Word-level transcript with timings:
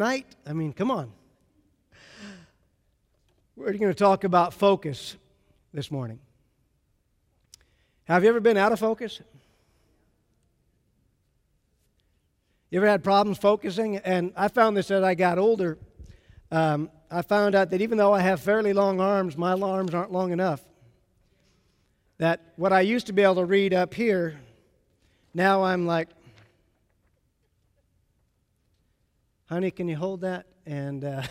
night? 0.00 0.26
I 0.46 0.52
mean, 0.52 0.72
come 0.72 0.90
on. 0.90 1.12
We're 3.54 3.72
going 3.74 3.92
to 3.92 3.94
talk 3.94 4.24
about 4.24 4.54
focus 4.54 5.16
this 5.72 5.90
morning. 5.90 6.18
Have 8.04 8.24
you 8.24 8.30
ever 8.30 8.40
been 8.40 8.56
out 8.56 8.72
of 8.72 8.80
focus? 8.80 9.20
You 12.70 12.78
ever 12.78 12.88
had 12.88 13.04
problems 13.04 13.36
focusing? 13.38 13.98
And 13.98 14.32
I 14.36 14.48
found 14.48 14.76
this 14.76 14.90
as 14.90 15.04
I 15.04 15.14
got 15.14 15.38
older. 15.38 15.76
Um, 16.50 16.90
I 17.10 17.20
found 17.22 17.54
out 17.54 17.70
that 17.70 17.82
even 17.82 17.98
though 17.98 18.14
I 18.14 18.20
have 18.20 18.40
fairly 18.40 18.72
long 18.72 19.00
arms, 19.00 19.36
my 19.36 19.52
arms 19.52 19.92
aren't 19.92 20.12
long 20.12 20.32
enough. 20.32 20.62
That 22.16 22.40
what 22.56 22.72
I 22.72 22.80
used 22.80 23.08
to 23.08 23.12
be 23.12 23.22
able 23.22 23.36
to 23.36 23.44
read 23.44 23.74
up 23.74 23.92
here, 23.92 24.40
now 25.34 25.64
I'm 25.64 25.86
like, 25.86 26.08
honey, 29.50 29.72
can 29.72 29.88
you 29.88 29.96
hold 29.96 30.20
that? 30.20 30.46
And 30.64 31.04
uh, 31.04 31.22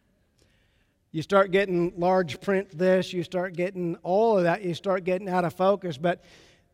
you 1.12 1.22
start 1.22 1.50
getting 1.50 1.94
large 1.96 2.42
print 2.42 2.76
this, 2.76 3.14
you 3.14 3.22
start 3.22 3.54
getting 3.54 3.96
all 4.02 4.36
of 4.36 4.44
that, 4.44 4.62
you 4.62 4.74
start 4.74 5.04
getting 5.04 5.30
out 5.30 5.46
of 5.46 5.54
focus. 5.54 5.96
But 5.96 6.22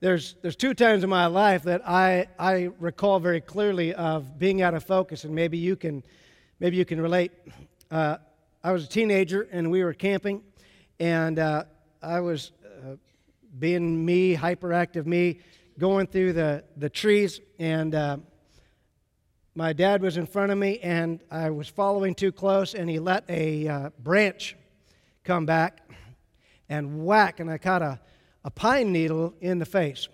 there's, 0.01 0.34
there's 0.42 0.56
two 0.56 0.74
times 0.74 1.05
in 1.05 1.10
my 1.10 1.27
life 1.27 1.62
that 1.62 1.88
I, 1.88 2.27
I 2.41 2.70
recall 2.80 3.20
very 3.20 3.41
clearly 3.41 3.95
of 3.95 4.37
being 4.37 4.62
out 4.62 4.74
of 4.74 4.82
focus, 4.82 5.23
and 5.23 5.32
maybe 5.32 5.59
you 5.59 5.77
can, 5.77 6.02
maybe 6.59 6.77
you 6.77 6.84
can 6.84 7.01
relate. 7.01 7.30
Uh, 7.88 8.16
I 8.65 8.73
was 8.73 8.84
a 8.84 8.88
teenager, 8.88 9.46
and 9.52 9.70
we 9.70 9.84
were 9.84 9.95
camping, 9.95 10.43
and 10.98 11.38
uh, 11.38 11.65
I 12.02 12.18
was 12.18 12.51
uh, 12.66 12.96
being 13.60 14.04
me, 14.04 14.34
hyperactive 14.34 15.06
me, 15.06 15.38
going 15.79 16.09
through 16.09 16.32
the, 16.32 16.65
the 16.77 16.91
trees, 16.91 17.41
and 17.60 17.95
uh, 17.95 18.16
my 19.54 19.72
dad 19.72 20.02
was 20.02 20.16
in 20.16 20.26
front 20.26 20.50
of 20.50 20.58
me, 20.58 20.80
and 20.80 21.20
I 21.30 21.50
was 21.50 21.68
following 21.68 22.14
too 22.14 22.32
close, 22.32 22.74
and 22.74 22.90
he 22.90 22.98
let 22.98 23.24
a 23.28 23.68
uh, 23.68 23.90
branch 24.00 24.56
come 25.23 25.46
back 25.46 25.88
and 26.68 27.04
whack, 27.04 27.38
and 27.38 27.48
I 27.48 27.59
caught 27.59 27.82
a, 27.82 28.01
a 28.42 28.51
pine 28.51 28.90
needle 28.92 29.32
in 29.40 29.60
the 29.60 29.64
face. 29.64 30.09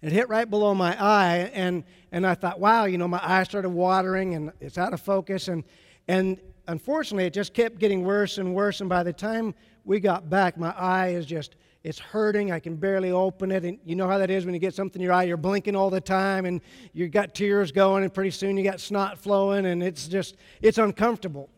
It 0.00 0.10
hit 0.10 0.28
right 0.28 0.50
below 0.50 0.74
my 0.74 1.00
eye, 1.00 1.50
and, 1.54 1.84
and 2.10 2.26
I 2.26 2.34
thought, 2.34 2.58
wow, 2.58 2.86
you 2.86 2.98
know, 2.98 3.06
my 3.06 3.20
eye 3.22 3.44
started 3.44 3.70
watering, 3.70 4.34
and 4.34 4.52
it's 4.60 4.78
out 4.78 4.92
of 4.92 5.00
focus, 5.00 5.46
and, 5.46 5.62
and 6.08 6.40
unfortunately, 6.66 7.26
it 7.26 7.32
just 7.32 7.54
kept 7.54 7.78
getting 7.78 8.02
worse 8.02 8.38
and 8.38 8.52
worse, 8.52 8.80
and 8.80 8.90
by 8.90 9.04
the 9.04 9.12
time 9.12 9.54
we 9.84 10.00
got 10.00 10.28
back, 10.28 10.58
my 10.58 10.74
eye 10.76 11.10
is 11.10 11.24
just 11.24 11.54
it's 11.84 11.98
hurting. 11.98 12.52
I 12.52 12.60
can 12.60 12.76
barely 12.76 13.10
open 13.10 13.50
it. 13.50 13.64
And 13.64 13.78
you 13.84 13.96
know 13.96 14.08
how 14.08 14.18
that 14.18 14.30
is 14.30 14.44
when 14.44 14.54
you 14.54 14.60
get 14.60 14.74
something 14.74 15.00
in 15.00 15.04
your 15.04 15.12
eye, 15.12 15.24
you're 15.24 15.36
blinking 15.36 15.74
all 15.74 15.90
the 15.90 16.00
time 16.00 16.44
and 16.44 16.60
you 16.92 17.08
got 17.08 17.34
tears 17.34 17.72
going, 17.72 18.04
and 18.04 18.12
pretty 18.14 18.30
soon 18.30 18.56
you 18.56 18.64
got 18.64 18.80
snot 18.80 19.18
flowing, 19.18 19.66
and 19.66 19.82
it's 19.82 20.06
just, 20.06 20.36
it's 20.60 20.78
uncomfortable. 20.78 21.50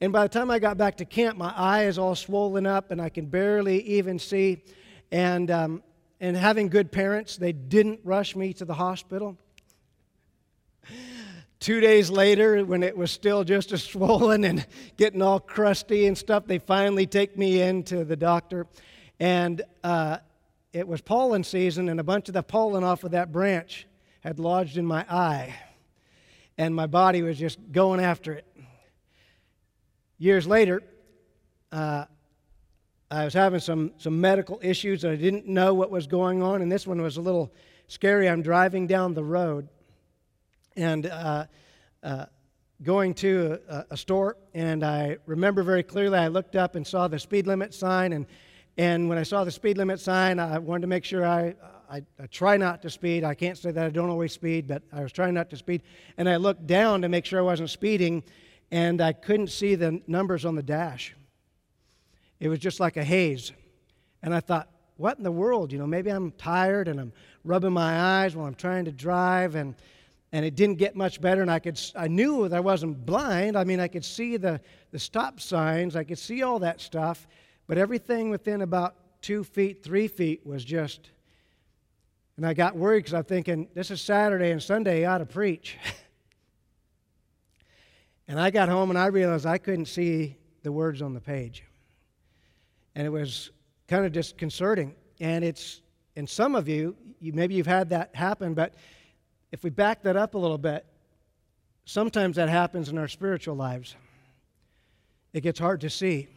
And 0.00 0.12
by 0.12 0.22
the 0.24 0.28
time 0.28 0.50
I 0.50 0.58
got 0.58 0.76
back 0.78 0.96
to 0.98 1.04
camp, 1.04 1.36
my 1.36 1.52
eye 1.56 1.84
is 1.84 1.98
all 1.98 2.14
swollen 2.14 2.66
up 2.66 2.90
and 2.90 3.00
I 3.00 3.08
can 3.08 3.26
barely 3.26 3.82
even 3.82 4.18
see. 4.18 4.62
And, 5.10 5.50
um, 5.50 5.82
and 6.20 6.36
having 6.36 6.68
good 6.68 6.92
parents, 6.92 7.36
they 7.36 7.52
didn't 7.52 8.00
rush 8.04 8.36
me 8.36 8.52
to 8.54 8.64
the 8.64 8.74
hospital. 8.74 9.36
Two 11.60 11.80
days 11.80 12.08
later, 12.08 12.64
when 12.64 12.84
it 12.84 12.96
was 12.96 13.10
still 13.10 13.42
just 13.42 13.72
as 13.72 13.82
swollen 13.92 14.44
and 14.44 14.64
getting 14.96 15.20
all 15.20 15.40
crusty 15.40 16.06
and 16.06 16.16
stuff, 16.16 16.46
they 16.46 16.58
finally 16.58 17.06
take 17.06 17.36
me 17.36 17.60
in 17.60 17.82
to 17.84 18.04
the 18.04 18.16
doctor. 18.16 18.66
And 19.20 19.62
uh, 19.82 20.18
it 20.72 20.86
was 20.86 21.00
pollen 21.00 21.44
season, 21.44 21.88
and 21.88 21.98
a 21.98 22.04
bunch 22.04 22.28
of 22.28 22.34
the 22.34 22.42
pollen 22.42 22.84
off 22.84 23.04
of 23.04 23.12
that 23.12 23.32
branch 23.32 23.86
had 24.20 24.38
lodged 24.38 24.76
in 24.76 24.86
my 24.86 25.04
eye. 25.08 25.54
And 26.56 26.74
my 26.74 26.86
body 26.86 27.22
was 27.22 27.38
just 27.38 27.58
going 27.72 28.00
after 28.00 28.32
it. 28.32 28.46
Years 30.18 30.46
later, 30.46 30.82
uh, 31.70 32.04
I 33.10 33.24
was 33.24 33.32
having 33.32 33.60
some, 33.60 33.92
some 33.98 34.20
medical 34.20 34.58
issues, 34.62 35.04
and 35.04 35.12
I 35.12 35.16
didn't 35.16 35.46
know 35.46 35.72
what 35.74 35.90
was 35.90 36.06
going 36.06 36.42
on. 36.42 36.60
And 36.60 36.70
this 36.70 36.86
one 36.86 37.00
was 37.00 37.16
a 37.16 37.20
little 37.20 37.52
scary. 37.86 38.28
I'm 38.28 38.42
driving 38.42 38.86
down 38.86 39.14
the 39.14 39.24
road 39.24 39.68
and 40.76 41.06
uh, 41.06 41.46
uh, 42.02 42.26
going 42.82 43.14
to 43.14 43.58
a, 43.68 43.86
a, 43.90 43.96
store, 43.96 44.36
and 44.54 44.84
I 44.84 45.16
remember 45.26 45.62
very 45.62 45.82
clearly 45.82 46.18
I 46.18 46.28
looked 46.28 46.54
up 46.54 46.76
and 46.76 46.86
saw 46.86 47.08
the 47.08 47.18
speed 47.18 47.46
limit 47.46 47.74
sign, 47.74 48.12
and 48.12 48.26
and 48.78 49.08
when 49.08 49.18
I 49.18 49.24
saw 49.24 49.42
the 49.42 49.50
speed 49.50 49.76
limit 49.76 49.98
sign, 49.98 50.38
I 50.38 50.56
wanted 50.60 50.82
to 50.82 50.86
make 50.86 51.04
sure 51.04 51.26
I, 51.26 51.56
I, 51.90 52.00
I, 52.22 52.26
try 52.30 52.56
not 52.56 52.80
to 52.82 52.90
speed. 52.90 53.24
I 53.24 53.34
can't 53.34 53.58
say 53.58 53.72
that 53.72 53.84
I 53.84 53.90
don't 53.90 54.08
always 54.08 54.32
speed, 54.32 54.68
but 54.68 54.84
I 54.92 55.02
was 55.02 55.10
trying 55.10 55.34
not 55.34 55.50
to 55.50 55.56
speed. 55.56 55.82
And 56.16 56.28
I 56.28 56.36
looked 56.36 56.64
down 56.64 57.02
to 57.02 57.08
make 57.08 57.24
sure 57.24 57.40
I 57.40 57.42
wasn't 57.42 57.70
speeding, 57.70 58.22
and 58.70 59.00
I 59.00 59.14
couldn't 59.14 59.48
see 59.48 59.74
the 59.74 60.00
numbers 60.06 60.44
on 60.44 60.54
the 60.54 60.62
dash. 60.62 61.16
It 62.38 62.48
was 62.48 62.60
just 62.60 62.78
like 62.78 62.96
a 62.96 63.02
haze. 63.02 63.50
And 64.22 64.32
I 64.32 64.38
thought, 64.38 64.68
what 64.96 65.18
in 65.18 65.24
the 65.24 65.32
world? 65.32 65.72
You 65.72 65.80
know, 65.80 65.86
maybe 65.86 66.10
I'm 66.10 66.30
tired 66.32 66.86
and 66.86 67.00
I'm 67.00 67.12
rubbing 67.42 67.72
my 67.72 68.22
eyes 68.22 68.36
while 68.36 68.46
I'm 68.46 68.54
trying 68.54 68.84
to 68.84 68.92
drive, 68.92 69.56
and, 69.56 69.74
and 70.30 70.44
it 70.44 70.54
didn't 70.54 70.76
get 70.76 70.94
much 70.94 71.20
better. 71.20 71.42
And 71.42 71.50
I, 71.50 71.58
could, 71.58 71.80
I 71.96 72.06
knew 72.06 72.48
that 72.48 72.56
I 72.56 72.60
wasn't 72.60 73.04
blind. 73.04 73.58
I 73.58 73.64
mean, 73.64 73.80
I 73.80 73.88
could 73.88 74.04
see 74.04 74.36
the, 74.36 74.60
the 74.92 75.00
stop 75.00 75.40
signs, 75.40 75.96
I 75.96 76.04
could 76.04 76.18
see 76.18 76.44
all 76.44 76.60
that 76.60 76.80
stuff 76.80 77.26
but 77.68 77.78
everything 77.78 78.30
within 78.30 78.62
about 78.62 78.96
two 79.20 79.44
feet, 79.44 79.84
three 79.84 80.08
feet 80.08 80.44
was 80.44 80.64
just. 80.64 81.10
And 82.36 82.46
I 82.46 82.54
got 82.54 82.76
worried 82.76 83.00
because 83.00 83.14
I'm 83.14 83.24
thinking, 83.24 83.68
this 83.74 83.90
is 83.90 84.00
Saturday 84.00 84.50
and 84.50 84.62
Sunday, 84.62 85.04
I 85.04 85.14
ought 85.14 85.18
to 85.18 85.26
preach. 85.26 85.76
and 88.28 88.40
I 88.40 88.50
got 88.50 88.68
home 88.68 88.90
and 88.90 88.98
I 88.98 89.06
realized 89.06 89.44
I 89.44 89.58
couldn't 89.58 89.86
see 89.86 90.36
the 90.62 90.72
words 90.72 91.02
on 91.02 91.14
the 91.14 91.20
page. 91.20 91.64
And 92.94 93.06
it 93.06 93.10
was 93.10 93.50
kind 93.86 94.06
of 94.06 94.12
disconcerting. 94.12 94.94
And 95.20 95.44
it's, 95.44 95.82
and 96.16 96.28
some 96.28 96.54
of 96.54 96.68
you, 96.68 96.96
you, 97.20 97.32
maybe 97.32 97.54
you've 97.54 97.66
had 97.66 97.90
that 97.90 98.14
happen, 98.14 98.54
but 98.54 98.74
if 99.50 99.64
we 99.64 99.70
back 99.70 100.02
that 100.04 100.16
up 100.16 100.34
a 100.34 100.38
little 100.38 100.58
bit, 100.58 100.86
sometimes 101.84 102.36
that 102.36 102.48
happens 102.48 102.88
in 102.88 102.98
our 102.98 103.08
spiritual 103.08 103.56
lives. 103.56 103.96
It 105.32 105.40
gets 105.40 105.58
hard 105.58 105.80
to 105.80 105.90
see. 105.90 106.28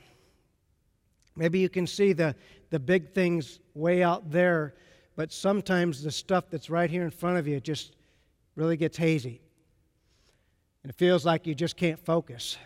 Maybe 1.36 1.60
you 1.60 1.70
can 1.70 1.88
see 1.88 2.14
the, 2.14 2.36
the 2.70 2.80
big 2.80 3.14
things 3.14 3.60
way 3.74 4.04
out 4.04 4.32
there, 4.32 4.76
but 5.16 5.32
sometimes 5.32 6.04
the 6.04 6.12
stuff 6.12 6.46
that's 6.50 6.70
right 6.70 6.90
here 6.90 7.04
in 7.04 7.12
front 7.12 7.38
of 7.38 7.48
you 7.48 7.60
just 7.60 7.96
really 8.56 8.78
gets 8.78 8.98
hazy. 8.98 9.42
And 10.84 10.90
it 10.90 10.96
feels 10.96 11.26
like 11.26 11.48
you 11.48 11.56
just 11.56 11.78
can't 11.78 12.00
focus. 12.00 12.58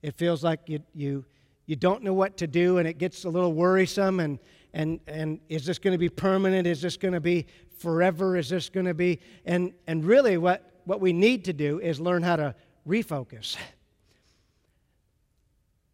It 0.00 0.16
feels 0.16 0.42
like 0.42 0.60
you, 0.66 0.80
you, 0.94 1.24
you 1.66 1.76
don't 1.76 2.02
know 2.02 2.14
what 2.14 2.36
to 2.38 2.46
do, 2.46 2.78
and 2.78 2.88
it 2.88 2.98
gets 2.98 3.24
a 3.24 3.28
little 3.28 3.52
worrisome. 3.52 4.20
And, 4.20 4.38
and, 4.72 5.00
and 5.06 5.38
is 5.48 5.64
this 5.64 5.78
going 5.78 5.92
to 5.92 5.98
be 5.98 6.08
permanent? 6.08 6.66
Is 6.66 6.82
this 6.82 6.96
going 6.96 7.14
to 7.14 7.20
be 7.20 7.46
forever? 7.78 8.36
Is 8.36 8.48
this 8.48 8.68
going 8.68 8.86
to 8.86 8.94
be. 8.94 9.20
And, 9.44 9.72
and 9.86 10.04
really, 10.04 10.38
what, 10.38 10.80
what 10.84 11.00
we 11.00 11.12
need 11.12 11.44
to 11.44 11.52
do 11.52 11.78
is 11.78 12.00
learn 12.00 12.22
how 12.22 12.36
to 12.36 12.54
refocus. 12.88 13.56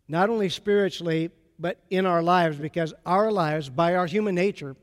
Not 0.07 0.31
only 0.31 0.49
spiritually, 0.49 1.31
but 1.59 1.79
in 1.91 2.07
our 2.07 2.23
lives 2.23 2.57
because 2.57 2.95
our 3.05 3.31
lives, 3.31 3.69
by 3.69 3.95
our 3.95 4.07
human 4.07 4.35
nature, 4.35 4.77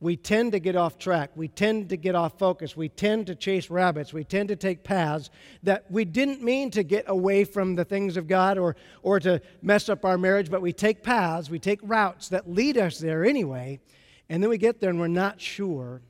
we 0.00 0.16
tend 0.16 0.52
to 0.52 0.60
get 0.60 0.76
off 0.76 0.96
track. 0.96 1.30
We 1.34 1.48
tend 1.48 1.88
to 1.88 1.96
get 1.96 2.14
off 2.14 2.38
focus. 2.38 2.76
We 2.76 2.88
tend 2.88 3.26
to 3.26 3.34
chase 3.34 3.68
rabbits. 3.68 4.12
We 4.12 4.22
tend 4.22 4.48
to 4.50 4.56
take 4.56 4.84
paths 4.84 5.28
that 5.64 5.90
we 5.90 6.04
didn't 6.04 6.42
mean 6.42 6.70
to 6.72 6.84
get 6.84 7.04
away 7.08 7.44
from 7.44 7.74
the 7.74 7.84
things 7.84 8.16
of 8.16 8.28
God 8.28 8.58
or, 8.58 8.76
or 9.02 9.18
to 9.20 9.40
mess 9.60 9.88
up 9.88 10.04
our 10.04 10.16
marriage, 10.16 10.50
but 10.50 10.62
we 10.62 10.72
take 10.72 11.02
paths, 11.02 11.50
we 11.50 11.58
take 11.58 11.80
routes 11.82 12.28
that 12.28 12.48
lead 12.48 12.78
us 12.78 12.98
there 12.98 13.24
anyway, 13.24 13.80
and 14.28 14.40
then 14.42 14.50
we 14.50 14.58
get 14.58 14.80
there 14.80 14.90
and 14.90 15.00
we're 15.00 15.08
not 15.08 15.40
sure 15.40 16.00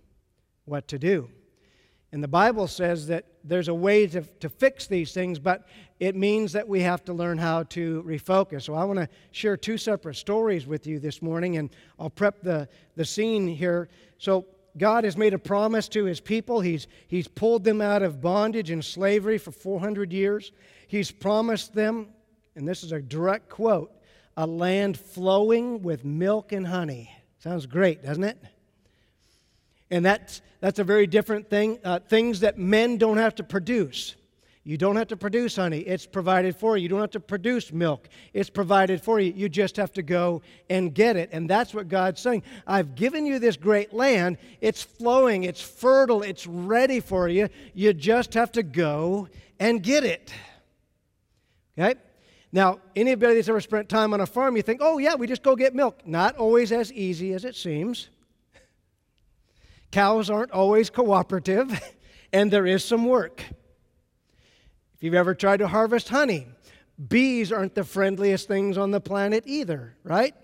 what 0.66 0.86
to 0.88 0.98
do. 0.98 1.30
And 2.10 2.22
the 2.22 2.28
Bible 2.28 2.66
says 2.66 3.06
that 3.08 3.26
there's 3.44 3.68
a 3.68 3.74
way 3.74 4.06
to, 4.06 4.22
to 4.22 4.48
fix 4.48 4.86
these 4.86 5.12
things, 5.12 5.38
but 5.38 5.66
it 6.00 6.16
means 6.16 6.52
that 6.52 6.66
we 6.66 6.80
have 6.80 7.04
to 7.04 7.12
learn 7.12 7.36
how 7.36 7.64
to 7.64 8.02
refocus. 8.06 8.62
So 8.62 8.74
I 8.74 8.84
want 8.84 8.98
to 8.98 9.08
share 9.30 9.56
two 9.56 9.76
separate 9.76 10.16
stories 10.16 10.66
with 10.66 10.86
you 10.86 10.98
this 11.00 11.20
morning, 11.20 11.58
and 11.58 11.68
I'll 11.98 12.08
prep 12.08 12.42
the, 12.42 12.68
the 12.96 13.04
scene 13.04 13.46
here. 13.46 13.90
So 14.16 14.46
God 14.78 15.04
has 15.04 15.18
made 15.18 15.34
a 15.34 15.38
promise 15.38 15.88
to 15.90 16.04
his 16.04 16.20
people. 16.20 16.60
He's, 16.60 16.86
he's 17.08 17.28
pulled 17.28 17.64
them 17.64 17.82
out 17.82 18.02
of 18.02 18.22
bondage 18.22 18.70
and 18.70 18.82
slavery 18.82 19.36
for 19.36 19.50
400 19.50 20.10
years. 20.10 20.52
He's 20.86 21.10
promised 21.10 21.74
them, 21.74 22.08
and 22.54 22.66
this 22.66 22.82
is 22.82 22.92
a 22.92 23.02
direct 23.02 23.50
quote, 23.50 23.92
a 24.36 24.46
land 24.46 24.98
flowing 24.98 25.82
with 25.82 26.06
milk 26.06 26.52
and 26.52 26.66
honey. 26.66 27.10
Sounds 27.38 27.66
great, 27.66 28.02
doesn't 28.02 28.24
it? 28.24 28.38
And 29.90 30.04
that's, 30.04 30.42
that's 30.60 30.78
a 30.78 30.84
very 30.84 31.06
different 31.06 31.48
thing. 31.48 31.78
Uh, 31.84 31.98
things 31.98 32.40
that 32.40 32.58
men 32.58 32.98
don't 32.98 33.16
have 33.16 33.34
to 33.36 33.44
produce. 33.44 34.16
You 34.68 34.76
don't 34.76 34.96
have 34.96 35.08
to 35.08 35.16
produce 35.16 35.56
honey, 35.56 35.78
it's 35.78 36.04
provided 36.04 36.54
for 36.54 36.76
you. 36.76 36.82
You 36.82 36.88
don't 36.90 37.00
have 37.00 37.12
to 37.12 37.20
produce 37.20 37.72
milk, 37.72 38.06
it's 38.34 38.50
provided 38.50 39.02
for 39.02 39.18
you. 39.18 39.32
You 39.34 39.48
just 39.48 39.76
have 39.76 39.92
to 39.92 40.02
go 40.02 40.42
and 40.68 40.94
get 40.94 41.16
it. 41.16 41.30
And 41.32 41.48
that's 41.48 41.72
what 41.72 41.88
God's 41.88 42.20
saying. 42.20 42.42
I've 42.66 42.94
given 42.94 43.24
you 43.24 43.38
this 43.38 43.56
great 43.56 43.94
land, 43.94 44.36
it's 44.60 44.82
flowing, 44.82 45.44
it's 45.44 45.62
fertile, 45.62 46.22
it's 46.22 46.46
ready 46.46 47.00
for 47.00 47.28
you. 47.28 47.48
You 47.72 47.94
just 47.94 48.34
have 48.34 48.52
to 48.52 48.62
go 48.62 49.28
and 49.58 49.82
get 49.82 50.04
it. 50.04 50.34
Okay? 51.78 51.98
Now, 52.52 52.80
anybody 52.94 53.36
that's 53.36 53.48
ever 53.48 53.62
spent 53.62 53.88
time 53.88 54.12
on 54.12 54.20
a 54.20 54.26
farm, 54.26 54.54
you 54.54 54.62
think, 54.62 54.80
oh, 54.82 54.98
yeah, 54.98 55.14
we 55.14 55.26
just 55.26 55.42
go 55.42 55.56
get 55.56 55.74
milk. 55.74 56.06
Not 56.06 56.36
always 56.36 56.72
as 56.72 56.92
easy 56.92 57.32
as 57.32 57.46
it 57.46 57.56
seems. 57.56 58.10
Cows 59.90 60.30
aren't 60.30 60.50
always 60.50 60.90
cooperative, 60.90 61.80
and 62.32 62.50
there 62.50 62.66
is 62.66 62.84
some 62.84 63.06
work. 63.06 63.44
If 64.94 65.02
you've 65.02 65.14
ever 65.14 65.34
tried 65.34 65.58
to 65.58 65.68
harvest 65.68 66.08
honey, 66.08 66.46
bees 67.08 67.52
aren't 67.52 67.74
the 67.74 67.84
friendliest 67.84 68.48
things 68.48 68.76
on 68.76 68.90
the 68.90 69.00
planet 69.00 69.44
either, 69.46 69.96
right? 70.02 70.34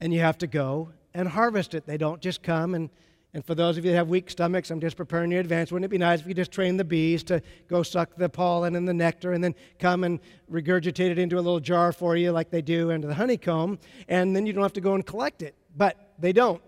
And 0.00 0.12
you 0.12 0.20
have 0.20 0.38
to 0.38 0.46
go 0.46 0.90
and 1.14 1.28
harvest 1.28 1.74
it. 1.74 1.86
They 1.86 1.96
don't 1.96 2.20
just 2.20 2.42
come 2.42 2.74
and 2.74 2.90
and 3.34 3.44
for 3.44 3.54
those 3.54 3.78
of 3.78 3.84
you 3.84 3.92
that 3.92 3.96
have 3.96 4.08
weak 4.08 4.28
stomachs, 4.28 4.70
I'm 4.70 4.80
just 4.80 4.96
preparing 4.96 5.30
you 5.30 5.38
in 5.38 5.40
advance. 5.40 5.72
Wouldn't 5.72 5.86
it 5.86 5.88
be 5.88 5.96
nice 5.96 6.20
if 6.20 6.26
you 6.26 6.34
just 6.34 6.52
train 6.52 6.76
the 6.76 6.84
bees 6.84 7.24
to 7.24 7.40
go 7.66 7.82
suck 7.82 8.14
the 8.16 8.28
pollen 8.28 8.76
and 8.76 8.86
the 8.86 8.92
nectar 8.92 9.32
and 9.32 9.42
then 9.42 9.54
come 9.78 10.04
and 10.04 10.20
regurgitate 10.50 11.10
it 11.10 11.18
into 11.18 11.36
a 11.36 11.40
little 11.40 11.60
jar 11.60 11.92
for 11.92 12.14
you 12.14 12.30
like 12.30 12.50
they 12.50 12.60
do 12.60 12.90
into 12.90 13.08
the 13.08 13.14
honeycomb? 13.14 13.78
And 14.06 14.36
then 14.36 14.44
you 14.44 14.52
don't 14.52 14.62
have 14.62 14.74
to 14.74 14.82
go 14.82 14.94
and 14.94 15.06
collect 15.06 15.40
it. 15.40 15.54
But 15.74 16.12
they 16.18 16.34
don't. 16.34 16.62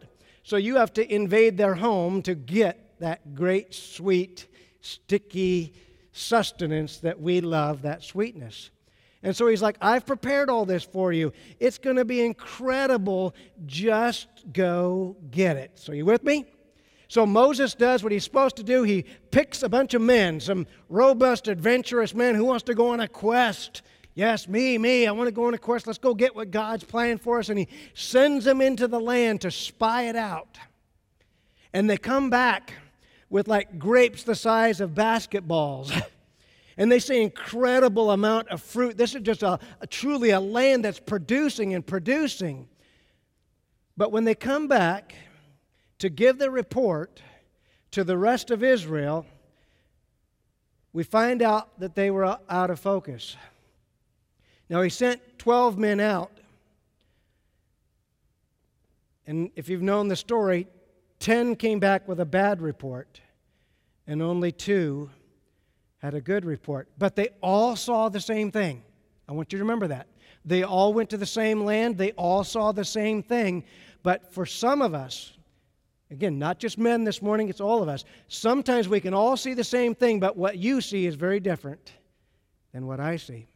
So 0.44 0.56
you 0.56 0.76
have 0.76 0.92
to 0.94 1.12
invade 1.14 1.56
their 1.56 1.74
home 1.74 2.22
to 2.22 2.34
get 2.34 3.00
that 3.00 3.34
great, 3.34 3.74
sweet, 3.74 4.46
sticky 4.82 5.72
sustenance 6.12 6.98
that 6.98 7.20
we 7.20 7.40
love, 7.40 7.82
that 7.82 8.02
sweetness. 8.02 8.70
And 9.22 9.34
so 9.34 9.46
he's 9.46 9.62
like, 9.62 9.78
I've 9.80 10.04
prepared 10.04 10.50
all 10.50 10.66
this 10.66 10.84
for 10.84 11.14
you. 11.14 11.32
It's 11.58 11.78
going 11.78 11.96
to 11.96 12.04
be 12.04 12.22
incredible. 12.22 13.34
Just 13.64 14.28
go 14.52 15.16
get 15.30 15.56
it. 15.56 15.72
So, 15.76 15.92
you 15.92 16.04
with 16.04 16.22
me? 16.22 16.44
So 17.08 17.24
Moses 17.24 17.74
does 17.74 18.02
what 18.02 18.12
he's 18.12 18.24
supposed 18.24 18.56
to 18.56 18.62
do. 18.62 18.82
He 18.82 19.06
picks 19.30 19.62
a 19.62 19.68
bunch 19.68 19.94
of 19.94 20.02
men, 20.02 20.40
some 20.40 20.66
robust, 20.90 21.48
adventurous 21.48 22.14
men 22.14 22.34
who 22.34 22.44
wants 22.44 22.64
to 22.64 22.74
go 22.74 22.90
on 22.90 23.00
a 23.00 23.08
quest. 23.08 23.80
Yes, 24.14 24.46
me, 24.46 24.78
me, 24.78 25.06
I 25.06 25.12
want 25.12 25.26
to 25.26 25.32
go 25.32 25.46
on 25.46 25.54
a 25.54 25.58
quest. 25.58 25.86
Let's 25.86 25.98
go 25.98 26.14
get 26.14 26.36
what 26.36 26.50
God's 26.50 26.84
planned 26.84 27.20
for 27.20 27.38
us. 27.40 27.48
And 27.48 27.58
he 27.58 27.68
sends 27.94 28.44
them 28.44 28.60
into 28.60 28.86
the 28.86 29.00
land 29.00 29.40
to 29.40 29.50
spy 29.50 30.04
it 30.04 30.16
out. 30.16 30.58
And 31.72 31.90
they 31.90 31.96
come 31.96 32.30
back 32.30 32.74
with 33.28 33.48
like 33.48 33.78
grapes 33.78 34.22
the 34.22 34.36
size 34.36 34.80
of 34.80 34.90
basketballs. 34.90 36.00
and 36.76 36.92
they 36.92 37.00
see 37.00 37.20
incredible 37.22 38.12
amount 38.12 38.48
of 38.48 38.62
fruit. 38.62 38.96
This 38.96 39.16
is 39.16 39.22
just 39.22 39.42
a, 39.42 39.58
a, 39.80 39.86
truly 39.86 40.30
a 40.30 40.38
land 40.38 40.84
that's 40.84 41.00
producing 41.00 41.74
and 41.74 41.84
producing. 41.84 42.68
But 43.96 44.12
when 44.12 44.24
they 44.24 44.36
come 44.36 44.68
back, 44.68 45.14
to 45.98 46.10
give 46.10 46.38
the 46.38 46.50
report 46.50 47.22
to 47.92 48.04
the 48.04 48.18
rest 48.18 48.50
of 48.50 48.62
Israel, 48.62 49.24
we 50.92 51.02
find 51.02 51.42
out 51.42 51.80
that 51.80 51.94
they 51.94 52.10
were 52.10 52.38
out 52.48 52.70
of 52.70 52.78
focus. 52.78 53.36
Now, 54.68 54.82
he 54.82 54.90
sent 54.90 55.20
12 55.38 55.78
men 55.78 56.00
out. 56.00 56.30
And 59.26 59.50
if 59.56 59.68
you've 59.68 59.82
known 59.82 60.08
the 60.08 60.16
story, 60.16 60.66
10 61.20 61.56
came 61.56 61.78
back 61.78 62.06
with 62.06 62.20
a 62.20 62.26
bad 62.26 62.60
report, 62.60 63.20
and 64.06 64.20
only 64.20 64.52
two 64.52 65.10
had 65.98 66.14
a 66.14 66.20
good 66.20 66.44
report. 66.44 66.88
But 66.98 67.16
they 67.16 67.28
all 67.40 67.76
saw 67.76 68.08
the 68.08 68.20
same 68.20 68.50
thing. 68.50 68.82
I 69.28 69.32
want 69.32 69.52
you 69.52 69.58
to 69.58 69.64
remember 69.64 69.88
that. 69.88 70.08
They 70.44 70.62
all 70.62 70.92
went 70.92 71.08
to 71.10 71.16
the 71.16 71.24
same 71.24 71.64
land, 71.64 71.96
they 71.96 72.12
all 72.12 72.44
saw 72.44 72.72
the 72.72 72.84
same 72.84 73.22
thing. 73.22 73.64
But 74.02 74.32
for 74.34 74.44
some 74.44 74.82
of 74.82 74.92
us, 74.92 75.34
Again, 76.10 76.38
not 76.38 76.60
just 76.60 76.78
men 76.78 77.02
this 77.02 77.22
morning, 77.22 77.48
it's 77.48 77.60
all 77.60 77.82
of 77.82 77.88
us. 77.88 78.04
Sometimes 78.28 78.88
we 78.88 79.00
can 79.00 79.14
all 79.14 79.36
see 79.36 79.52
the 79.52 79.64
same 79.64 79.96
thing, 79.96 80.20
but 80.20 80.36
what 80.36 80.58
you 80.58 80.80
see 80.80 81.06
is 81.06 81.16
very 81.16 81.40
different 81.40 81.92
than 82.72 82.86
what 82.86 83.00
I 83.00 83.16
see. 83.16 83.48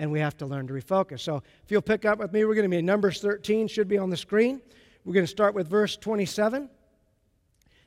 And 0.00 0.10
we 0.10 0.18
have 0.18 0.34
to 0.38 0.46
learn 0.46 0.66
to 0.66 0.72
refocus. 0.72 1.20
So 1.20 1.42
if 1.62 1.70
you'll 1.70 1.82
pick 1.82 2.06
up 2.06 2.18
with 2.18 2.32
me, 2.32 2.46
we're 2.46 2.54
going 2.54 2.64
to 2.64 2.70
be 2.70 2.78
in 2.78 2.86
Numbers 2.86 3.20
13, 3.20 3.68
should 3.68 3.86
be 3.86 3.98
on 3.98 4.08
the 4.08 4.16
screen. 4.16 4.62
We're 5.04 5.12
going 5.12 5.26
to 5.26 5.30
start 5.30 5.54
with 5.54 5.68
verse 5.68 5.94
27. 5.94 6.70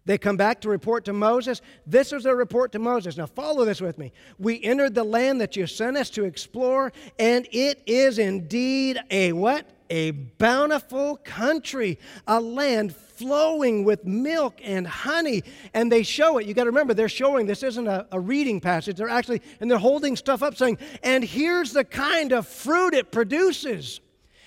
They 0.06 0.20
come 0.20 0.38
back 0.38 0.62
to 0.62 0.70
report 0.70 1.06
to 1.06 1.14
Moses. 1.14 1.64
This 1.88 2.14
is 2.14 2.28
a 2.28 2.36
report 2.36 2.72
to 2.74 2.80
Moses. 2.80 3.18
Now, 3.18 3.26
follow 3.26 3.66
this 3.66 3.82
with 3.82 3.98
me. 3.98 4.14
We 4.38 4.62
entered 4.64 4.94
the 4.94 5.04
land 5.04 5.42
that 5.42 5.56
you 5.56 5.66
sent 5.66 5.98
us 5.98 6.12
to 6.12 6.24
explore, 6.24 6.94
and 7.18 7.48
it 7.52 7.82
is 7.88 8.20
indeed 8.20 9.00
a 9.10 9.34
what? 9.34 9.68
A 9.90 10.12
bountiful 10.12 11.18
country, 11.18 12.00
a 12.28 12.40
land 12.40 12.96
flowing 12.96 13.84
with 13.84 14.06
milk 14.06 14.60
and 14.64 14.88
honey. 14.88 15.44
And 15.74 15.92
they 15.92 16.04
show 16.04 16.38
it. 16.38 16.46
You 16.46 16.54
got 16.54 16.64
to 16.64 16.70
remember, 16.70 16.94
they're 16.94 17.10
showing 17.10 17.46
this 17.46 17.64
isn't 17.64 17.88
a, 17.88 18.08
a, 18.12 18.20
reading 18.20 18.60
passage. 18.60 18.98
They're 18.98 19.10
actually, 19.10 19.42
and 19.60 19.70
they're 19.70 19.78
holding 19.78 20.16
stuff 20.16 20.42
up 20.42 20.56
saying, 20.56 20.78
and 21.04 21.24
here's 21.24 21.74
the 21.74 21.84
kind 21.84 22.32
of 22.32 22.48
fruit 22.48 22.94
it 22.94 23.12
produces. 23.12 24.00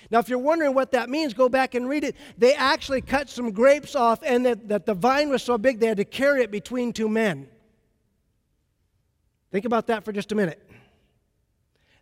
Now, 0.09 0.19
if 0.19 0.29
you're 0.29 0.39
wondering 0.39 0.73
what 0.73 0.91
that 0.91 1.09
means, 1.09 1.33
go 1.33 1.49
back 1.49 1.75
and 1.75 1.87
read 1.87 2.03
it. 2.03 2.15
They 2.37 2.53
actually 2.53 3.01
cut 3.01 3.29
some 3.29 3.51
grapes 3.51 3.95
off, 3.95 4.19
and 4.23 4.45
that, 4.45 4.69
that 4.69 4.85
the 4.85 4.93
vine 4.93 5.29
was 5.29 5.43
so 5.43 5.57
big 5.57 5.79
they 5.79 5.87
had 5.87 5.97
to 5.97 6.05
carry 6.05 6.43
it 6.43 6.51
between 6.51 6.93
two 6.93 7.09
men. 7.09 7.49
Think 9.51 9.65
about 9.65 9.87
that 9.87 10.05
for 10.05 10.11
just 10.11 10.31
a 10.31 10.35
minute. 10.35 10.61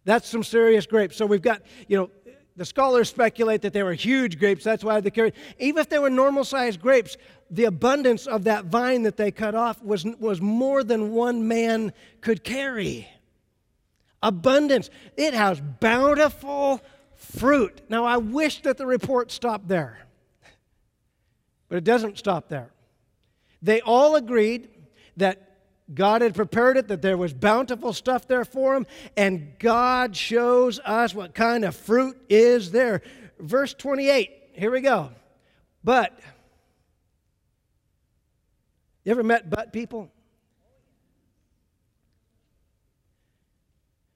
That's 0.04 0.30
some 0.30 0.44
serious 0.44 0.86
grapes. 0.86 1.16
So 1.18 1.26
we've 1.26 1.42
got, 1.42 1.64
you 1.88 1.98
know, 1.98 2.10
the 2.56 2.66
scholars 2.66 3.10
speculate 3.10 3.62
that 3.64 3.74
they 3.74 3.84
were 3.84 3.94
huge 3.94 4.40
grapes. 4.40 4.64
That's 4.64 4.84
why 4.84 5.02
they 5.02 5.12
carried. 5.12 5.34
Even 5.60 5.82
if 5.82 5.90
they 5.90 6.00
were 6.00 6.10
normal 6.10 6.46
sized 6.46 6.82
grapes, 6.82 7.18
the 7.52 7.66
abundance 7.66 8.28
of 8.28 8.46
that 8.46 8.66
vine 8.66 9.04
that 9.04 9.18
they 9.18 9.32
cut 9.32 9.56
off 9.56 9.84
was, 9.84 10.06
was 10.20 10.40
more 10.40 10.84
than 10.84 11.12
one 11.12 11.48
man 11.48 11.92
could 12.22 12.44
carry. 12.44 13.08
Abundance. 14.24 14.90
It 15.18 15.34
has 15.34 15.60
bountiful 15.60 16.82
fruit. 17.16 17.82
Now, 17.90 18.06
I 18.06 18.18
wish 18.18 18.62
that 18.62 18.78
the 18.78 18.86
report 18.86 19.32
stopped 19.32 19.68
there, 19.68 20.06
but 21.68 21.78
it 21.78 21.84
doesn't 21.84 22.18
stop 22.18 22.48
there. 22.48 22.72
They 23.62 23.82
all 23.82 24.16
agreed 24.16 24.70
that 25.18 25.45
God 25.94 26.22
had 26.22 26.34
prepared 26.34 26.78
it, 26.78 26.88
that 26.88 27.02
there 27.02 27.18
was 27.18 27.34
bountiful 27.34 27.94
stuff 27.94 28.28
there 28.28 28.46
for 28.46 28.76
him, 28.76 28.88
and 29.16 29.58
God 29.60 30.16
shows 30.16 30.80
us 30.80 31.14
what 31.14 31.36
kind 31.36 31.64
of 31.64 31.76
fruit 31.76 32.18
is 32.28 32.72
there. 32.72 33.02
Verse 33.40 33.74
28, 33.74 34.32
here 34.54 34.72
we 34.72 34.82
go. 34.82 35.12
But, 35.84 36.18
you 39.04 39.12
ever 39.12 39.22
met 39.22 39.50
but 39.50 39.72
people? 39.72 40.10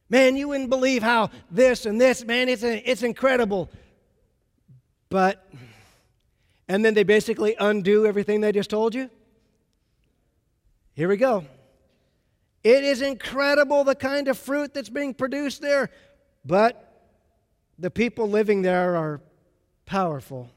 Man, 0.09 0.35
you 0.35 0.47
wouldn't 0.47 0.71
believe 0.71 1.03
how 1.03 1.29
this 1.51 1.85
and 1.85 2.01
this, 2.01 2.25
man, 2.25 2.49
it's, 2.49 2.63
it's 2.63 3.03
incredible. 3.03 3.69
But, 5.09 5.47
and 6.67 6.83
then 6.83 6.95
they 6.95 7.03
basically 7.03 7.55
undo 7.59 8.07
everything 8.07 8.41
they 8.41 8.51
just 8.51 8.71
told 8.71 8.95
you. 8.95 9.11
Here 10.95 11.07
we 11.07 11.17
go. 11.17 11.45
It 12.63 12.83
is 12.83 13.01
incredible 13.01 13.83
the 13.83 13.95
kind 13.95 14.27
of 14.27 14.37
fruit 14.37 14.73
that's 14.73 14.89
being 14.89 15.13
produced 15.13 15.61
there, 15.61 15.89
but 16.45 17.09
the 17.77 17.89
people 17.89 18.29
living 18.29 18.61
there 18.61 18.95
are 18.95 19.21
powerful, 19.85 20.49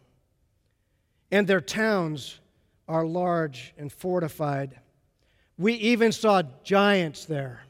and 1.31 1.47
their 1.47 1.61
towns 1.61 2.41
are 2.89 3.07
large 3.07 3.73
and 3.79 3.93
fortified. 3.93 4.79
We 5.57 5.75
even 5.75 6.13
saw 6.13 6.43
giants 6.65 7.25
there 7.25 7.63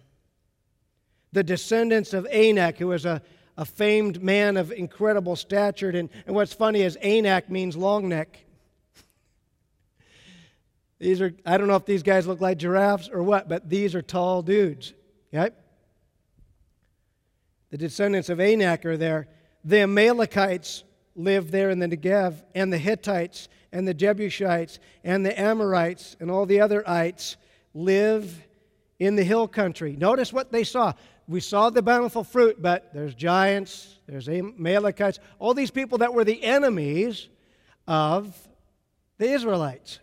the 1.32 1.42
descendants 1.42 2.12
of 2.12 2.26
Anak, 2.26 2.78
who 2.78 2.88
was 2.88 3.04
a, 3.04 3.20
a 3.56 3.64
famed 3.64 4.22
man 4.22 4.56
of 4.56 4.70
incredible 4.70 5.34
stature. 5.34 5.90
And, 5.90 6.10
and 6.26 6.36
what's 6.36 6.52
funny 6.52 6.82
is 6.82 6.96
Anak 6.96 7.50
means 7.50 7.76
long 7.76 8.08
neck. 8.08 8.44
These 11.02 11.21
are, 11.21 11.35
I 11.44 11.59
don't 11.59 11.66
know 11.66 11.75
if 11.75 11.85
these 11.85 12.04
guys 12.04 12.28
look 12.28 12.40
like 12.40 12.59
giraffes 12.59 13.11
or 13.12 13.25
what, 13.25 13.49
but 13.49 13.68
these 13.68 13.97
are 13.97 14.02
tall 14.02 14.40
dudes. 14.40 14.94
Right? 15.32 15.52
The 17.71 17.78
descendants 17.78 18.28
of 18.28 18.38
Anak 18.38 18.87
are 18.87 18.97
there. 18.97 19.26
The 19.64 19.80
Amalekites 19.80 20.85
live 21.16 21.50
there 21.50 21.71
in 21.71 21.80
the 21.80 21.88
Negev, 21.88 22.44
and 22.54 22.73
the 22.73 22.78
Hittites, 22.78 23.49
and 23.73 23.87
the 23.87 23.94
Jebusites, 23.94 24.78
and 25.02 25.26
the 25.26 25.38
Amorites, 25.38 26.16
and 26.21 26.30
all 26.30 26.47
the 26.47 26.61
other 26.61 26.88
ites 26.88 27.37
live 27.75 28.47
in 29.00 29.16
the 29.16 29.25
hill 29.25 29.49
country. 29.49 29.97
Notice 29.97 30.32
what 30.32 30.52
they 30.52 30.62
saw 30.62 30.92
we 31.26 31.40
saw 31.40 31.71
the 31.71 31.82
bountiful 31.82 32.23
fruit, 32.23 32.61
but 32.62 32.92
there's 32.94 33.14
giants, 33.14 33.99
there's 34.06 34.28
Amalekites, 34.28 35.18
all 35.40 35.54
these 35.54 35.71
people 35.71 35.99
that 35.99 36.14
were 36.14 36.25
the 36.25 36.42
enemies 36.44 37.28
of 37.88 38.37
the 39.18 39.32
Israelites. 39.32 39.99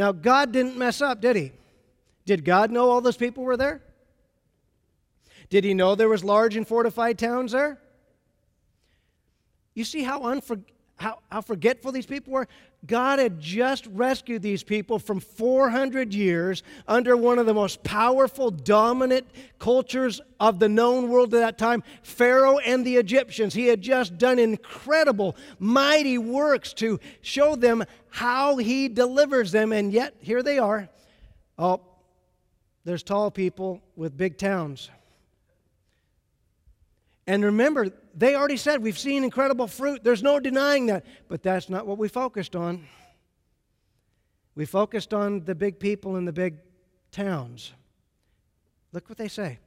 Now, 0.00 0.12
God 0.12 0.50
didn't 0.50 0.78
mess 0.78 1.02
up, 1.02 1.20
did 1.20 1.36
he? 1.36 1.52
Did 2.24 2.42
God 2.42 2.70
know 2.70 2.88
all 2.88 3.02
those 3.02 3.18
people 3.18 3.44
were 3.44 3.58
there? 3.58 3.82
Did 5.50 5.62
he 5.62 5.74
know 5.74 5.94
there 5.94 6.08
was 6.08 6.24
large 6.24 6.56
and 6.56 6.66
fortified 6.66 7.18
towns 7.18 7.52
there? 7.52 7.78
You 9.74 9.84
see 9.84 10.02
how, 10.02 10.20
unfor- 10.20 10.64
how, 10.96 11.18
how 11.30 11.42
forgetful 11.42 11.92
these 11.92 12.06
people 12.06 12.32
were? 12.32 12.48
God 12.86 13.18
had 13.18 13.38
just 13.38 13.86
rescued 13.88 14.40
these 14.40 14.62
people 14.62 14.98
from 14.98 15.20
400 15.20 16.14
years 16.14 16.62
under 16.88 17.14
one 17.14 17.38
of 17.38 17.44
the 17.44 17.52
most 17.52 17.82
powerful, 17.82 18.50
dominant 18.50 19.26
cultures 19.58 20.20
of 20.38 20.58
the 20.58 20.68
known 20.68 21.10
world 21.10 21.34
at 21.34 21.40
that 21.40 21.58
time 21.58 21.82
Pharaoh 22.02 22.58
and 22.58 22.84
the 22.84 22.96
Egyptians. 22.96 23.52
He 23.52 23.66
had 23.66 23.82
just 23.82 24.16
done 24.16 24.38
incredible, 24.38 25.36
mighty 25.58 26.16
works 26.16 26.72
to 26.74 26.98
show 27.20 27.54
them 27.54 27.84
how 28.08 28.56
he 28.56 28.88
delivers 28.88 29.52
them, 29.52 29.72
and 29.72 29.92
yet 29.92 30.14
here 30.20 30.42
they 30.42 30.58
are. 30.58 30.88
Oh, 31.58 31.82
there's 32.84 33.02
tall 33.02 33.30
people 33.30 33.82
with 33.94 34.16
big 34.16 34.38
towns. 34.38 34.90
And 37.30 37.44
remember, 37.44 37.90
they 38.12 38.34
already 38.34 38.56
said 38.56 38.82
we've 38.82 38.98
seen 38.98 39.22
incredible 39.22 39.68
fruit. 39.68 40.02
There's 40.02 40.20
no 40.20 40.40
denying 40.40 40.86
that. 40.86 41.06
But 41.28 41.44
that's 41.44 41.70
not 41.70 41.86
what 41.86 41.96
we 41.96 42.08
focused 42.08 42.56
on. 42.56 42.84
We 44.56 44.66
focused 44.66 45.14
on 45.14 45.44
the 45.44 45.54
big 45.54 45.78
people 45.78 46.16
in 46.16 46.24
the 46.24 46.32
big 46.32 46.56
towns. 47.12 47.72
Look 48.92 49.08
what 49.08 49.16
they 49.16 49.28
say. 49.28 49.60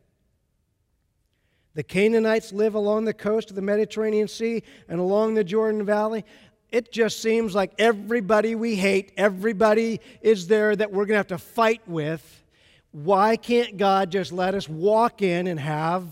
The 1.74 1.84
Canaanites 1.84 2.52
live 2.52 2.76
along 2.76 3.06
the 3.06 3.14
coast 3.14 3.50
of 3.50 3.56
the 3.56 3.62
Mediterranean 3.62 4.28
Sea 4.28 4.62
and 4.90 5.00
along 5.00 5.36
the 5.36 5.44
Jordan 5.46 5.86
Valley. 5.86 6.26
It 6.70 6.92
just 6.92 7.22
seems 7.22 7.56
like 7.56 7.72
everybody 7.78 8.56
we 8.56 8.76
hate, 8.76 9.14
everybody 9.16 10.02
is 10.22 10.48
there 10.48 10.76
that 10.76 10.92
we're 10.92 11.06
going 11.06 11.14
to 11.14 11.20
have 11.20 11.28
to 11.28 11.38
fight 11.38 11.82
with. 11.88 12.44
Why 12.92 13.38
can't 13.38 13.78
God 13.78 14.12
just 14.12 14.34
let 14.34 14.54
us 14.54 14.68
walk 14.68 15.22
in 15.22 15.48
and 15.48 15.58
have 15.58 16.04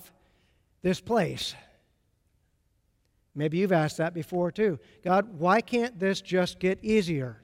this 0.81 0.99
place? 0.99 1.55
Maybe 3.33 3.59
you've 3.59 3.71
asked 3.71 3.97
that 3.97 4.13
before 4.13 4.51
too. 4.51 4.79
God, 5.03 5.39
why 5.39 5.61
can't 5.61 5.99
this 5.99 6.21
just 6.21 6.59
get 6.59 6.83
easier? 6.83 7.41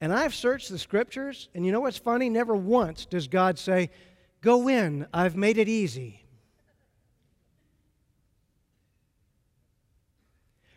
And 0.00 0.12
I've 0.12 0.34
searched 0.34 0.70
the 0.70 0.78
scriptures, 0.78 1.48
and 1.54 1.64
you 1.64 1.72
know 1.72 1.80
what's 1.80 1.98
funny? 1.98 2.30
Never 2.30 2.54
once 2.54 3.04
does 3.04 3.28
God 3.28 3.58
say, 3.58 3.90
Go 4.40 4.68
in, 4.68 5.06
I've 5.12 5.36
made 5.36 5.58
it 5.58 5.68
easy. 5.68 6.24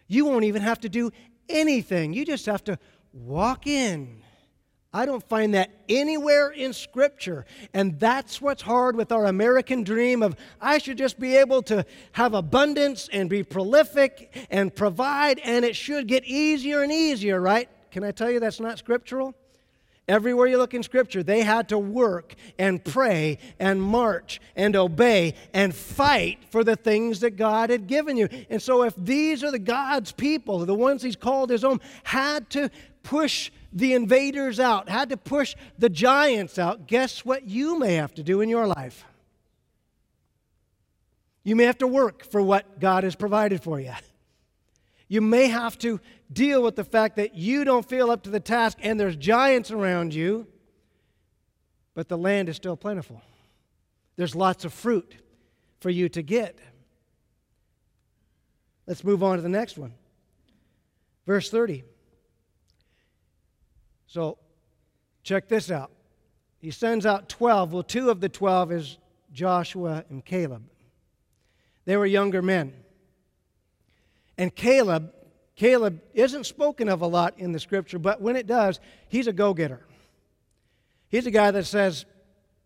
You 0.07 0.25
won't 0.25 0.43
even 0.43 0.61
have 0.61 0.81
to 0.81 0.89
do 0.89 1.11
anything, 1.47 2.13
you 2.13 2.25
just 2.25 2.45
have 2.45 2.63
to 2.65 2.77
walk 3.13 3.67
in. 3.67 4.22
I 4.93 5.07
don't 5.07 5.27
find 5.27 5.55
that 5.55 5.71
anywhere 5.89 6.49
in 6.51 6.71
Scripture. 6.71 7.45
And 7.73 7.99
that's 7.99 8.39
what's 8.39 8.61
hard 8.61 8.95
with 8.95 9.11
our 9.11 9.25
American 9.25 9.83
dream 9.83 10.21
of 10.21 10.35
I 10.61 10.77
should 10.77 10.99
just 10.99 11.19
be 11.19 11.35
able 11.35 11.63
to 11.63 11.85
have 12.11 12.35
abundance 12.35 13.09
and 13.11 13.29
be 13.29 13.43
prolific 13.43 14.47
and 14.51 14.73
provide, 14.73 15.39
and 15.39 15.65
it 15.65 15.75
should 15.75 16.07
get 16.07 16.25
easier 16.25 16.83
and 16.83 16.91
easier, 16.91 17.41
right? 17.41 17.69
Can 17.91 18.03
I 18.03 18.11
tell 18.11 18.29
you 18.29 18.39
that's 18.39 18.59
not 18.59 18.77
scriptural? 18.77 19.33
Everywhere 20.05 20.47
you 20.47 20.57
look 20.57 20.73
in 20.73 20.83
Scripture, 20.83 21.23
they 21.23 21.43
had 21.43 21.69
to 21.69 21.79
work 21.79 22.35
and 22.59 22.83
pray 22.83 23.37
and 23.57 23.81
march 23.81 24.41
and 24.53 24.75
obey 24.75 25.33
and 25.53 25.73
fight 25.73 26.39
for 26.49 26.65
the 26.65 26.75
things 26.75 27.21
that 27.21 27.37
God 27.37 27.69
had 27.69 27.87
given 27.87 28.17
you. 28.17 28.27
And 28.49 28.61
so, 28.61 28.83
if 28.83 28.93
these 28.97 29.45
are 29.45 29.51
the 29.51 29.59
God's 29.59 30.11
people, 30.11 30.65
the 30.65 30.73
ones 30.73 31.01
He's 31.01 31.15
called 31.15 31.49
His 31.49 31.63
own, 31.63 31.79
had 32.03 32.49
to 32.49 32.69
push 33.03 33.51
the 33.71 33.93
invaders 33.93 34.59
out, 34.59 34.89
had 34.89 35.09
to 35.09 35.17
push 35.17 35.55
the 35.77 35.89
giants 35.89 36.57
out, 36.57 36.87
guess 36.87 37.23
what 37.25 37.43
you 37.43 37.77
may 37.77 37.95
have 37.95 38.13
to 38.15 38.23
do 38.23 38.41
in 38.41 38.49
your 38.49 38.65
life? 38.65 39.05
You 41.43 41.55
may 41.55 41.65
have 41.65 41.77
to 41.79 41.87
work 41.87 42.23
for 42.23 42.41
what 42.41 42.79
God 42.79 43.03
has 43.03 43.15
provided 43.15 43.61
for 43.61 43.79
you. 43.79 43.91
You 45.09 45.21
may 45.21 45.47
have 45.47 45.77
to 45.79 45.99
deal 46.31 46.63
with 46.63 46.75
the 46.75 46.83
fact 46.83 47.17
that 47.17 47.35
you 47.35 47.65
don't 47.65 47.87
feel 47.87 48.09
up 48.09 48.23
to 48.23 48.29
the 48.29 48.39
task 48.39 48.77
and 48.81 48.99
there's 48.99 49.15
giants 49.15 49.69
around 49.69 50.13
you, 50.13 50.47
but 51.93 52.07
the 52.07 52.17
land 52.17 52.49
is 52.49 52.55
still 52.55 52.77
plentiful. 52.77 53.21
There's 54.15 54.35
lots 54.35 54.65
of 54.65 54.73
fruit 54.73 55.15
for 55.81 55.89
you 55.89 56.07
to 56.09 56.21
get. 56.21 56.57
Let's 58.87 59.03
move 59.03 59.23
on 59.23 59.35
to 59.35 59.41
the 59.41 59.49
next 59.49 59.77
one. 59.77 59.93
Verse 61.25 61.49
30. 61.49 61.83
So 64.13 64.37
check 65.23 65.47
this 65.47 65.71
out. 65.71 65.89
He 66.59 66.69
sends 66.69 67.03
out 67.03 67.29
12. 67.29 67.73
Well, 67.73 67.81
two 67.81 68.11
of 68.11 68.21
the 68.21 68.29
12 68.29 68.71
is 68.71 68.97
Joshua 69.31 70.05
and 70.07 70.23
Caleb. 70.23 70.61
They 71.85 71.97
were 71.97 72.05
younger 72.05 72.43
men. 72.43 72.73
And 74.37 74.55
Caleb, 74.55 75.11
Caleb 75.55 75.99
isn't 76.13 76.45
spoken 76.45 76.89
of 76.89 77.01
a 77.01 77.07
lot 77.07 77.39
in 77.39 77.53
the 77.53 77.59
scripture, 77.59 77.97
but 77.97 78.21
when 78.21 78.35
it 78.35 78.45
does, 78.45 78.79
he's 79.09 79.25
a 79.25 79.33
go 79.33 79.51
getter. 79.55 79.83
He's 81.09 81.25
a 81.25 81.31
guy 81.31 81.49
that 81.49 81.65
says, 81.65 82.05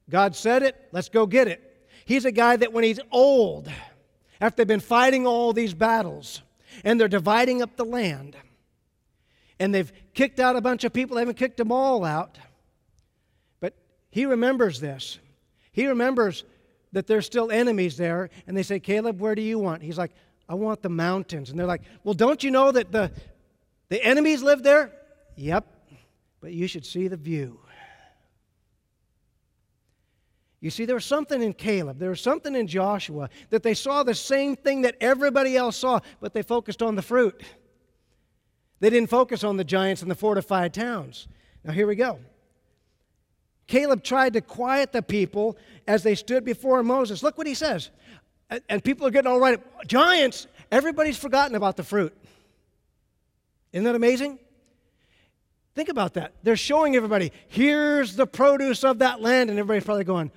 God 0.10 0.36
said 0.36 0.64
it, 0.64 0.76
let's 0.92 1.08
go 1.08 1.26
get 1.26 1.48
it. 1.48 1.88
He's 2.04 2.26
a 2.26 2.32
guy 2.34 2.58
that 2.58 2.74
when 2.74 2.84
he's 2.84 3.00
old, 3.10 3.72
after 4.42 4.58
they've 4.58 4.68
been 4.68 4.82
fighting 4.82 5.26
all 5.26 5.54
these 5.54 5.74
battles, 5.74 6.42
and 6.84 7.00
they're 7.00 7.08
dividing 7.08 7.62
up 7.62 7.78
the 7.78 7.86
land, 7.86 8.36
and 9.60 9.74
they've 9.74 9.92
kicked 10.14 10.40
out 10.40 10.56
a 10.56 10.62
bunch 10.62 10.84
of 10.84 10.94
people. 10.94 11.16
They 11.16 11.22
haven't 11.22 11.38
kicked 11.38 11.58
them 11.58 11.72
all 11.72 12.04
out. 12.04 12.38
But 13.60 13.74
he 14.10 14.26
remembers 14.26 14.80
this. 14.80 15.20
He 15.72 15.88
remembers 15.88 16.44
that 16.94 17.08
there's 17.08 17.26
still 17.26 17.52
enemies 17.52 17.98
there. 17.98 18.30
And 18.46 18.56
they 18.56 18.64
say, 18.64 18.80
Caleb, 18.80 19.20
where 19.20 19.36
do 19.36 19.42
you 19.42 19.60
want? 19.60 19.82
He's 19.82 19.98
like, 19.98 20.12
I 20.50 20.56
want 20.56 20.82
the 20.82 20.90
mountains. 20.90 21.50
And 21.50 21.60
they're 21.60 21.68
like, 21.68 21.82
Well, 22.04 22.14
don't 22.14 22.44
you 22.44 22.52
know 22.52 22.72
that 22.72 22.92
the, 22.92 23.12
the 23.90 24.04
enemies 24.04 24.42
live 24.42 24.64
there? 24.64 24.92
Yep. 25.36 25.66
But 26.40 26.54
you 26.54 26.68
should 26.68 26.86
see 26.86 27.08
the 27.08 27.18
view. 27.18 27.60
You 30.60 30.72
see, 30.72 30.86
there 30.86 30.96
was 30.96 31.06
something 31.06 31.44
in 31.44 31.54
Caleb, 31.54 32.00
there 32.00 32.10
was 32.10 32.22
something 32.22 32.56
in 32.56 32.68
Joshua 32.68 33.30
that 33.52 33.62
they 33.62 33.76
saw 33.76 34.04
the 34.04 34.16
same 34.16 34.56
thing 34.56 34.82
that 34.82 34.96
everybody 35.00 35.56
else 35.56 35.78
saw, 35.78 36.00
but 36.20 36.34
they 36.34 36.42
focused 36.42 36.82
on 36.82 36.96
the 36.96 37.02
fruit. 37.02 37.44
They 38.80 38.90
didn't 38.90 39.10
focus 39.10 39.44
on 39.44 39.58
the 39.58 39.64
giants 39.64 40.02
and 40.02 40.12
the 40.12 40.16
fortified 40.16 40.74
towns. 40.74 41.28
Now, 41.64 41.74
here 41.74 41.88
we 41.88 41.96
go. 41.96 42.20
Caleb 43.66 44.04
tried 44.04 44.34
to 44.34 44.42
quiet 44.42 44.92
the 44.92 45.02
people 45.02 45.58
as 45.88 46.04
they 46.04 46.16
stood 46.16 46.46
before 46.46 46.82
Moses. 46.84 47.24
Look 47.24 47.38
what 47.38 47.48
he 47.48 47.54
says. 47.54 47.90
And 48.70 48.84
people 48.84 49.06
are 49.06 49.12
getting 49.12 49.30
all 49.30 49.40
right. 49.40 49.60
Giants, 49.88 50.48
everybody's 50.72 51.18
forgotten 51.18 51.56
about 51.56 51.76
the 51.76 51.84
fruit. 51.84 52.16
Isn't 53.74 53.84
that 53.84 53.96
amazing? 53.96 54.40
Think 55.76 55.90
about 55.90 56.14
that. 56.14 56.34
They're 56.44 56.56
showing 56.56 56.96
everybody, 56.96 57.32
here's 57.50 58.16
the 58.16 58.26
produce 58.26 58.84
of 58.84 59.00
that 59.00 59.22
land, 59.22 59.50
and 59.50 59.60
everybody's 59.60 59.84
probably 59.84 60.06
going, 60.06 60.32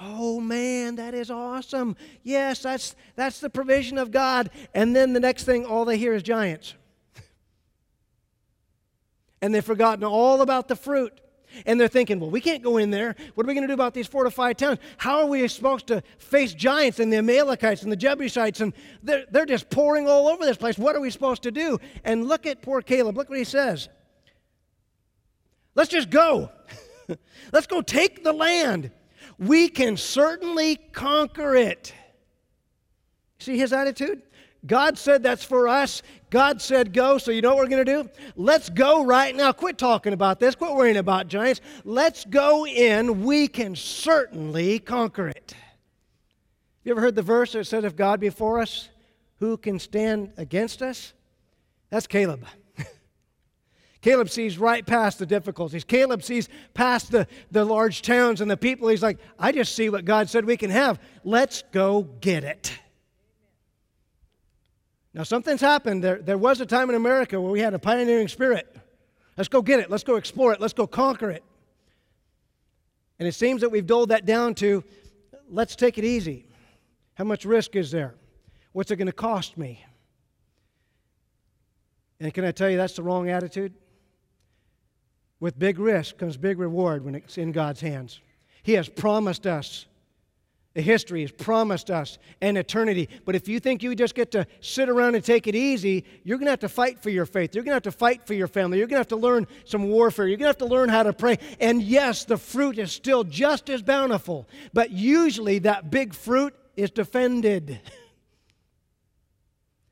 Oh 0.00 0.38
man, 0.40 0.94
that 0.96 1.12
is 1.12 1.28
awesome. 1.28 1.96
Yes, 2.22 2.62
that's 2.62 2.94
that's 3.16 3.40
the 3.40 3.50
provision 3.50 3.98
of 3.98 4.12
God. 4.12 4.48
And 4.72 4.94
then 4.94 5.12
the 5.12 5.18
next 5.18 5.42
thing, 5.42 5.66
all 5.66 5.84
they 5.84 5.98
hear 5.98 6.14
is 6.14 6.22
giants 6.22 6.74
and 9.40 9.54
they've 9.54 9.64
forgotten 9.64 10.04
all 10.04 10.40
about 10.40 10.68
the 10.68 10.76
fruit. 10.76 11.20
And 11.64 11.80
they're 11.80 11.88
thinking, 11.88 12.20
well, 12.20 12.30
we 12.30 12.40
can't 12.42 12.62
go 12.62 12.76
in 12.76 12.90
there. 12.90 13.16
What 13.34 13.46
are 13.46 13.48
we 13.48 13.54
going 13.54 13.62
to 13.62 13.68
do 13.68 13.74
about 13.74 13.94
these 13.94 14.06
fortified 14.06 14.58
towns? 14.58 14.78
How 14.98 15.20
are 15.20 15.26
we 15.26 15.48
supposed 15.48 15.86
to 15.86 16.02
face 16.18 16.52
giants 16.52 17.00
and 17.00 17.10
the 17.10 17.16
Amalekites 17.16 17.82
and 17.82 17.90
the 17.90 17.96
Jebusites? 17.96 18.60
And 18.60 18.74
they're, 19.02 19.24
they're 19.30 19.46
just 19.46 19.70
pouring 19.70 20.06
all 20.06 20.28
over 20.28 20.44
this 20.44 20.58
place. 20.58 20.76
What 20.76 20.94
are 20.94 21.00
we 21.00 21.10
supposed 21.10 21.42
to 21.44 21.50
do? 21.50 21.78
And 22.04 22.28
look 22.28 22.44
at 22.44 22.60
poor 22.60 22.82
Caleb. 22.82 23.16
Look 23.16 23.30
what 23.30 23.38
he 23.38 23.44
says. 23.44 23.88
Let's 25.74 25.90
just 25.90 26.10
go. 26.10 26.50
Let's 27.52 27.66
go 27.66 27.80
take 27.80 28.24
the 28.24 28.32
land. 28.32 28.90
We 29.38 29.68
can 29.68 29.96
certainly 29.96 30.76
conquer 30.92 31.54
it. 31.54 31.94
See 33.38 33.56
his 33.56 33.72
attitude? 33.72 34.22
God 34.68 34.98
said 34.98 35.22
that's 35.22 35.42
for 35.42 35.66
us. 35.66 36.02
God 36.30 36.60
said 36.60 36.92
go, 36.92 37.16
so 37.16 37.30
you 37.30 37.40
know 37.40 37.54
what 37.54 37.64
we're 37.64 37.70
going 37.70 37.84
to 37.86 38.02
do? 38.02 38.10
Let's 38.36 38.68
go 38.68 39.04
right 39.04 39.34
now. 39.34 39.50
Quit 39.50 39.78
talking 39.78 40.12
about 40.12 40.38
this. 40.38 40.54
Quit 40.54 40.74
worrying 40.74 40.98
about 40.98 41.26
giants. 41.26 41.62
Let's 41.84 42.24
go 42.26 42.66
in. 42.66 43.24
We 43.24 43.48
can 43.48 43.74
certainly 43.74 44.78
conquer 44.78 45.28
it. 45.28 45.54
You 46.84 46.92
ever 46.92 47.00
heard 47.00 47.14
the 47.14 47.22
verse 47.22 47.52
that 47.52 47.66
says, 47.66 47.84
If 47.84 47.96
God 47.96 48.20
be 48.20 48.28
for 48.28 48.60
us, 48.60 48.90
who 49.38 49.56
can 49.56 49.78
stand 49.78 50.32
against 50.36 50.82
us? 50.82 51.14
That's 51.90 52.06
Caleb. 52.06 52.44
Caleb 54.02 54.28
sees 54.28 54.58
right 54.58 54.84
past 54.86 55.18
the 55.18 55.26
difficulties. 55.26 55.84
Caleb 55.84 56.22
sees 56.22 56.48
past 56.74 57.10
the, 57.10 57.26
the 57.50 57.64
large 57.64 58.02
towns 58.02 58.42
and 58.42 58.50
the 58.50 58.56
people. 58.56 58.88
He's 58.88 59.02
like, 59.02 59.18
I 59.38 59.50
just 59.50 59.74
see 59.74 59.88
what 59.88 60.04
God 60.04 60.28
said 60.28 60.44
we 60.44 60.58
can 60.58 60.70
have. 60.70 61.00
Let's 61.24 61.62
go 61.72 62.02
get 62.02 62.44
it. 62.44 62.78
Now, 65.18 65.24
something's 65.24 65.60
happened. 65.60 66.04
There, 66.04 66.22
there 66.22 66.38
was 66.38 66.60
a 66.60 66.66
time 66.66 66.90
in 66.90 66.94
America 66.94 67.40
where 67.40 67.50
we 67.50 67.58
had 67.58 67.74
a 67.74 67.78
pioneering 67.80 68.28
spirit. 68.28 68.72
Let's 69.36 69.48
go 69.48 69.62
get 69.62 69.80
it. 69.80 69.90
Let's 69.90 70.04
go 70.04 70.14
explore 70.14 70.52
it. 70.52 70.60
Let's 70.60 70.74
go 70.74 70.86
conquer 70.86 71.28
it. 71.28 71.42
And 73.18 73.26
it 73.26 73.32
seems 73.32 73.62
that 73.62 73.70
we've 73.70 73.84
doled 73.84 74.10
that 74.10 74.26
down 74.26 74.54
to 74.56 74.84
let's 75.50 75.74
take 75.74 75.98
it 75.98 76.04
easy. 76.04 76.46
How 77.14 77.24
much 77.24 77.44
risk 77.44 77.74
is 77.74 77.90
there? 77.90 78.14
What's 78.70 78.92
it 78.92 78.96
going 78.96 79.06
to 79.06 79.12
cost 79.12 79.58
me? 79.58 79.84
And 82.20 82.32
can 82.32 82.44
I 82.44 82.52
tell 82.52 82.70
you 82.70 82.76
that's 82.76 82.94
the 82.94 83.02
wrong 83.02 83.28
attitude? 83.28 83.74
With 85.40 85.58
big 85.58 85.80
risk 85.80 86.16
comes 86.16 86.36
big 86.36 86.60
reward 86.60 87.04
when 87.04 87.16
it's 87.16 87.38
in 87.38 87.50
God's 87.50 87.80
hands. 87.80 88.20
He 88.62 88.74
has 88.74 88.88
promised 88.88 89.48
us 89.48 89.86
the 90.78 90.82
history 90.82 91.22
has 91.22 91.32
promised 91.32 91.90
us 91.90 92.18
an 92.40 92.56
eternity. 92.56 93.08
But 93.24 93.34
if 93.34 93.48
you 93.48 93.58
think 93.58 93.82
you 93.82 93.96
just 93.96 94.14
get 94.14 94.30
to 94.30 94.46
sit 94.60 94.88
around 94.88 95.16
and 95.16 95.24
take 95.24 95.48
it 95.48 95.56
easy, 95.56 96.04
you're 96.22 96.38
going 96.38 96.46
to 96.46 96.52
have 96.52 96.60
to 96.60 96.68
fight 96.68 97.02
for 97.02 97.10
your 97.10 97.26
faith. 97.26 97.52
You're 97.52 97.64
going 97.64 97.72
to 97.72 97.74
have 97.74 97.82
to 97.82 97.90
fight 97.90 98.28
for 98.28 98.34
your 98.34 98.46
family. 98.46 98.78
You're 98.78 98.86
going 98.86 98.94
to 98.94 99.00
have 99.00 99.08
to 99.08 99.16
learn 99.16 99.48
some 99.64 99.88
warfare. 99.88 100.28
You're 100.28 100.36
going 100.36 100.44
to 100.44 100.50
have 100.50 100.58
to 100.58 100.66
learn 100.66 100.88
how 100.88 101.02
to 101.02 101.12
pray. 101.12 101.40
And 101.58 101.82
yes, 101.82 102.24
the 102.24 102.36
fruit 102.36 102.78
is 102.78 102.92
still 102.92 103.24
just 103.24 103.68
as 103.70 103.82
bountiful. 103.82 104.46
But 104.72 104.92
usually 104.92 105.58
that 105.58 105.90
big 105.90 106.14
fruit 106.14 106.54
is 106.76 106.92
defended. 106.92 107.80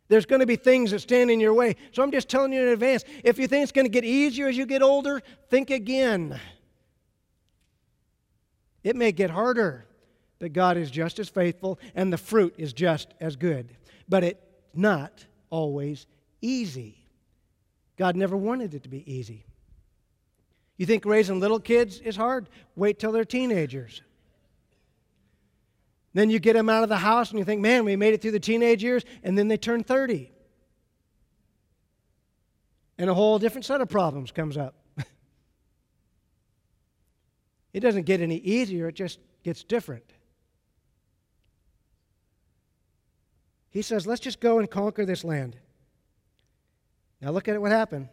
There's 0.06 0.24
going 0.24 0.38
to 0.38 0.46
be 0.46 0.54
things 0.54 0.92
that 0.92 1.00
stand 1.00 1.32
in 1.32 1.40
your 1.40 1.52
way. 1.52 1.74
So 1.90 2.04
I'm 2.04 2.12
just 2.12 2.28
telling 2.28 2.52
you 2.52 2.62
in 2.62 2.68
advance 2.68 3.02
if 3.24 3.40
you 3.40 3.48
think 3.48 3.64
it's 3.64 3.72
going 3.72 3.86
to 3.86 3.92
get 3.92 4.04
easier 4.04 4.46
as 4.46 4.56
you 4.56 4.66
get 4.66 4.82
older, 4.82 5.20
think 5.50 5.70
again. 5.70 6.38
It 8.84 8.94
may 8.94 9.10
get 9.10 9.30
harder 9.30 9.84
that 10.38 10.50
God 10.50 10.76
is 10.76 10.90
just 10.90 11.18
as 11.18 11.28
faithful 11.28 11.78
and 11.94 12.12
the 12.12 12.18
fruit 12.18 12.54
is 12.58 12.72
just 12.72 13.14
as 13.20 13.36
good. 13.36 13.74
But 14.08 14.24
it's 14.24 14.40
not 14.74 15.24
always 15.50 16.06
easy. 16.40 17.06
God 17.96 18.16
never 18.16 18.36
wanted 18.36 18.74
it 18.74 18.82
to 18.82 18.88
be 18.88 19.10
easy. 19.10 19.44
You 20.76 20.84
think 20.84 21.04
raising 21.04 21.40
little 21.40 21.60
kids 21.60 22.00
is 22.00 22.16
hard? 22.16 22.48
Wait 22.74 22.98
till 22.98 23.12
they're 23.12 23.24
teenagers. 23.24 24.02
Then 26.12 26.30
you 26.30 26.38
get 26.38 26.54
them 26.54 26.68
out 26.68 26.82
of 26.82 26.88
the 26.88 26.96
house 26.96 27.30
and 27.30 27.38
you 27.38 27.44
think, 27.44 27.60
man, 27.60 27.84
we 27.84 27.96
made 27.96 28.14
it 28.14 28.22
through 28.22 28.30
the 28.30 28.40
teenage 28.40 28.82
years, 28.82 29.04
and 29.22 29.36
then 29.36 29.48
they 29.48 29.58
turn 29.58 29.82
30. 29.84 30.30
And 32.96 33.10
a 33.10 33.14
whole 33.14 33.38
different 33.38 33.66
set 33.66 33.82
of 33.82 33.88
problems 33.90 34.30
comes 34.32 34.56
up. 34.56 34.74
it 37.74 37.80
doesn't 37.80 38.04
get 38.04 38.22
any 38.22 38.36
easier, 38.36 38.88
it 38.88 38.94
just 38.94 39.18
gets 39.42 39.62
different. 39.62 40.04
He 43.76 43.82
says, 43.82 44.06
let's 44.06 44.22
just 44.22 44.40
go 44.40 44.58
and 44.58 44.70
conquer 44.70 45.04
this 45.04 45.22
land. 45.22 45.54
Now 47.20 47.30
look 47.30 47.46
at 47.46 47.60
what 47.60 47.72
happened. 47.72 48.08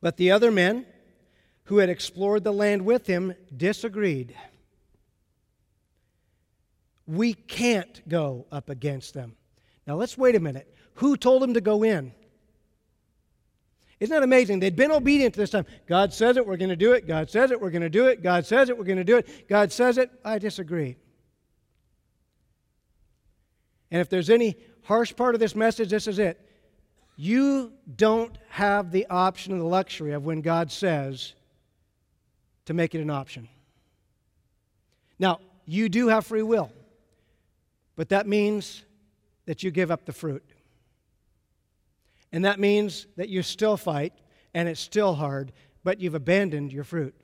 But 0.00 0.18
the 0.18 0.30
other 0.30 0.52
men 0.52 0.86
who 1.64 1.78
had 1.78 1.88
explored 1.88 2.44
the 2.44 2.52
land 2.52 2.82
with 2.82 3.08
him 3.08 3.34
disagreed. 3.56 4.36
We 7.08 7.34
can't 7.34 8.08
go 8.08 8.46
up 8.52 8.70
against 8.70 9.14
them. 9.14 9.34
Now 9.84 9.96
let's 9.96 10.16
wait 10.16 10.36
a 10.36 10.40
minute. 10.40 10.72
Who 10.94 11.16
told 11.16 11.42
them 11.42 11.54
to 11.54 11.60
go 11.60 11.82
in? 11.82 12.12
Isn't 13.98 14.14
that 14.14 14.22
amazing? 14.22 14.60
They'd 14.60 14.76
been 14.76 14.92
obedient 14.92 15.34
this 15.34 15.50
time. 15.50 15.66
God 15.88 16.14
says 16.14 16.36
it, 16.36 16.46
we're 16.46 16.56
going 16.56 16.70
to 16.70 16.76
do 16.76 16.92
it. 16.92 17.08
God 17.08 17.28
says 17.28 17.50
it, 17.50 17.60
we're 17.60 17.70
going 17.70 17.82
to 17.82 17.90
do 17.90 18.06
it. 18.06 18.22
God 18.22 18.46
says 18.46 18.68
it, 18.68 18.78
we're 18.78 18.84
going 18.84 18.96
to 18.96 19.02
do 19.02 19.16
it. 19.16 19.48
God 19.48 19.72
says 19.72 19.98
it, 19.98 20.08
I 20.24 20.38
disagree. 20.38 20.98
And 23.90 24.00
if 24.00 24.08
there's 24.08 24.30
any 24.30 24.56
harsh 24.82 25.14
part 25.14 25.34
of 25.34 25.40
this 25.40 25.54
message, 25.54 25.90
this 25.90 26.06
is 26.06 26.18
it. 26.18 26.40
You 27.16 27.72
don't 27.96 28.36
have 28.48 28.92
the 28.92 29.06
option 29.08 29.52
and 29.52 29.60
the 29.60 29.66
luxury 29.66 30.12
of 30.12 30.24
when 30.24 30.40
God 30.40 30.72
says 30.72 31.34
to 32.66 32.74
make 32.74 32.94
it 32.94 33.00
an 33.00 33.10
option. 33.10 33.48
Now, 35.18 35.40
you 35.66 35.88
do 35.88 36.08
have 36.08 36.24
free 36.26 36.42
will, 36.42 36.72
but 37.96 38.08
that 38.08 38.26
means 38.26 38.84
that 39.46 39.62
you 39.62 39.70
give 39.70 39.90
up 39.90 40.06
the 40.06 40.12
fruit. 40.12 40.44
And 42.32 42.44
that 42.44 42.60
means 42.60 43.06
that 43.16 43.28
you 43.28 43.42
still 43.42 43.76
fight 43.76 44.12
and 44.54 44.68
it's 44.68 44.80
still 44.80 45.14
hard, 45.14 45.52
but 45.84 46.00
you've 46.00 46.14
abandoned 46.14 46.72
your 46.72 46.84
fruit. 46.84 47.14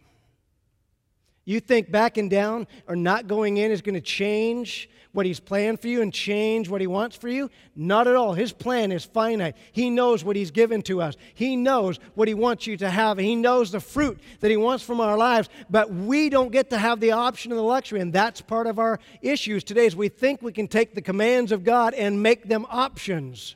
You 1.46 1.60
think 1.60 1.92
backing 1.92 2.28
down 2.28 2.66
or 2.88 2.96
not 2.96 3.28
going 3.28 3.56
in 3.56 3.70
is 3.70 3.80
going 3.80 3.94
to 3.94 4.00
change 4.00 4.90
what 5.12 5.24
He's 5.24 5.38
planned 5.38 5.80
for 5.80 5.86
you 5.86 6.02
and 6.02 6.12
change 6.12 6.68
what 6.68 6.80
He 6.80 6.88
wants 6.88 7.16
for 7.16 7.28
you? 7.28 7.48
Not 7.76 8.08
at 8.08 8.16
all. 8.16 8.34
His 8.34 8.52
plan 8.52 8.90
is 8.90 9.04
finite. 9.04 9.56
He 9.70 9.88
knows 9.88 10.24
what 10.24 10.34
He's 10.34 10.50
given 10.50 10.82
to 10.82 11.00
us, 11.00 11.16
He 11.34 11.54
knows 11.54 12.00
what 12.16 12.26
He 12.26 12.34
wants 12.34 12.66
you 12.66 12.76
to 12.78 12.90
have, 12.90 13.16
He 13.16 13.36
knows 13.36 13.70
the 13.70 13.80
fruit 13.80 14.18
that 14.40 14.50
He 14.50 14.56
wants 14.56 14.82
from 14.82 15.00
our 15.00 15.16
lives, 15.16 15.48
but 15.70 15.90
we 15.90 16.28
don't 16.28 16.50
get 16.50 16.68
to 16.70 16.78
have 16.78 16.98
the 16.98 17.12
option 17.12 17.52
of 17.52 17.56
the 17.56 17.64
luxury, 17.64 18.00
and 18.00 18.12
that's 18.12 18.40
part 18.40 18.66
of 18.66 18.80
our 18.80 18.98
issues 19.22 19.62
today 19.62 19.86
is 19.86 19.94
we 19.94 20.08
think 20.08 20.42
we 20.42 20.52
can 20.52 20.66
take 20.66 20.96
the 20.96 21.00
commands 21.00 21.52
of 21.52 21.62
God 21.62 21.94
and 21.94 22.20
make 22.20 22.48
them 22.48 22.66
options. 22.68 23.54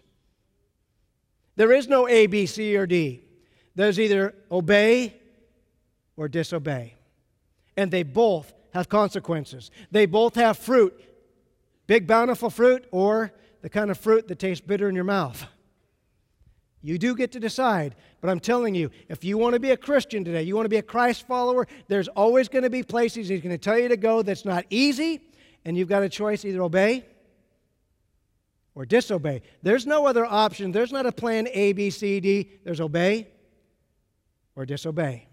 There 1.56 1.72
is 1.72 1.88
no 1.88 2.08
A, 2.08 2.28
B, 2.28 2.46
C, 2.46 2.76
or 2.76 2.86
D. 2.86 3.24
There's 3.74 3.98
either 3.98 4.34
obey 4.50 5.16
or 6.16 6.28
disobey 6.28 6.94
and 7.80 7.90
they 7.90 8.02
both 8.02 8.52
have 8.72 8.88
consequences. 8.88 9.70
They 9.90 10.06
both 10.06 10.34
have 10.34 10.58
fruit 10.58 10.94
big, 11.90 12.06
bountiful 12.06 12.50
fruit, 12.50 12.86
or 12.92 13.32
the 13.62 13.68
kind 13.68 13.90
of 13.90 13.98
fruit 13.98 14.28
that 14.28 14.38
tastes 14.38 14.64
bitter 14.64 14.88
in 14.88 14.94
your 14.94 15.02
mouth. 15.02 15.44
You 16.82 16.98
do 16.98 17.16
get 17.16 17.32
to 17.32 17.40
decide, 17.40 17.96
but 18.20 18.30
I'm 18.30 18.38
telling 18.38 18.76
you, 18.76 18.92
if 19.08 19.24
you 19.24 19.36
want 19.36 19.54
to 19.54 19.60
be 19.60 19.72
a 19.72 19.76
Christian 19.76 20.22
today, 20.24 20.44
you 20.44 20.54
want 20.54 20.66
to 20.66 20.70
be 20.70 20.76
a 20.76 20.82
Christ 20.82 21.26
follower, 21.26 21.66
there's 21.88 22.06
always 22.06 22.46
going 22.48 22.62
to 22.62 22.70
be 22.70 22.84
places 22.84 23.28
he's 23.28 23.40
going 23.40 23.50
to 23.50 23.58
tell 23.58 23.76
you 23.76 23.88
to 23.88 23.96
go 23.96 24.22
that's 24.22 24.44
not 24.44 24.66
easy, 24.70 25.20
and 25.64 25.76
you've 25.76 25.88
got 25.88 26.04
a 26.04 26.08
choice 26.08 26.44
either 26.44 26.62
obey 26.62 27.04
or 28.76 28.86
disobey. 28.86 29.42
There's 29.64 29.84
no 29.84 30.06
other 30.06 30.24
option. 30.24 30.70
There's 30.70 30.92
not 30.92 31.06
a 31.06 31.12
plan 31.12 31.48
A, 31.52 31.72
B, 31.72 31.90
C, 31.90 32.20
D. 32.20 32.52
There's 32.62 32.80
obey 32.80 33.26
or 34.54 34.64
disobey. 34.64 35.26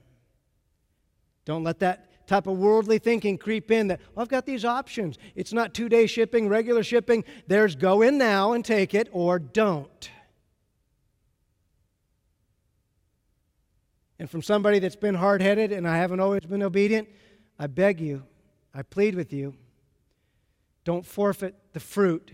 Don't 1.46 1.64
let 1.64 1.78
that 1.82 2.07
type 2.28 2.46
of 2.46 2.58
worldly 2.58 3.00
thinking 3.00 3.38
creep 3.38 3.72
in 3.72 3.88
that, 3.88 4.00
well, 4.14 4.22
I've 4.22 4.30
got 4.30 4.46
these 4.46 4.66
options. 4.66 5.18
It's 5.34 5.54
not 5.54 5.74
two 5.74 5.90
day 5.90 6.06
shipping, 6.06 6.48
regular 6.50 6.84
shipping. 6.84 7.24
There's 7.48 7.76
go 7.76 8.02
in 8.02 8.18
now 8.18 8.54
and 8.54 8.64
take 8.64 8.94
it 8.94 9.10
or 9.12 9.40
don't. 9.40 10.12
And 14.20 14.30
from 14.30 14.42
somebody 14.42 14.80
that's 14.80 14.96
been 14.96 15.16
hard 15.16 15.42
headed 15.42 15.72
and 15.72 15.88
I 15.88 15.98
haven't 15.98 16.20
always 16.20 16.42
been 16.42 16.64
obedient, 16.64 17.08
I 17.58 17.68
beg 17.68 18.00
you, 18.00 18.24
I 18.74 18.84
plead 18.84 19.16
with 19.16 19.32
you, 19.32 19.56
don't 20.84 21.06
forfeit 21.06 21.56
the 21.74 21.80
fruit 21.80 22.32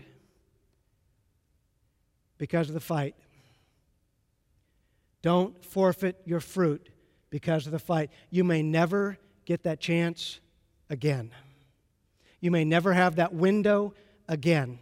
because 2.38 2.68
of 2.68 2.74
the 2.74 2.80
fight. 2.80 3.14
Don't 5.22 5.64
forfeit 5.64 6.20
your 6.24 6.40
fruit 6.40 6.90
because 7.30 7.66
of 7.66 7.72
the 7.72 7.78
fight. 7.78 8.10
You 8.30 8.44
may 8.44 8.62
never 8.62 9.18
get 9.44 9.62
that 9.64 9.80
chance 9.80 10.40
again. 10.90 11.30
You 12.40 12.50
may 12.50 12.64
never 12.64 12.92
have 12.92 13.16
that 13.16 13.32
window 13.32 13.94
again. 14.28 14.78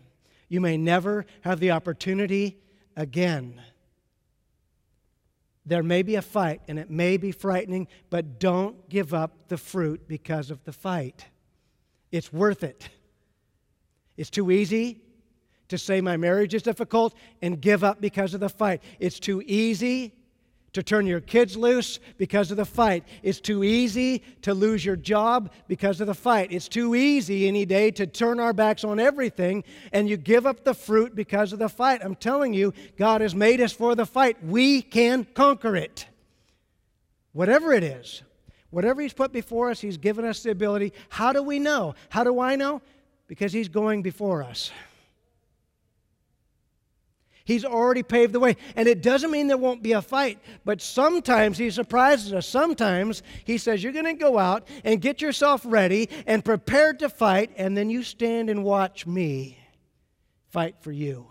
You 0.48 0.61
may 0.61 0.77
never 0.77 1.27
have 1.42 1.61
the 1.61 1.70
opportunity 1.70 2.59
again. 2.96 3.61
There 5.64 5.83
may 5.83 6.03
be 6.03 6.16
a 6.16 6.22
fight 6.22 6.61
and 6.66 6.79
it 6.79 6.90
may 6.90 7.16
be 7.16 7.31
frightening, 7.33 7.88
but 8.11 8.40
don't 8.40 8.88
give 8.88 9.14
up 9.14 9.48
the 9.48 9.57
fruit 9.57 10.09
because 10.09 10.51
of 10.51 10.64
the 10.64 10.72
fight. 10.72 11.27
It's 12.11 12.33
worth 12.33 12.64
it. 12.64 12.88
It's 14.16 14.31
too 14.31 14.51
easy 14.51 15.01
to 15.68 15.79
say 15.79 16.01
my 16.01 16.16
marriage 16.16 16.53
is 16.53 16.62
difficult 16.62 17.14
and 17.40 17.61
give 17.61 17.83
up 17.83 18.01
because 18.01 18.35
of 18.35 18.40
the 18.40 18.48
fight. 18.48 18.83
It's 18.98 19.18
too 19.18 19.42
easy 19.46 20.12
to 20.72 20.82
turn 20.82 21.06
your 21.06 21.20
kids 21.20 21.56
loose 21.56 21.98
because 22.16 22.50
of 22.50 22.56
the 22.56 22.64
fight. 22.64 23.04
It's 23.22 23.40
too 23.40 23.62
easy 23.62 24.22
to 24.42 24.54
lose 24.54 24.85
your 24.85 24.96
job 24.96 25.50
because 25.68 26.00
of 26.00 26.06
the 26.06 26.14
fight. 26.14 26.50
It's 26.50 26.68
too 26.68 26.94
easy 26.94 27.46
any 27.46 27.66
day 27.66 27.90
to 27.92 28.06
turn 28.06 28.40
our 28.40 28.52
backs 28.52 28.85
on 28.85 28.98
everything 28.98 29.64
and 29.92 30.08
you 30.08 30.16
give 30.16 30.46
up 30.46 30.64
the 30.64 30.74
fruit 30.74 31.14
because 31.14 31.52
of 31.52 31.58
the 31.58 31.68
fight. 31.68 32.00
I'm 32.02 32.14
telling 32.14 32.54
you, 32.54 32.72
God 32.96 33.20
has 33.20 33.35
made 33.35 33.61
us 33.61 33.72
for 33.72 33.94
the 33.94 34.06
fight. 34.06 34.42
We 34.44 34.82
can 34.82 35.26
conquer 35.35 35.76
it. 35.76 36.06
Whatever 37.32 37.72
it 37.72 37.85
is, 37.85 38.22
whatever 38.70 39.02
He's 39.02 39.14
put 39.14 39.32
before 39.32 39.70
us, 39.70 39.80
He's 39.80 39.98
given 39.98 40.24
us 40.24 40.42
the 40.42 40.50
ability. 40.50 40.92
How 41.08 41.32
do 41.32 41.42
we 41.42 41.58
know? 41.58 41.94
How 42.08 42.24
do 42.24 42.40
I 42.40 42.56
know? 42.56 42.80
Because 43.26 43.52
He's 43.52 43.68
going 43.68 44.02
before 44.02 44.42
us. 44.42 44.70
He's 47.44 47.64
already 47.64 48.02
paved 48.02 48.33
the 48.33 48.40
way. 48.40 48.57
And 48.76 48.88
it 48.88 49.02
doesn't 49.02 49.31
mean 49.31 49.48
there 49.48 49.57
won't 49.57 49.83
be 49.83 49.92
a 49.92 50.02
fight, 50.02 50.38
but 50.64 50.81
sometimes 50.81 51.59
He 51.59 51.70
surprises 51.70 52.33
us. 52.33 52.46
Sometimes 52.46 53.22
He 53.44 53.59
says, 53.59 53.83
You're 53.83 53.92
going 53.92 54.05
to 54.05 54.14
go 54.14 54.38
out 54.38 54.66
and 54.85 55.00
get 55.00 55.20
yourself 55.20 55.62
ready 55.64 56.09
and 56.26 56.44
prepared 56.44 57.00
to 57.00 57.09
fight, 57.09 57.50
and 57.57 57.76
then 57.76 57.90
you 57.90 58.02
stand 58.02 58.50
and 58.50 58.64
watch 58.64 59.07
me 59.07 59.59
fight 60.50 60.76
for 60.81 60.92
you. 60.92 61.26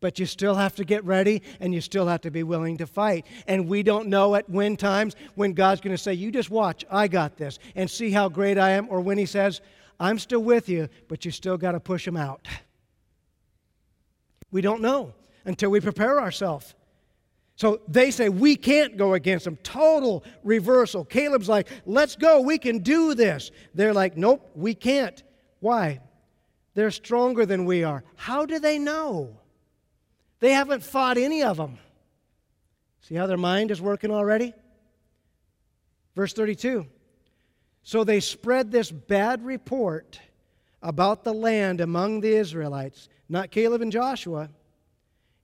But 0.00 0.18
you 0.18 0.24
still 0.24 0.54
have 0.54 0.76
to 0.76 0.84
get 0.84 1.04
ready 1.04 1.42
and 1.60 1.74
you 1.74 1.82
still 1.82 2.06
have 2.06 2.22
to 2.22 2.30
be 2.30 2.42
willing 2.42 2.78
to 2.78 2.86
fight. 2.86 3.26
And 3.46 3.68
we 3.68 3.82
don't 3.82 4.08
know 4.08 4.34
at 4.34 4.48
when 4.48 4.78
times 4.78 5.14
when 5.34 5.52
God's 5.52 5.82
going 5.82 5.94
to 5.94 6.02
say, 6.02 6.14
You 6.14 6.32
just 6.32 6.50
watch, 6.50 6.84
I 6.90 7.06
got 7.06 7.36
this, 7.36 7.58
and 7.74 7.90
see 7.90 8.10
how 8.10 8.28
great 8.28 8.58
I 8.58 8.70
am, 8.70 8.88
or 8.88 9.00
when 9.00 9.18
He 9.18 9.26
says, 9.26 9.60
I'm 10.00 10.18
still 10.18 10.42
with 10.42 10.68
you, 10.68 10.88
but 11.08 11.26
you 11.26 11.30
still 11.30 11.58
got 11.58 11.72
to 11.72 11.80
push 11.80 12.08
him 12.08 12.16
out. 12.16 12.48
We 14.50 14.60
don't 14.60 14.82
know. 14.82 15.14
until 15.44 15.70
we 15.70 15.80
prepare 15.80 16.20
ourselves. 16.20 16.74
So 17.56 17.80
they 17.88 18.10
say, 18.10 18.28
we 18.28 18.56
can't 18.56 18.96
go 18.96 19.14
against 19.14 19.44
them. 19.44 19.56
Total 19.62 20.24
reversal. 20.42 21.04
Caleb's 21.04 21.48
like, 21.48 21.68
let's 21.84 22.16
go. 22.16 22.40
We 22.40 22.56
can 22.56 22.78
do 22.78 23.14
this. 23.14 23.50
They're 23.74 23.92
like, 23.92 24.16
nope, 24.16 24.50
we 24.54 24.74
can't. 24.74 25.22
Why? 25.60 26.00
They're 26.74 26.90
stronger 26.90 27.44
than 27.44 27.66
we 27.66 27.84
are. 27.84 28.02
How 28.16 28.46
do 28.46 28.58
they 28.58 28.78
know? 28.78 29.36
They 30.38 30.52
haven't 30.52 30.82
fought 30.82 31.18
any 31.18 31.42
of 31.42 31.58
them. 31.58 31.78
See 33.02 33.14
how 33.14 33.26
their 33.26 33.36
mind 33.36 33.70
is 33.70 33.80
working 33.80 34.10
already? 34.10 34.54
Verse 36.16 36.32
32. 36.32 36.86
So 37.82 38.04
they 38.04 38.20
spread 38.20 38.70
this 38.70 38.90
bad 38.90 39.44
report 39.44 40.18
about 40.82 41.24
the 41.24 41.34
land 41.34 41.82
among 41.82 42.20
the 42.20 42.34
Israelites, 42.34 43.08
not 43.30 43.50
Caleb 43.50 43.80
and 43.80 43.92
Joshua 43.92 44.50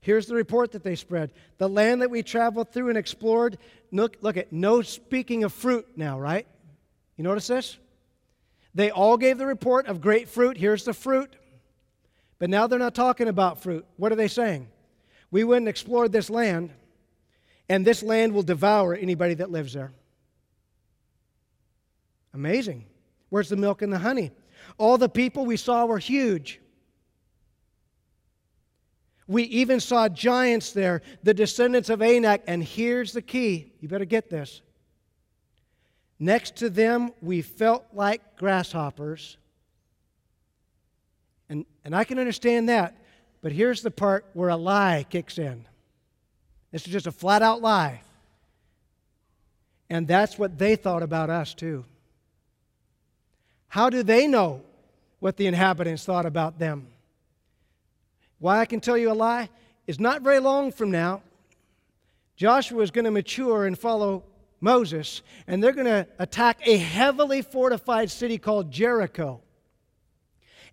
Here's 0.07 0.27
the 0.27 0.37
report 0.37 0.71
that 0.71 0.85
they 0.85 0.95
spread. 0.95 1.33
The 1.59 1.69
land 1.69 2.01
that 2.01 2.13
we 2.13 2.23
traveled 2.23 2.71
through 2.71 2.91
and 2.91 2.97
explored, 2.97 3.59
look, 3.91 4.17
look 4.21 4.37
at 4.37 4.53
no 4.53 4.81
speaking 4.81 5.43
of 5.43 5.53
fruit 5.53 5.85
now, 5.97 6.17
right? 6.21 6.47
You 7.17 7.25
notice 7.25 7.49
this? 7.49 7.77
They 8.73 8.93
all 8.93 9.17
gave 9.17 9.37
the 9.37 9.47
report 9.47 9.89
of 9.89 10.01
great 10.01 10.29
fruit. 10.29 10.57
Here's 10.57 10.85
the 10.85 10.93
fruit. 10.93 11.35
But 12.39 12.51
now 12.51 12.69
they're 12.69 12.79
not 12.79 12.95
talking 12.95 13.27
about 13.27 13.65
fruit. 13.65 13.85
What 13.97 14.13
are 14.13 14.15
they 14.15 14.29
saying? 14.29 14.69
We 15.33 15.43
went 15.43 15.63
and 15.63 15.69
explored 15.69 16.13
this 16.13 16.31
land, 16.31 16.71
and 17.69 17.85
this 17.85 18.01
land 18.01 18.33
will 18.33 18.45
devour 18.45 18.95
anybody 18.95 19.35
that 19.35 19.51
lives 19.51 19.73
there. 19.73 19.91
Amazing. 22.33 22.85
Where's 23.31 23.49
the 23.49 23.57
milk 23.57 23.83
and 23.83 23.93
the 23.93 23.99
honey? 23.99 24.31
All 24.79 24.99
the 24.99 25.09
people 25.09 25.47
we 25.47 25.57
saw 25.57 25.85
were 25.85 25.99
huge. 25.99 26.61
We 29.29 29.43
even 29.45 29.81
saw 29.81 30.09
giants 30.09 30.73
there, 30.73 31.03
the 31.23 31.35
descendants 31.35 31.91
of 31.91 32.01
Anak. 32.01 32.43
And 32.47 32.63
here's 32.63 33.13
the 33.13 33.23
key 33.23 33.73
you 33.81 33.89
better 33.89 34.05
get 34.05 34.31
this. 34.31 34.61
Next 36.19 36.57
to 36.57 36.71
them, 36.71 37.13
we 37.21 37.43
felt 37.43 37.85
like 37.93 38.37
grasshoppers. 38.37 39.37
And, 41.49 41.67
and 41.85 41.95
I 41.95 42.05
can 42.05 42.19
understand 42.19 42.69
that, 42.69 42.97
but 43.43 43.53
here's 43.53 43.83
the 43.83 43.91
part 43.91 44.27
where 44.33 44.49
a 44.49 44.57
lie 44.57 45.05
kicks 45.09 45.39
in. 45.39 45.67
This 46.73 46.87
is 46.87 46.93
just 46.93 47.07
a 47.07 47.13
flat 47.13 47.43
out 47.43 47.61
lie. 47.61 48.03
And 49.89 50.09
that's 50.09 50.39
what 50.39 50.59
they 50.59 50.75
thought 50.75 51.03
about 51.03 51.31
us, 51.31 51.55
too. 51.55 51.85
How 53.69 53.91
do 53.91 54.03
they 54.03 54.27
know 54.27 54.63
what 55.21 55.37
the 55.37 55.47
inhabitants 55.47 56.05
thought 56.05 56.27
about 56.27 56.59
them? 56.59 56.89
Why 58.39 58.61
I 58.61 58.67
can 58.67 58.81
tell 58.81 58.99
you 58.99 59.11
a 59.11 59.15
lie 59.15 59.49
is 59.87 59.99
not 59.99 60.23
very 60.23 60.41
long 60.41 60.73
from 60.73 60.91
now, 60.91 61.23
Joshua 62.37 62.83
is 62.83 62.91
going 62.91 63.07
to 63.07 63.11
mature 63.11 63.67
and 63.67 63.79
follow 63.79 64.25
Moses, 64.61 65.23
and 65.47 65.63
they're 65.63 65.73
going 65.73 65.87
to 65.87 66.07
attack 66.19 66.67
a 66.67 66.77
heavily 66.77 67.41
fortified 67.41 68.11
city 68.11 68.37
called 68.37 68.71
Jericho. 68.71 69.41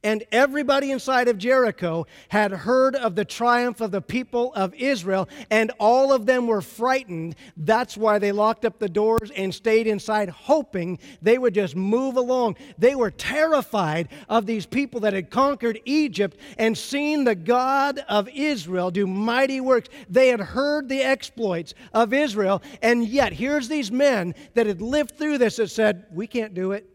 And 0.04 0.26
everybody 0.34 0.92
inside 0.92 1.30
of 1.30 1.38
Jericho 1.38 2.08
had 2.28 2.52
heard 2.52 2.94
of 2.96 3.16
the 3.16 3.24
triumph 3.24 3.80
of 3.80 3.92
the 3.92 4.02
people 4.02 4.54
of 4.54 4.74
Israel, 4.76 5.30
and 5.50 5.72
all 5.80 6.12
of 6.12 6.26
them 6.26 6.46
were 6.46 6.62
frightened. 6.62 7.38
That's 7.56 7.96
why 7.96 8.20
they 8.20 8.34
locked 8.34 8.66
up 8.66 8.80
the 8.80 8.90
doors 8.90 9.32
and 9.34 9.56
stayed 9.56 9.88
inside, 9.88 10.28
hoping 10.28 11.00
they 11.22 11.38
would 11.38 11.54
just 11.54 11.78
move 11.78 12.18
along. 12.18 12.58
They 12.78 12.96
were 12.96 13.12
terrified 13.12 14.10
of 14.28 14.46
these 14.46 14.66
people 14.66 15.00
that 15.02 15.14
had 15.14 15.30
conquered 15.30 15.80
Egypt 15.86 16.38
and 16.58 16.78
seen 16.78 17.24
the 17.24 17.36
God 17.36 18.00
of 18.10 18.28
Israel 18.28 18.92
do 18.92 19.08
mighty 19.08 19.62
works. 19.62 19.88
They 20.10 20.28
had 20.28 20.42
heard 20.42 20.90
the 20.90 21.02
exploits 21.02 21.74
of 21.94 22.12
Israel, 22.12 22.62
and 22.82 23.08
yet 23.08 23.32
here's 23.32 23.70
these 23.70 23.90
men 23.90 24.36
that 24.54 24.68
had 24.68 24.82
lived 24.82 25.18
through 25.18 25.38
this 25.38 25.56
that 25.56 25.72
said, 25.72 26.08
We 26.12 26.28
can't 26.28 26.54
do 26.54 26.74
it. 26.74 26.90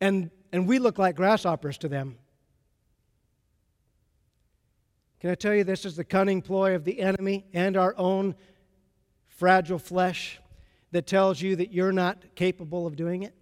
And 0.00 0.30
and 0.54 0.68
we 0.68 0.78
look 0.78 0.98
like 0.98 1.16
grasshoppers 1.16 1.76
to 1.76 1.88
them. 1.88 2.16
Can 5.18 5.30
I 5.30 5.34
tell 5.34 5.52
you 5.52 5.64
this 5.64 5.84
is 5.84 5.96
the 5.96 6.04
cunning 6.04 6.40
ploy 6.40 6.76
of 6.76 6.84
the 6.84 7.00
enemy 7.00 7.44
and 7.52 7.76
our 7.76 7.92
own 7.98 8.36
fragile 9.26 9.80
flesh 9.80 10.38
that 10.92 11.08
tells 11.08 11.42
you 11.42 11.56
that 11.56 11.72
you're 11.72 11.90
not 11.90 12.36
capable 12.36 12.86
of 12.86 12.94
doing 12.94 13.24
it? 13.24 13.34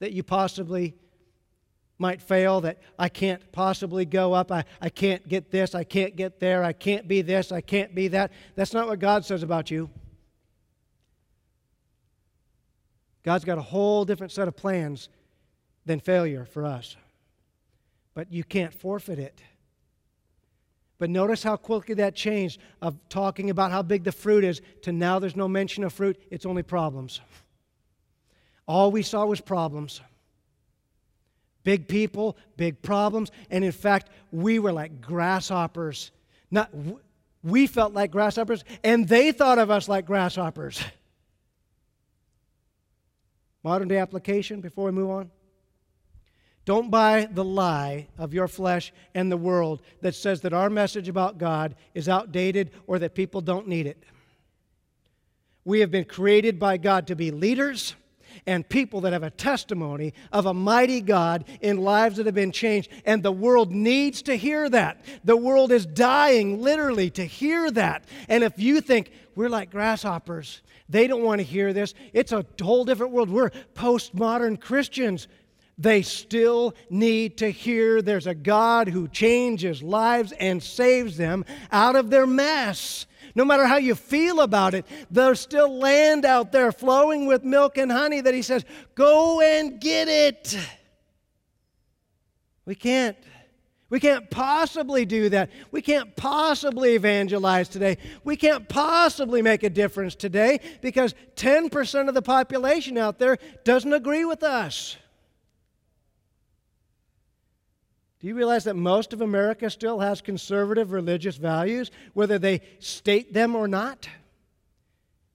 That 0.00 0.10
you 0.10 0.24
possibly 0.24 0.96
might 1.98 2.20
fail, 2.20 2.62
that 2.62 2.78
I 2.98 3.08
can't 3.08 3.52
possibly 3.52 4.04
go 4.04 4.32
up, 4.32 4.50
I, 4.50 4.64
I 4.80 4.88
can't 4.88 5.28
get 5.28 5.52
this, 5.52 5.72
I 5.72 5.84
can't 5.84 6.16
get 6.16 6.40
there, 6.40 6.64
I 6.64 6.72
can't 6.72 7.06
be 7.06 7.22
this, 7.22 7.52
I 7.52 7.60
can't 7.60 7.94
be 7.94 8.08
that. 8.08 8.32
That's 8.56 8.74
not 8.74 8.88
what 8.88 8.98
God 8.98 9.24
says 9.24 9.44
about 9.44 9.70
you. 9.70 9.88
God's 13.22 13.44
got 13.44 13.56
a 13.56 13.62
whole 13.62 14.04
different 14.04 14.32
set 14.32 14.48
of 14.48 14.56
plans 14.56 15.10
than 15.86 16.00
failure 16.00 16.44
for 16.44 16.66
us. 16.66 16.96
But 18.14 18.32
you 18.32 18.44
can't 18.44 18.74
forfeit 18.74 19.18
it. 19.18 19.40
But 20.98 21.10
notice 21.10 21.42
how 21.42 21.56
quickly 21.56 21.94
that 21.96 22.14
changed 22.14 22.60
of 22.80 22.98
talking 23.08 23.50
about 23.50 23.70
how 23.70 23.82
big 23.82 24.04
the 24.04 24.12
fruit 24.12 24.44
is 24.44 24.60
to 24.82 24.92
now 24.92 25.18
there's 25.18 25.36
no 25.36 25.48
mention 25.48 25.84
of 25.84 25.92
fruit, 25.92 26.18
it's 26.30 26.46
only 26.46 26.62
problems. 26.62 27.20
All 28.66 28.90
we 28.90 29.02
saw 29.02 29.26
was 29.26 29.40
problems. 29.40 30.00
Big 31.62 31.88
people, 31.88 32.36
big 32.56 32.80
problems, 32.80 33.30
and 33.50 33.64
in 33.64 33.72
fact, 33.72 34.08
we 34.32 34.58
were 34.58 34.72
like 34.72 35.00
grasshoppers. 35.00 36.12
Not 36.50 36.70
we 37.42 37.66
felt 37.66 37.92
like 37.92 38.10
grasshoppers, 38.10 38.64
and 38.82 39.06
they 39.06 39.32
thought 39.32 39.58
of 39.58 39.70
us 39.70 39.88
like 39.88 40.06
grasshoppers. 40.06 40.82
Modern 43.62 43.88
day 43.88 43.98
application 43.98 44.60
before 44.60 44.86
we 44.86 44.92
move 44.92 45.10
on. 45.10 45.30
Don't 46.66 46.90
buy 46.90 47.28
the 47.30 47.44
lie 47.44 48.08
of 48.18 48.34
your 48.34 48.48
flesh 48.48 48.92
and 49.14 49.30
the 49.30 49.36
world 49.36 49.82
that 50.02 50.16
says 50.16 50.40
that 50.40 50.52
our 50.52 50.68
message 50.68 51.08
about 51.08 51.38
God 51.38 51.76
is 51.94 52.08
outdated 52.08 52.72
or 52.88 52.98
that 52.98 53.14
people 53.14 53.40
don't 53.40 53.68
need 53.68 53.86
it. 53.86 54.02
We 55.64 55.80
have 55.80 55.92
been 55.92 56.04
created 56.04 56.58
by 56.58 56.76
God 56.76 57.06
to 57.06 57.16
be 57.16 57.30
leaders 57.30 57.94
and 58.46 58.68
people 58.68 59.00
that 59.02 59.12
have 59.12 59.22
a 59.22 59.30
testimony 59.30 60.12
of 60.32 60.46
a 60.46 60.54
mighty 60.54 61.00
God 61.00 61.44
in 61.60 61.78
lives 61.78 62.16
that 62.16 62.26
have 62.26 62.34
been 62.34 62.52
changed. 62.52 62.90
And 63.04 63.22
the 63.22 63.32
world 63.32 63.72
needs 63.72 64.20
to 64.22 64.36
hear 64.36 64.68
that. 64.68 65.04
The 65.24 65.36
world 65.36 65.70
is 65.70 65.86
dying 65.86 66.60
literally 66.60 67.10
to 67.10 67.24
hear 67.24 67.70
that. 67.70 68.04
And 68.28 68.42
if 68.42 68.58
you 68.58 68.80
think 68.80 69.12
we're 69.36 69.48
like 69.48 69.70
grasshoppers, 69.70 70.62
they 70.88 71.06
don't 71.06 71.22
want 71.22 71.38
to 71.38 71.44
hear 71.44 71.72
this, 71.72 71.94
it's 72.12 72.32
a 72.32 72.44
whole 72.60 72.84
different 72.84 73.12
world. 73.12 73.30
We're 73.30 73.50
postmodern 73.74 74.60
Christians 74.60 75.28
they 75.78 76.02
still 76.02 76.74
need 76.88 77.38
to 77.38 77.50
hear 77.50 78.00
there's 78.00 78.26
a 78.26 78.34
God 78.34 78.88
who 78.88 79.08
changes 79.08 79.82
lives 79.82 80.32
and 80.32 80.62
saves 80.62 81.16
them 81.16 81.44
out 81.70 81.96
of 81.96 82.08
their 82.08 82.26
mess. 82.26 83.06
No 83.34 83.44
matter 83.44 83.66
how 83.66 83.76
you 83.76 83.94
feel 83.94 84.40
about 84.40 84.72
it, 84.72 84.86
there's 85.10 85.40
still 85.40 85.78
land 85.78 86.24
out 86.24 86.52
there 86.52 86.72
flowing 86.72 87.26
with 87.26 87.44
milk 87.44 87.76
and 87.76 87.92
honey 87.92 88.22
that 88.22 88.32
He 88.32 88.40
says, 88.40 88.64
go 88.94 89.42
and 89.42 89.78
get 89.78 90.08
it. 90.08 90.58
We 92.64 92.74
can't. 92.74 93.16
We 93.88 94.00
can't 94.00 94.28
possibly 94.30 95.04
do 95.04 95.28
that. 95.28 95.50
We 95.70 95.80
can't 95.80 96.16
possibly 96.16 96.94
evangelize 96.94 97.68
today. 97.68 97.98
We 98.24 98.36
can't 98.36 98.68
possibly 98.68 99.42
make 99.42 99.62
a 99.62 99.70
difference 99.70 100.16
today 100.16 100.58
because 100.80 101.14
10% 101.36 102.08
of 102.08 102.14
the 102.14 102.22
population 102.22 102.98
out 102.98 103.20
there 103.20 103.38
doesn't 103.62 103.92
agree 103.92 104.24
with 104.24 104.42
us. 104.42 104.96
Do 108.20 108.26
you 108.26 108.34
realize 108.34 108.64
that 108.64 108.76
most 108.76 109.12
of 109.12 109.20
America 109.20 109.68
still 109.68 110.00
has 110.00 110.20
conservative 110.20 110.92
religious 110.92 111.36
values, 111.36 111.90
whether 112.14 112.38
they 112.38 112.62
state 112.78 113.32
them 113.34 113.54
or 113.54 113.68
not? 113.68 114.08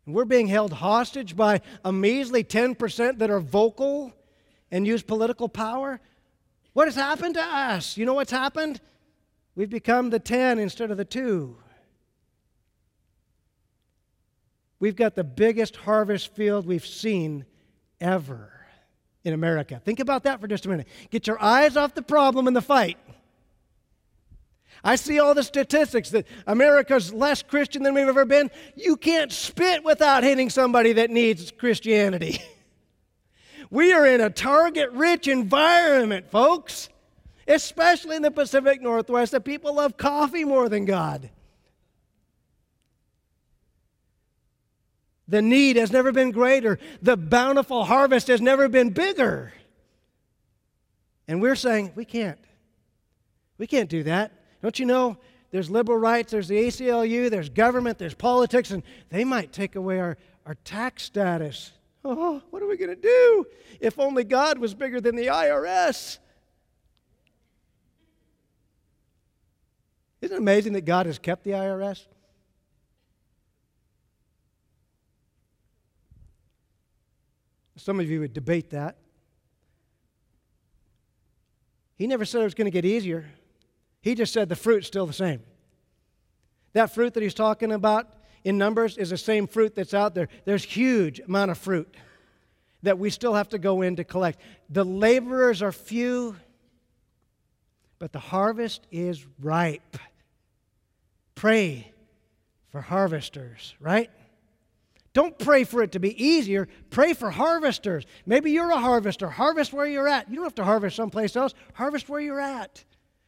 And 0.06 0.16
we're 0.16 0.26
being 0.26 0.48
held 0.48 0.74
hostage 0.74 1.36
by 1.36 1.62
a 1.86 1.94
measly 1.94 2.44
10% 2.44 3.20
that 3.20 3.30
are 3.30 3.40
vocal 3.40 4.14
and 4.72 4.88
use 4.88 5.04
political 5.04 5.48
power. 5.48 6.00
What 6.74 6.88
has 6.88 6.96
happened 6.96 7.36
to 7.36 7.44
us? 7.44 7.98
You 7.98 8.06
know 8.06 8.16
what's 8.16 8.32
happened? 8.32 8.82
We've 9.56 9.70
become 9.70 10.10
the 10.10 10.20
10 10.20 10.58
instead 10.58 10.90
of 10.90 10.98
the 10.98 11.06
2. 11.06 11.56
We've 14.80 14.96
got 14.96 15.14
the 15.14 15.24
biggest 15.24 15.76
harvest 15.76 16.34
field 16.34 16.66
we've 16.66 16.86
seen 16.86 17.46
ever 18.00 18.61
in 19.24 19.34
America. 19.34 19.82
Think 19.84 20.00
about 20.00 20.24
that 20.24 20.42
for 20.42 20.48
just 20.48 20.66
a 20.66 20.70
minute. 20.70 20.88
Get 21.10 21.28
your 21.28 21.42
eyes 21.42 21.78
off 21.78 21.94
the 21.94 22.02
problem 22.02 22.48
and 22.48 22.56
the 22.56 22.62
fight. 22.62 22.98
I 24.84 24.96
see 24.96 25.20
all 25.20 25.36
the 25.36 25.44
statistics 25.44 26.10
that 26.10 26.26
America's 26.48 27.14
less 27.14 27.44
Christian 27.44 27.84
than 27.84 27.94
we've 27.94 28.08
ever 28.08 28.26
been. 28.26 28.50
You 28.76 28.98
can't 28.98 29.32
spit 29.32 29.84
without 29.84 30.24
hitting 30.24 30.50
somebody 30.50 30.94
that 30.94 31.12
needs 31.12 31.52
Christianity. 31.52 32.42
we 33.70 33.94
are 33.94 34.08
in 34.08 34.22
a 34.22 34.32
target 34.32 34.92
rich 34.92 35.28
environment, 35.28 36.32
folks. 36.32 36.90
especially 37.48 38.16
in 38.16 38.22
the 38.24 38.32
Pacific 38.32 38.82
Northwest, 38.82 39.34
that 39.34 39.42
people 39.42 39.76
love 39.76 39.98
coffee 39.98 40.46
more 40.46 40.68
than 40.68 40.86
God. 40.86 41.30
The 45.32 45.42
need 45.42 45.78
has 45.78 45.94
never 45.94 46.12
been 46.12 46.32
greater. 46.32 46.78
The 47.02 47.16
bountiful 47.16 47.86
harvest 47.86 48.28
has 48.28 48.42
never 48.42 48.68
been 48.68 48.90
bigger. 48.90 49.54
And 51.26 51.42
we're 51.42 51.56
saying, 51.56 51.94
we 51.96 52.04
can't. 52.04 52.38
We 53.58 53.66
can't 53.66 53.90
do 53.90 54.04
that. 54.04 54.34
Don't 54.62 54.78
you 54.78 54.86
know 54.86 55.18
there's 55.52 55.70
liberal 55.70 55.98
rights, 55.98 56.32
there's 56.32 56.50
the 56.50 56.58
ACLU, 56.58 57.30
there's 57.30 57.48
government, 57.48 57.98
there's 57.98 58.14
politics, 58.14 58.72
and 58.72 58.84
they 59.10 59.24
might 59.24 59.54
take 59.54 59.78
away 59.78 60.02
our, 60.02 60.18
our 60.46 60.56
tax 60.66 61.04
status. 61.04 61.72
Oh, 62.04 62.42
what 62.50 62.62
are 62.62 62.68
we 62.68 62.76
going 62.76 62.94
to 62.94 63.02
do? 63.02 63.46
If 63.80 64.00
only 64.00 64.26
God 64.26 64.60
was 64.60 64.74
bigger 64.74 65.00
than 65.00 65.16
the 65.16 65.28
IRS. 65.28 66.18
Isn't 70.20 70.36
it 70.36 70.40
amazing 70.40 70.74
that 70.74 70.82
God 70.82 71.06
has 71.06 71.20
kept 71.20 71.46
the 71.46 71.52
IRS? 71.52 72.06
Some 77.82 78.00
of 78.00 78.08
you 78.08 78.20
would 78.20 78.34
debate 78.34 78.70
that. 78.70 78.96
He 81.96 82.06
never 82.06 82.26
said 82.26 82.42
it 82.42 82.44
was 82.44 82.54
going 82.54 82.66
to 82.66 82.72
get 82.72 82.86
easier. 82.86 83.26
He 84.02 84.14
just 84.14 84.34
said 84.34 84.50
the 84.50 84.56
fruit's 84.56 84.86
still 84.86 85.08
the 85.08 85.14
same. 85.14 85.42
That 86.74 86.94
fruit 86.94 87.16
that 87.16 87.24
he's 87.24 87.34
talking 87.34 87.72
about 87.72 88.08
in 88.44 88.60
Numbers 88.60 88.98
is 88.98 89.10
the 89.10 89.18
same 89.18 89.48
fruit 89.48 89.74
that's 89.74 89.96
out 89.96 90.14
there. 90.14 90.28
There's 90.46 90.64
huge 90.64 91.20
amount 91.22 91.50
of 91.50 91.58
fruit 91.58 91.92
that 92.84 93.00
we 93.00 93.10
still 93.10 93.34
have 93.34 93.50
to 93.50 93.58
go 93.58 93.82
in 93.82 93.96
to 93.96 94.04
collect. 94.04 94.40
The 94.70 94.84
laborers 94.84 95.64
are 95.64 95.72
few, 95.72 96.36
but 97.98 98.12
the 98.12 98.20
harvest 98.20 98.86
is 98.92 99.26
ripe. 99.40 99.98
Pray 101.34 101.92
for 102.70 102.82
harvesters, 102.82 103.74
right? 103.80 104.12
Don't 105.14 105.38
pray 105.38 105.66
for 105.66 105.84
it 105.84 105.92
to 105.92 106.00
be 106.00 106.24
easier. 106.24 106.70
Pray 106.90 107.14
for 107.14 107.30
harvesters. 107.30 108.06
Maybe 108.26 108.52
you're 108.52 108.72
a 108.72 108.80
harvester. 108.80 109.30
Harvest 109.30 109.74
where 109.74 109.86
you're 109.86 110.08
at. 110.08 110.30
You 110.30 110.36
don't 110.36 110.46
have 110.46 110.56
to 110.56 110.64
harvest 110.64 110.96
someplace 110.96 111.36
else. 111.36 111.54
Harvest 111.74 112.08
where 112.08 112.22
you're 112.22 112.40
at. 112.40 112.84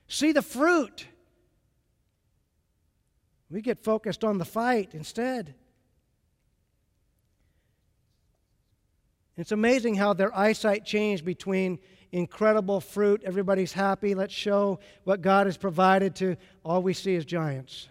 See 0.08 0.32
the 0.32 0.42
fruit. 0.42 1.08
We 3.50 3.62
get 3.62 3.84
focused 3.84 4.24
on 4.24 4.38
the 4.38 4.46
fight 4.46 4.94
instead. 4.94 5.56
It's 9.36 9.52
amazing 9.52 9.96
how 9.96 10.14
their 10.14 10.36
eyesight 10.36 10.86
changed 10.86 11.26
between 11.26 11.80
incredible 12.12 12.80
fruit, 12.80 13.24
everybody's 13.26 13.74
happy, 13.74 14.14
let's 14.14 14.34
show 14.34 14.80
what 15.04 15.22
God 15.22 15.48
has 15.48 15.58
provided, 15.58 16.16
to 16.18 16.38
all 16.64 16.84
we 16.84 16.94
see 16.94 17.16
is 17.16 17.26
giants. 17.26 17.90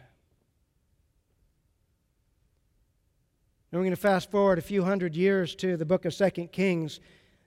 And 3.73 3.81
we're 3.81 3.85
going 3.87 3.97
to 3.97 4.01
fast 4.01 4.31
forward 4.31 4.59
a 4.59 4.63
few 4.63 4.85
hundred 4.85 5.17
years 5.17 5.55
to 5.57 5.79
the 5.79 5.87
book 5.87 6.05
of 6.05 6.13
Second 6.13 6.53
Kings 6.53 7.01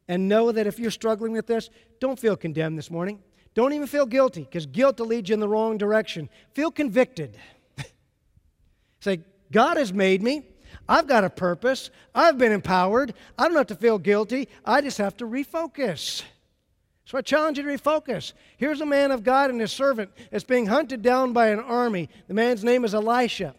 and 0.07 0.27
know 0.27 0.51
that 0.51 0.65
if 0.65 0.79
you're 0.79 0.89
struggling 0.89 1.33
with 1.33 1.45
this, 1.45 1.69
don't 1.99 2.19
feel 2.19 2.35
condemned 2.35 2.79
this 2.79 2.89
morning. 2.89 3.19
Don't 3.53 3.73
even 3.73 3.85
feel 3.85 4.07
guilty 4.07 4.41
because 4.41 4.65
guilt 4.65 4.99
will 4.99 5.05
lead 5.05 5.29
you 5.29 5.33
in 5.33 5.39
the 5.39 5.47
wrong 5.47 5.77
direction. 5.77 6.27
Feel 6.55 6.71
convicted. 6.71 7.37
Say, 9.01 9.19
God 9.51 9.77
has 9.77 9.93
made 9.93 10.23
me. 10.23 10.41
I've 10.89 11.07
got 11.07 11.23
a 11.23 11.29
purpose. 11.29 11.91
I've 12.15 12.39
been 12.39 12.51
empowered. 12.51 13.13
I 13.37 13.47
don't 13.47 13.57
have 13.57 13.67
to 13.67 13.75
feel 13.75 13.99
guilty. 13.99 14.49
I 14.65 14.81
just 14.81 14.97
have 14.97 15.15
to 15.17 15.25
refocus. 15.25 16.23
So 17.05 17.19
I 17.19 17.21
challenge 17.21 17.59
you 17.59 17.63
to 17.65 17.69
refocus. 17.69 18.33
Here's 18.57 18.81
a 18.81 18.85
man 18.85 19.11
of 19.11 19.23
God 19.23 19.51
and 19.51 19.61
his 19.61 19.71
servant 19.71 20.09
that's 20.31 20.43
being 20.43 20.65
hunted 20.65 21.03
down 21.03 21.33
by 21.33 21.49
an 21.49 21.59
army. 21.59 22.09
The 22.27 22.33
man's 22.33 22.63
name 22.63 22.83
is 22.83 22.95
Elisha 22.95 23.53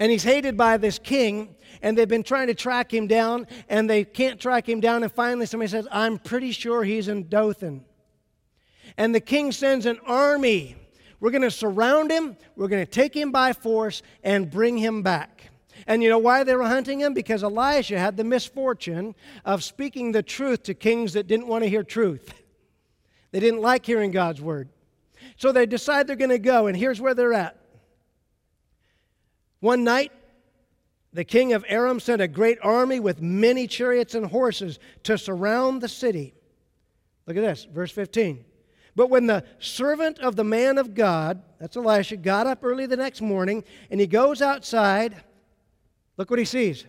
and 0.00 0.10
he's 0.10 0.24
hated 0.24 0.56
by 0.56 0.78
this 0.78 0.98
king 0.98 1.54
and 1.82 1.96
they've 1.96 2.08
been 2.08 2.22
trying 2.22 2.48
to 2.48 2.54
track 2.54 2.92
him 2.92 3.06
down 3.06 3.46
and 3.68 3.88
they 3.88 4.02
can't 4.02 4.40
track 4.40 4.68
him 4.68 4.80
down 4.80 5.02
and 5.02 5.12
finally 5.12 5.46
somebody 5.46 5.70
says 5.70 5.86
i'm 5.92 6.18
pretty 6.18 6.50
sure 6.50 6.82
he's 6.82 7.06
in 7.06 7.28
dothan. 7.28 7.84
And 8.96 9.14
the 9.14 9.20
king 9.20 9.52
sends 9.52 9.86
an 9.86 10.00
army. 10.04 10.74
We're 11.20 11.30
going 11.30 11.42
to 11.42 11.50
surround 11.50 12.10
him 12.10 12.36
we're 12.56 12.68
going 12.68 12.84
to 12.84 12.90
take 12.90 13.14
him 13.14 13.30
by 13.30 13.52
force 13.52 14.02
and 14.24 14.50
bring 14.50 14.78
him 14.78 15.02
back. 15.02 15.50
And 15.86 16.02
you 16.02 16.08
know 16.08 16.18
why 16.18 16.44
they 16.44 16.54
were 16.56 16.66
hunting 16.66 17.00
him? 17.00 17.14
Because 17.14 17.44
elisha 17.44 17.98
had 17.98 18.16
the 18.16 18.24
misfortune 18.24 19.14
of 19.44 19.62
speaking 19.62 20.12
the 20.12 20.22
truth 20.22 20.62
to 20.64 20.74
kings 20.74 21.12
that 21.12 21.26
didn't 21.26 21.46
want 21.46 21.62
to 21.62 21.70
hear 21.70 21.84
truth. 21.84 22.32
They 23.32 23.40
didn't 23.40 23.60
like 23.60 23.86
hearing 23.86 24.10
god's 24.10 24.40
word. 24.40 24.70
So 25.36 25.52
they 25.52 25.66
decide 25.66 26.06
they're 26.06 26.16
going 26.16 26.30
to 26.30 26.38
go 26.38 26.66
and 26.66 26.76
here's 26.76 27.00
where 27.00 27.14
they're 27.14 27.34
at 27.34 27.59
one 29.60 29.84
night, 29.84 30.12
the 31.12 31.24
king 31.24 31.52
of 31.52 31.64
Aram 31.68 32.00
sent 32.00 32.22
a 32.22 32.28
great 32.28 32.58
army 32.62 33.00
with 33.00 33.20
many 33.20 33.66
chariots 33.66 34.14
and 34.14 34.26
horses 34.26 34.78
to 35.04 35.18
surround 35.18 35.80
the 35.80 35.88
city. 35.88 36.34
Look 37.26 37.36
at 37.36 37.42
this, 37.42 37.64
verse 37.64 37.90
15. 37.90 38.44
But 38.96 39.10
when 39.10 39.26
the 39.26 39.44
servant 39.58 40.18
of 40.18 40.36
the 40.36 40.44
man 40.44 40.78
of 40.78 40.94
God, 40.94 41.42
that's 41.58 41.76
Elisha, 41.76 42.16
got 42.16 42.46
up 42.46 42.60
early 42.62 42.86
the 42.86 42.96
next 42.96 43.20
morning 43.20 43.64
and 43.90 44.00
he 44.00 44.06
goes 44.06 44.42
outside, 44.42 45.22
look 46.16 46.30
what 46.30 46.38
he 46.38 46.44
sees 46.44 46.86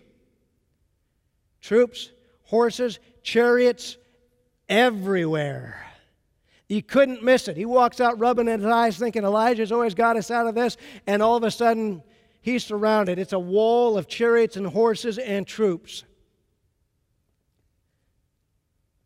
troops, 1.60 2.10
horses, 2.44 2.98
chariots 3.22 3.96
everywhere. 4.68 5.86
He 6.66 6.82
couldn't 6.82 7.22
miss 7.22 7.48
it. 7.48 7.56
He 7.56 7.64
walks 7.64 8.00
out 8.00 8.18
rubbing 8.18 8.46
his 8.46 8.64
eyes, 8.64 8.98
thinking 8.98 9.24
Elijah's 9.24 9.70
always 9.70 9.94
got 9.94 10.16
us 10.16 10.30
out 10.30 10.46
of 10.46 10.54
this, 10.54 10.76
and 11.06 11.22
all 11.22 11.36
of 11.36 11.44
a 11.44 11.50
sudden, 11.50 12.02
he's 12.42 12.64
surrounded. 12.64 13.18
It's 13.18 13.32
a 13.32 13.38
wall 13.38 13.96
of 13.96 14.06
chariots 14.06 14.56
and 14.56 14.66
horses 14.66 15.16
and 15.16 15.46
troops. 15.46 16.04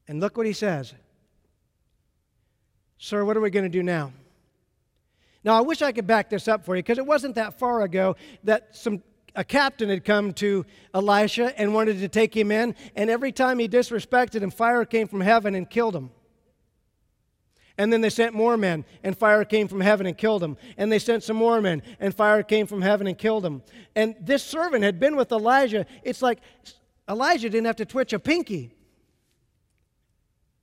And 0.08 0.20
look 0.20 0.36
what 0.36 0.46
he 0.46 0.52
says 0.52 0.94
Sir, 2.98 3.24
what 3.24 3.36
are 3.36 3.40
we 3.40 3.50
going 3.50 3.64
to 3.64 3.68
do 3.68 3.82
now? 3.82 4.12
Now, 5.44 5.56
I 5.56 5.60
wish 5.60 5.80
I 5.80 5.92
could 5.92 6.08
back 6.08 6.28
this 6.28 6.48
up 6.48 6.64
for 6.64 6.74
you 6.74 6.82
because 6.82 6.98
it 6.98 7.06
wasn't 7.06 7.36
that 7.36 7.56
far 7.58 7.82
ago 7.82 8.16
that 8.42 8.74
some 8.74 9.02
a 9.36 9.44
captain 9.44 9.90
had 9.90 10.04
come 10.04 10.32
to 10.32 10.64
Elisha 10.94 11.58
and 11.60 11.74
wanted 11.74 12.00
to 12.00 12.08
take 12.08 12.34
him 12.34 12.50
in, 12.50 12.74
and 12.96 13.10
every 13.10 13.30
time 13.30 13.58
he 13.58 13.68
disrespected 13.68 14.40
him, 14.40 14.50
fire 14.50 14.84
came 14.84 15.06
from 15.06 15.20
heaven 15.20 15.54
and 15.54 15.68
killed 15.68 15.94
him. 15.94 16.10
And 17.78 17.92
then 17.92 18.00
they 18.00 18.10
sent 18.10 18.34
more 18.34 18.56
men, 18.56 18.84
and 19.02 19.16
fire 19.16 19.44
came 19.44 19.68
from 19.68 19.80
heaven 19.80 20.06
and 20.06 20.16
killed 20.16 20.40
them. 20.42 20.56
And 20.78 20.90
they 20.90 20.98
sent 20.98 21.22
some 21.22 21.36
more 21.36 21.60
men, 21.60 21.82
and 22.00 22.14
fire 22.14 22.42
came 22.42 22.66
from 22.66 22.80
heaven 22.80 23.06
and 23.06 23.18
killed 23.18 23.44
them. 23.44 23.62
And 23.94 24.14
this 24.20 24.42
servant 24.42 24.82
had 24.82 24.98
been 24.98 25.16
with 25.16 25.30
Elijah. 25.30 25.84
It's 26.02 26.22
like 26.22 26.40
Elijah 27.08 27.50
didn't 27.50 27.66
have 27.66 27.76
to 27.76 27.84
twitch 27.84 28.12
a 28.12 28.18
pinky. 28.18 28.72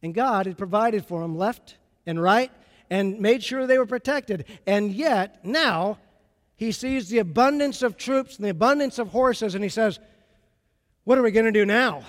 And 0.02 0.13
God 0.13 0.47
had 0.47 0.58
provided 0.58 1.06
for 1.06 1.21
him 1.21 1.38
left 1.38 1.78
and 2.06 2.21
right 2.21 2.52
and 2.89 3.19
made 3.19 3.43
sure 3.43 3.65
they 3.65 3.78
were 3.78 3.86
protected. 3.86 4.45
And 4.65 4.91
yet, 4.91 5.45
now, 5.45 5.99
he 6.56 6.71
sees 6.71 7.10
the 7.10 7.19
abundance 7.19 7.82
of 7.82 7.95
troops 7.95 8.38
and 8.38 8.45
the 8.45 8.49
abundance 8.49 8.99
of 8.99 9.10
horses, 9.10 9.56
and 9.56 9.63
he 9.63 9.69
says, 9.69 9.99
What 11.04 11.17
are 11.17 11.21
we 11.21 11.32
going 11.32 11.45
to 11.45 11.52
do 11.52 11.65
now? 11.65 12.04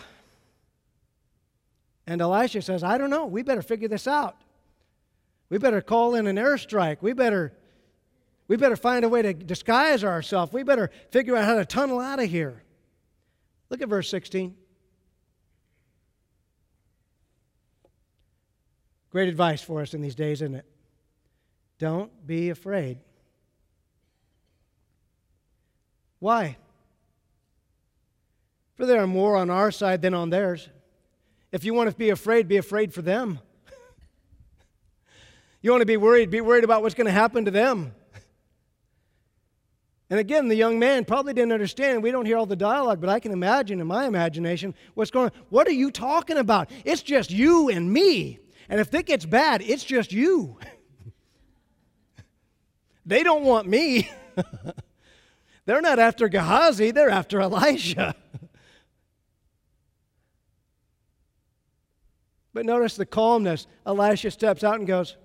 And 2.07 2.21
Elisha 2.21 2.63
says, 2.63 2.83
I 2.83 2.99
don't 2.99 3.11
know. 3.11 3.27
We 3.27 3.43
better 3.43 3.63
figure 3.63 3.89
this 3.89 4.07
out. 4.07 4.37
We 5.51 5.59
better 5.59 5.81
call 5.81 6.15
in 6.15 6.27
an 6.27 6.37
airstrike. 6.37 6.99
We 7.01 7.13
better, 7.13 7.53
we 8.49 8.57
better 8.57 8.77
find 8.77 9.05
a 9.05 9.09
way 9.09 9.23
to 9.23 9.35
disguise 9.35 10.03
ourselves. 10.03 10.53
We 10.53 10.63
better 10.63 10.91
figure 11.11 11.37
out 11.37 11.45
how 11.45 11.57
to 11.57 11.65
tunnel 11.65 12.01
out 12.01 12.21
of 12.21 12.29
here. 12.29 12.63
Look 13.71 13.83
at 13.83 13.89
verse 13.89 14.09
16. 14.09 14.55
Great 19.11 19.29
advice 19.29 19.63
for 19.63 19.81
us 19.81 19.95
in 19.95 20.01
these 20.01 20.17
days, 20.17 20.43
isn't 20.43 20.57
it? 20.57 20.67
Don't 21.79 22.27
be 22.27 22.51
afraid. 22.51 22.99
Why? 26.19 26.57
For 28.75 28.87
there 28.87 29.01
are 29.01 29.07
more 29.07 29.37
on 29.37 29.51
our 29.51 29.71
side 29.71 30.03
than 30.03 30.15
on 30.15 30.31
theirs. 30.31 30.69
If 31.53 31.65
you 31.65 31.75
want 31.75 31.91
to 31.91 31.97
be 31.97 32.11
afraid, 32.11 32.49
be 32.49 32.57
afraid 32.57 32.93
for 32.93 33.03
them. 33.03 33.39
You 35.65 35.71
want 35.71 35.81
to 35.81 35.87
be 35.87 35.97
worried, 35.97 36.29
be 36.29 36.43
worried 36.43 36.63
about 36.63 36.83
what's 36.83 36.95
going 36.95 37.07
to 37.07 37.11
happen 37.11 37.47
to 37.47 37.51
them. 37.51 37.95
And 40.11 40.21
again, 40.21 40.49
the 40.49 40.55
young 40.55 40.79
man 40.79 41.07
probably 41.07 41.33
didn't 41.33 41.53
understand. 41.53 42.03
We 42.03 42.11
don't 42.11 42.27
hear 42.27 42.37
all 42.37 42.45
the 42.45 42.55
dialogue, 42.55 43.01
but 43.01 43.09
I 43.09 43.19
can 43.19 43.33
imagine 43.33 43.81
in 43.81 43.87
my 43.87 44.05
imagination 44.05 44.75
what's 44.93 45.11
going 45.11 45.31
on. 45.31 45.33
What 45.49 45.67
are 45.67 45.73
you 45.73 45.91
talking 45.91 46.37
about? 46.37 46.71
It's 46.85 47.01
just 47.01 47.31
you 47.31 47.71
and 47.71 47.91
me. 47.91 48.41
And 48.69 48.79
if 48.79 48.93
it 48.93 49.07
gets 49.07 49.25
bad, 49.25 49.63
it's 49.63 49.83
just 49.83 50.13
you. 50.13 50.59
they 53.07 53.23
don't 53.23 53.45
want 53.45 53.67
me. 53.67 54.11
they're 55.65 55.81
not 55.81 55.99
after 55.99 56.29
Gehazi, 56.29 56.91
they're 56.91 57.09
after 57.09 57.41
Elisha. 57.41 58.15
But 62.53 62.67
notice 62.67 62.95
the 62.95 63.05
calmness. 63.05 63.67
Elisha 63.85 64.31
steps 64.31 64.63
out 64.63 64.77
and 64.77 64.87
goes, 64.87 65.17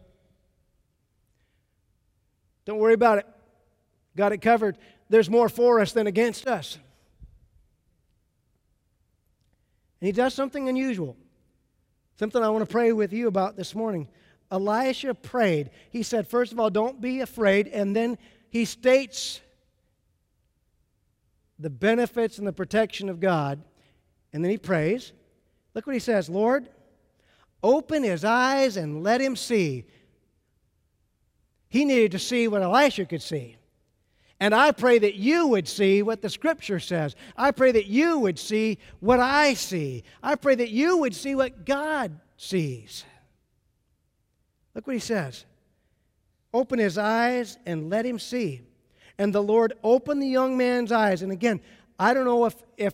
Don't 2.70 2.78
worry 2.78 2.94
about 2.94 3.18
it. 3.18 3.26
Got 4.16 4.32
it 4.32 4.44
covered. 4.44 4.78
There's 5.10 5.28
more 5.28 5.50
for 5.50 5.80
us 5.80 5.92
than 5.92 6.06
against 6.06 6.46
us. 6.46 6.78
And 10.00 10.06
he 10.06 10.12
does 10.12 10.36
something 10.36 10.70
unusual, 10.70 11.18
something 12.20 12.44
I 12.44 12.50
want 12.50 12.64
to 12.64 12.72
pray 12.72 12.92
with 12.92 13.12
you 13.12 13.28
about 13.28 13.58
this 13.58 13.74
morning. 13.74 14.08
Elisha 14.52 15.16
prayed. 15.16 15.72
He 15.90 16.04
said, 16.04 16.28
first 16.28 16.52
of 16.52 16.60
all, 16.60 16.70
don't 16.70 17.02
be 17.02 17.22
afraid. 17.22 17.68
And 17.70 17.96
then 17.96 18.20
he 18.52 18.66
states 18.66 19.42
the 21.58 21.72
benefits 21.72 22.38
and 22.38 22.46
the 22.46 22.54
protection 22.54 23.10
of 23.10 23.20
God. 23.20 23.64
And 24.32 24.44
then 24.44 24.52
he 24.52 24.60
prays. 24.60 25.12
Look 25.74 25.88
what 25.88 25.96
he 25.96 26.00
says 26.00 26.30
Lord, 26.30 26.70
open 27.64 28.04
his 28.04 28.24
eyes 28.24 28.78
and 28.78 29.02
let 29.02 29.22
him 29.22 29.36
see. 29.36 29.86
He 31.70 31.86
needed 31.86 32.12
to 32.12 32.20
see 32.20 32.48
what 32.48 32.62
Elisha 32.62 33.06
could 33.06 33.22
see. 33.22 33.56
And 34.40 34.56
I 34.56 34.72
pray 34.72 35.00
that 35.00 35.16
you 35.16 35.48
would 35.48 35.68
see 35.68 36.02
what 36.02 36.22
the 36.22 36.30
scripture 36.30 36.80
says. 36.80 37.16
I 37.36 37.52
pray 37.52 37.72
that 37.74 37.88
you 37.88 38.20
would 38.20 38.40
see 38.40 38.80
what 39.00 39.20
I 39.20 39.54
see. 39.54 40.04
I 40.24 40.36
pray 40.36 40.56
that 40.56 40.70
you 40.70 40.98
would 40.98 41.14
see 41.14 41.36
what 41.36 41.66
God 41.66 42.20
sees. 42.38 43.04
Look 44.74 44.88
what 44.88 44.94
he 44.94 45.00
says 45.00 45.46
Open 46.54 46.80
his 46.80 46.98
eyes 46.98 47.58
and 47.66 47.90
let 47.90 48.06
him 48.06 48.18
see. 48.18 48.62
And 49.18 49.36
the 49.36 49.44
Lord 49.44 49.74
opened 49.84 50.22
the 50.22 50.28
young 50.28 50.58
man's 50.58 50.92
eyes. 50.92 51.22
And 51.22 51.32
again, 51.32 51.60
I 52.00 52.14
don't 52.14 52.26
know 52.26 52.46
if, 52.46 52.56
if 52.78 52.94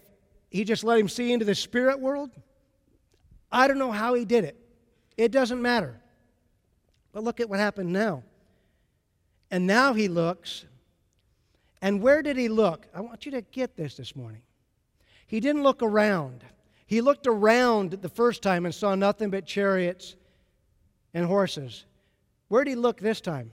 he 0.50 0.64
just 0.64 0.84
let 0.84 1.00
him 1.00 1.08
see 1.08 1.32
into 1.32 1.46
the 1.46 1.54
spirit 1.54 2.00
world. 2.00 2.32
I 3.52 3.68
don't 3.68 3.78
know 3.78 3.92
how 3.92 4.16
he 4.16 4.26
did 4.26 4.44
it. 4.44 4.60
It 5.16 5.32
doesn't 5.32 5.62
matter. 5.62 6.02
But 7.14 7.24
look 7.24 7.40
at 7.40 7.48
what 7.48 7.60
happened 7.60 7.94
now. 7.94 8.24
And 9.56 9.66
now 9.66 9.94
he 9.94 10.10
looks 10.10 10.66
and 11.82 12.02
where 12.02 12.22
did 12.22 12.36
he 12.36 12.50
look? 12.50 12.88
I 12.94 13.00
want 13.00 13.26
you 13.26 13.32
to 13.32 13.42
get 13.42 13.78
this 13.78 13.96
this 13.96 14.14
morning. 14.14 14.42
He 15.28 15.40
didn't 15.40 15.64
look 15.64 15.82
around. 15.82 16.44
He 16.88 17.00
looked 17.00 17.26
around 17.26 17.92
the 17.92 18.10
first 18.10 18.42
time 18.42 18.66
and 18.66 18.76
saw 18.76 18.96
nothing 18.96 19.30
but 19.30 19.46
chariots 19.46 20.18
and 21.14 21.26
horses. 21.26 21.86
Where 22.50 22.66
did 22.66 22.72
he 22.72 22.76
look 22.76 23.00
this 23.00 23.22
time? 23.22 23.50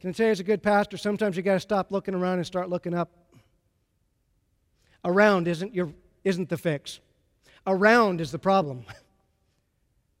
Can 0.00 0.10
I 0.10 0.12
say, 0.12 0.30
as 0.30 0.38
a 0.38 0.44
good 0.44 0.62
pastor, 0.62 0.98
sometimes 0.98 1.36
you 1.36 1.42
got 1.42 1.54
to 1.54 1.60
stop 1.60 1.90
looking 1.90 2.14
around 2.14 2.38
and 2.38 2.46
start 2.46 2.70
looking 2.70 2.94
up. 2.94 3.10
Around 5.04 5.48
isn't, 5.48 5.74
your, 5.74 5.92
isn't 6.22 6.48
the 6.48 6.56
fix, 6.56 7.00
around 7.66 8.20
is 8.20 8.30
the 8.30 8.38
problem. 8.38 8.84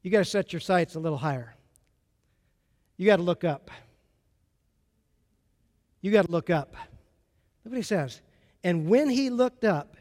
You 0.04 0.10
got 0.10 0.18
to 0.18 0.24
set 0.24 0.52
your 0.52 0.58
sights 0.58 0.96
a 0.96 0.98
little 0.98 1.18
higher. 1.18 1.54
You 3.02 3.06
got 3.06 3.16
to 3.16 3.22
look 3.22 3.42
up. 3.42 3.68
You 6.02 6.12
got 6.12 6.26
to 6.26 6.30
look 6.30 6.50
up. 6.50 6.76
Look 7.64 7.72
what 7.72 7.76
he 7.76 7.82
says. 7.82 8.20
And 8.62 8.86
when 8.86 9.10
he 9.10 9.28
looked 9.28 9.64
up, 9.64 9.96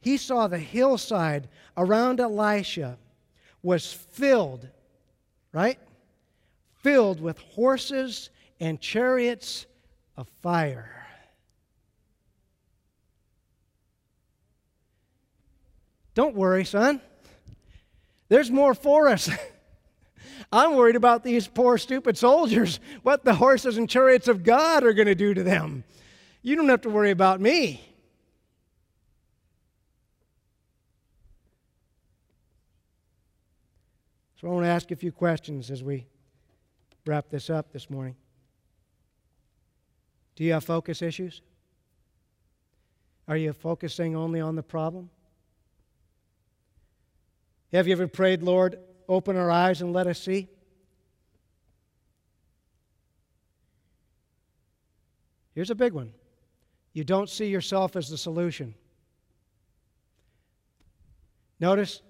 he 0.00 0.16
saw 0.16 0.48
the 0.48 0.58
hillside 0.58 1.50
around 1.76 2.18
Elisha 2.18 2.96
was 3.62 3.92
filled, 3.92 4.66
right? 5.52 5.78
Filled 6.76 7.20
with 7.20 7.36
horses 7.40 8.30
and 8.58 8.80
chariots 8.80 9.66
of 10.16 10.28
fire. 10.40 11.06
Don't 16.14 16.34
worry, 16.34 16.64
son. 16.64 17.02
There's 18.30 18.50
more 18.50 18.72
for 18.72 19.08
us. 19.08 19.28
I'm 20.52 20.74
worried 20.74 20.96
about 20.96 21.24
these 21.24 21.46
poor, 21.46 21.78
stupid 21.78 22.16
soldiers, 22.16 22.80
what 23.02 23.24
the 23.24 23.34
horses 23.34 23.76
and 23.78 23.88
chariots 23.88 24.28
of 24.28 24.44
God 24.44 24.84
are 24.84 24.92
going 24.92 25.06
to 25.06 25.14
do 25.14 25.34
to 25.34 25.42
them. 25.42 25.84
You 26.42 26.56
don't 26.56 26.68
have 26.68 26.82
to 26.82 26.90
worry 26.90 27.10
about 27.10 27.40
me. 27.40 27.84
So 34.40 34.48
I 34.48 34.50
want 34.52 34.64
to 34.64 34.70
ask 34.70 34.90
a 34.92 34.96
few 34.96 35.10
questions 35.10 35.70
as 35.70 35.82
we 35.82 36.06
wrap 37.06 37.28
this 37.28 37.50
up 37.50 37.72
this 37.72 37.90
morning. 37.90 38.14
Do 40.36 40.44
you 40.44 40.52
have 40.52 40.62
focus 40.62 41.02
issues? 41.02 41.42
Are 43.26 43.36
you 43.36 43.52
focusing 43.52 44.14
only 44.14 44.40
on 44.40 44.54
the 44.54 44.62
problem? 44.62 45.10
Have 47.72 47.86
you 47.86 47.92
ever 47.92 48.06
prayed, 48.06 48.42
Lord, 48.42 48.78
open 49.08 49.36
our 49.36 49.50
eyes 49.50 49.80
and 49.80 49.92
let 49.92 50.06
us 50.06 50.20
see? 50.20 50.48
Here's 55.54 55.70
a 55.70 55.74
big 55.74 55.92
one 55.92 56.12
you 56.92 57.04
don't 57.04 57.28
see 57.28 57.48
yourself 57.48 57.96
as 57.96 58.08
the 58.08 58.18
solution. 58.18 58.74
Notice 61.60 62.02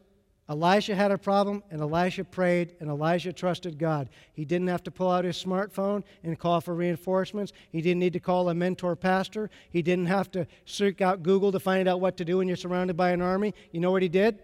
Elisha 0.51 0.95
had 0.95 1.11
a 1.11 1.19
problem, 1.19 1.63
and 1.71 1.83
Elisha 1.83 2.25
prayed, 2.25 2.75
and 2.81 2.89
Elijah 2.89 3.33
trusted 3.33 3.79
God. 3.79 4.09
He 4.33 4.47
didn't 4.47 4.69
have 4.69 4.83
to 4.85 4.91
pull 4.91 5.11
out 5.11 5.25
his 5.25 5.43
smartphone 5.43 6.05
and 6.23 6.39
call 6.39 6.63
for 6.63 6.75
reinforcements. 6.75 7.53
He 7.71 7.83
didn't 7.83 8.01
need 8.01 8.15
to 8.15 8.21
call 8.21 8.49
a 8.49 8.55
mentor 8.55 8.97
pastor. 8.97 9.51
He 9.69 9.83
didn't 9.83 10.07
have 10.07 10.31
to 10.33 10.47
seek 10.65 11.03
out 11.03 11.23
Google 11.23 11.53
to 11.53 11.61
find 11.61 11.87
out 11.87 12.01
what 12.01 12.17
to 12.17 12.25
do 12.25 12.39
when 12.39 12.49
you're 12.49 12.57
surrounded 12.57 12.97
by 12.97 13.11
an 13.11 13.21
army. 13.21 13.55
You 13.73 13.81
know 13.81 13.91
what 13.91 14.03
he 14.03 14.09
did? 14.09 14.39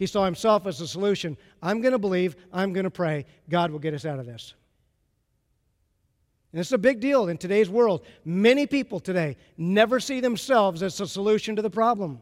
He 0.00 0.06
saw 0.06 0.24
himself 0.24 0.66
as 0.66 0.78
the 0.78 0.86
solution. 0.86 1.36
I'm 1.62 1.82
going 1.82 1.92
to 1.92 1.98
believe, 1.98 2.34
I'm 2.54 2.72
going 2.72 2.84
to 2.84 2.90
pray, 2.90 3.26
God 3.50 3.70
will 3.70 3.78
get 3.78 3.92
us 3.92 4.06
out 4.06 4.18
of 4.18 4.24
this. 4.24 4.54
And 6.52 6.58
it's 6.58 6.72
a 6.72 6.78
big 6.78 7.00
deal 7.00 7.28
in 7.28 7.36
today's 7.36 7.68
world. 7.68 8.06
Many 8.24 8.66
people 8.66 8.98
today 8.98 9.36
never 9.58 10.00
see 10.00 10.20
themselves 10.20 10.82
as 10.82 10.96
the 10.96 11.06
solution 11.06 11.54
to 11.54 11.60
the 11.60 11.68
problem. 11.68 12.20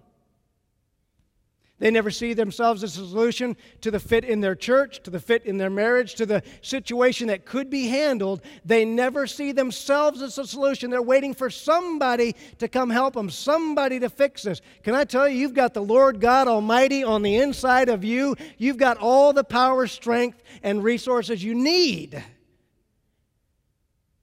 They 1.78 1.92
never 1.92 2.10
see 2.10 2.34
themselves 2.34 2.82
as 2.82 2.98
a 2.98 3.06
solution 3.06 3.56
to 3.82 3.92
the 3.92 4.00
fit 4.00 4.24
in 4.24 4.40
their 4.40 4.56
church, 4.56 5.00
to 5.04 5.10
the 5.10 5.20
fit 5.20 5.46
in 5.46 5.58
their 5.58 5.70
marriage, 5.70 6.16
to 6.16 6.26
the 6.26 6.42
situation 6.60 7.28
that 7.28 7.44
could 7.44 7.70
be 7.70 7.86
handled. 7.86 8.42
They 8.64 8.84
never 8.84 9.28
see 9.28 9.52
themselves 9.52 10.20
as 10.20 10.38
a 10.38 10.46
solution. 10.46 10.90
They're 10.90 11.00
waiting 11.00 11.34
for 11.34 11.50
somebody 11.50 12.34
to 12.58 12.66
come 12.66 12.90
help 12.90 13.14
them, 13.14 13.30
somebody 13.30 14.00
to 14.00 14.10
fix 14.10 14.42
this. 14.42 14.60
Can 14.82 14.96
I 14.96 15.04
tell 15.04 15.28
you, 15.28 15.38
you've 15.38 15.54
got 15.54 15.72
the 15.72 15.82
Lord 15.82 16.20
God 16.20 16.48
Almighty 16.48 17.04
on 17.04 17.22
the 17.22 17.36
inside 17.36 17.88
of 17.88 18.02
you. 18.02 18.34
You've 18.56 18.76
got 18.76 18.96
all 18.98 19.32
the 19.32 19.44
power, 19.44 19.86
strength, 19.86 20.42
and 20.64 20.82
resources 20.82 21.44
you 21.44 21.54
need. 21.54 22.24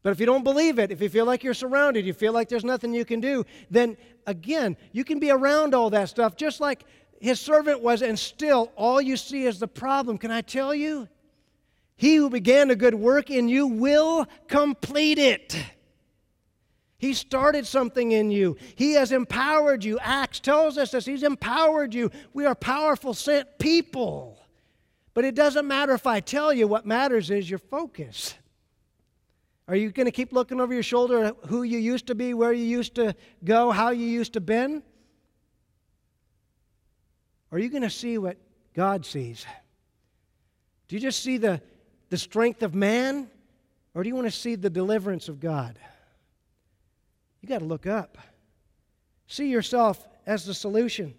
But 0.04 0.12
if 0.12 0.20
you 0.20 0.28
don't 0.28 0.44
believe 0.44 0.78
it, 0.78 0.92
if 0.92 1.02
you 1.02 1.10
feel 1.10 1.26
like 1.26 1.44
you're 1.44 1.56
surrounded, 1.56 2.06
you 2.06 2.14
feel 2.14 2.32
like 2.32 2.48
there's 2.48 2.64
nothing 2.64 2.94
you 2.94 3.06
can 3.06 3.22
do, 3.22 3.44
then 3.72 3.98
again, 4.28 4.78
you 4.92 5.04
can 5.04 5.20
be 5.20 5.32
around 5.32 5.74
all 5.74 5.90
that 5.90 6.10
stuff 6.10 6.36
just 6.36 6.60
like 6.60 6.84
his 7.26 7.40
servant 7.40 7.82
was, 7.82 8.04
and 8.04 8.20
still 8.20 8.72
all 8.76 9.02
you 9.02 9.18
see 9.18 9.46
is 9.46 9.58
the 9.58 9.68
problem. 9.68 10.20
Can 10.20 10.30
I 10.30 10.42
tell 10.42 10.76
you? 10.76 11.10
He 11.96 12.18
who 12.18 12.30
began 12.30 12.70
a 12.70 12.76
good 12.76 12.94
work 12.94 13.32
in 13.32 13.50
you 13.50 13.66
will 13.66 14.28
complete 14.48 15.18
it. 15.18 15.58
He 17.00 17.16
started 17.16 17.66
something 17.66 18.12
in 18.12 18.30
you. 18.30 18.58
He 18.76 18.94
has 18.94 19.12
empowered 19.12 19.84
you. 19.84 19.98
Acts 20.04 20.40
tells 20.40 20.78
us 20.78 20.92
this. 20.92 21.08
He's 21.08 21.24
empowered 21.24 21.96
you. 21.96 22.12
We 22.34 22.46
are 22.46 22.54
powerful, 22.54 23.16
sent 23.16 23.58
people. 23.58 24.38
But 25.16 25.26
it 25.26 25.34
doesn't 25.34 25.68
matter 25.68 25.94
if 25.94 26.06
I 26.06 26.20
tell 26.20 26.54
you, 26.54 26.68
what 26.68 26.86
matters 26.86 27.32
is 27.32 27.50
your 27.50 27.58
focus. 27.58 28.36
Are 29.68 29.76
you 29.76 29.90
going 29.90 30.06
to 30.06 30.12
keep 30.12 30.32
looking 30.32 30.62
over 30.62 30.76
your 30.76 30.84
shoulder 30.84 31.24
at 31.24 31.36
who 31.48 31.64
you 31.64 31.80
used 31.80 32.06
to 32.06 32.14
be, 32.14 32.36
where 32.36 32.54
you 32.54 32.66
used 32.66 32.94
to 32.96 33.16
go, 33.44 33.72
how 33.72 33.90
you 33.90 34.06
used 34.06 34.34
to 34.34 34.42
been? 34.42 34.84
Are 37.56 37.60
you 37.60 37.70
going 37.70 37.84
to 37.84 37.90
see 37.90 38.18
what 38.18 38.36
God 38.74 39.06
sees? 39.06 39.46
Do 40.90 40.98
you 40.98 41.02
just 41.02 41.24
see 41.24 41.38
the, 41.38 41.62
the 42.10 42.18
strength 42.18 42.62
of 42.64 42.76
man, 42.76 43.30
or 43.94 44.04
do 44.04 44.10
you 44.10 44.16
want 44.16 44.28
to 44.28 44.32
see 44.32 44.56
the 44.56 44.70
deliverance 44.70 45.30
of 45.30 45.40
God? 45.40 45.80
You 47.40 47.48
got 47.48 47.60
to 47.60 47.66
look 47.66 47.88
up. 47.88 48.18
See 49.28 49.48
yourself 49.48 50.06
as 50.26 50.44
the 50.44 50.54
solution. 50.54 51.14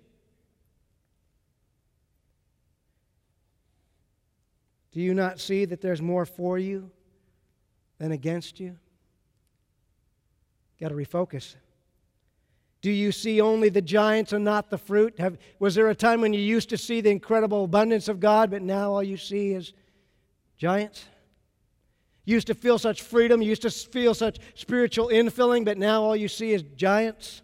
Do 4.92 5.00
you 5.00 5.14
not 5.14 5.40
see 5.40 5.64
that 5.64 5.80
there's 5.80 6.02
more 6.02 6.26
for 6.26 6.58
you 6.58 6.90
than 7.96 8.12
against 8.12 8.60
you? 8.60 8.76
Got 10.78 10.90
to 10.90 10.96
refocus. 10.96 11.56
Do 12.82 12.90
you 12.90 13.10
see 13.10 13.40
only 13.40 13.68
the 13.68 13.82
giants 13.82 14.32
and 14.32 14.44
not 14.44 14.70
the 14.70 14.78
fruit? 14.78 15.18
Have, 15.18 15.38
was 15.58 15.74
there 15.74 15.88
a 15.88 15.94
time 15.94 16.20
when 16.20 16.32
you 16.32 16.40
used 16.40 16.68
to 16.70 16.76
see 16.76 17.00
the 17.00 17.10
incredible 17.10 17.64
abundance 17.64 18.08
of 18.08 18.20
God, 18.20 18.50
but 18.50 18.62
now 18.62 18.92
all 18.92 19.02
you 19.02 19.16
see 19.16 19.52
is 19.52 19.72
giants? 20.56 21.04
You 22.24 22.34
used 22.34 22.48
to 22.48 22.54
feel 22.54 22.78
such 22.78 23.02
freedom, 23.02 23.42
you 23.42 23.48
used 23.48 23.62
to 23.62 23.70
feel 23.70 24.14
such 24.14 24.38
spiritual 24.54 25.08
infilling, 25.08 25.64
but 25.64 25.78
now 25.78 26.02
all 26.02 26.16
you 26.16 26.28
see 26.28 26.52
is 26.52 26.62
giants? 26.76 27.42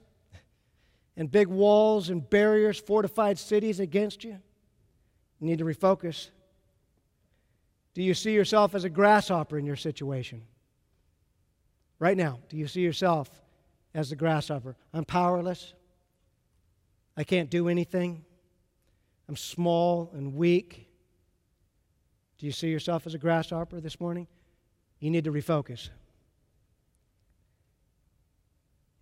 and 1.17 1.31
big 1.31 1.49
walls 1.49 2.09
and 2.09 2.29
barriers, 2.29 2.79
fortified 2.79 3.39
cities 3.39 3.81
against 3.81 4.25
you? 4.25 4.39
You 5.41 5.47
need 5.47 5.59
to 5.59 5.65
refocus. 5.65 6.31
Do 7.95 8.03
you 8.03 8.15
see 8.15 8.33
yourself 8.33 8.75
as 8.75 8.85
a 8.85 8.91
grasshopper 8.91 9.59
in 9.59 9.67
your 9.67 9.77
situation? 9.77 10.43
Right 11.99 12.17
now, 12.17 12.39
do 12.49 12.57
you 12.57 12.67
see 12.67 12.81
yourself 12.81 13.31
as 13.95 14.13
a 14.13 14.17
grasshopper? 14.17 14.77
I'm 14.93 15.05
powerless. 15.05 15.75
I 17.17 17.25
can't 17.25 17.51
do 17.51 17.69
anything. 17.69 18.25
I'm 19.29 19.37
small 19.37 20.11
and 20.15 20.35
weak. 20.35 20.89
Do 22.39 22.47
you 22.47 22.53
see 22.53 22.69
yourself 22.69 23.07
as 23.07 23.15
a 23.15 23.19
grasshopper 23.19 23.81
this 23.81 24.01
morning? 24.01 24.27
You 24.99 25.11
need 25.11 25.25
to 25.25 25.33
refocus. 25.33 25.91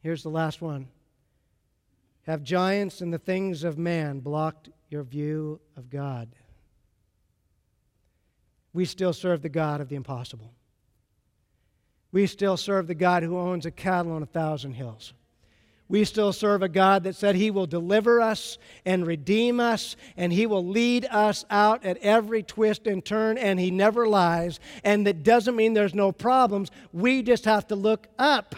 Here's 0.02 0.22
the 0.22 0.30
last 0.30 0.62
one. 0.62 0.88
Have 2.26 2.42
giants 2.42 3.00
and 3.00 3.12
the 3.12 3.18
things 3.18 3.64
of 3.64 3.78
man 3.78 4.20
blocked 4.20 4.70
your 4.88 5.02
view 5.02 5.60
of 5.76 5.90
God? 5.90 6.28
We 8.72 8.84
still 8.84 9.12
serve 9.12 9.42
the 9.42 9.48
God 9.48 9.80
of 9.80 9.88
the 9.88 9.96
impossible. 9.96 10.52
We 12.12 12.26
still 12.26 12.56
serve 12.56 12.86
the 12.86 12.94
God 12.94 13.22
who 13.22 13.38
owns 13.38 13.66
a 13.66 13.70
cattle 13.70 14.12
on 14.12 14.22
a 14.22 14.26
thousand 14.26 14.74
hills. 14.74 15.12
We 15.90 16.04
still 16.04 16.32
serve 16.32 16.62
a 16.62 16.68
God 16.68 17.02
that 17.02 17.16
said 17.16 17.34
He 17.34 17.50
will 17.50 17.66
deliver 17.66 18.20
us 18.20 18.58
and 18.84 19.04
redeem 19.04 19.58
us, 19.58 19.96
and 20.16 20.32
He 20.32 20.46
will 20.46 20.64
lead 20.64 21.04
us 21.06 21.44
out 21.50 21.84
at 21.84 21.98
every 21.98 22.44
twist 22.44 22.86
and 22.86 23.04
turn, 23.04 23.36
and 23.36 23.58
He 23.58 23.72
never 23.72 24.06
lies. 24.06 24.60
And 24.84 25.04
that 25.08 25.24
doesn't 25.24 25.56
mean 25.56 25.74
there's 25.74 25.94
no 25.94 26.12
problems. 26.12 26.70
We 26.92 27.22
just 27.22 27.44
have 27.44 27.66
to 27.68 27.74
look 27.74 28.06
up. 28.20 28.54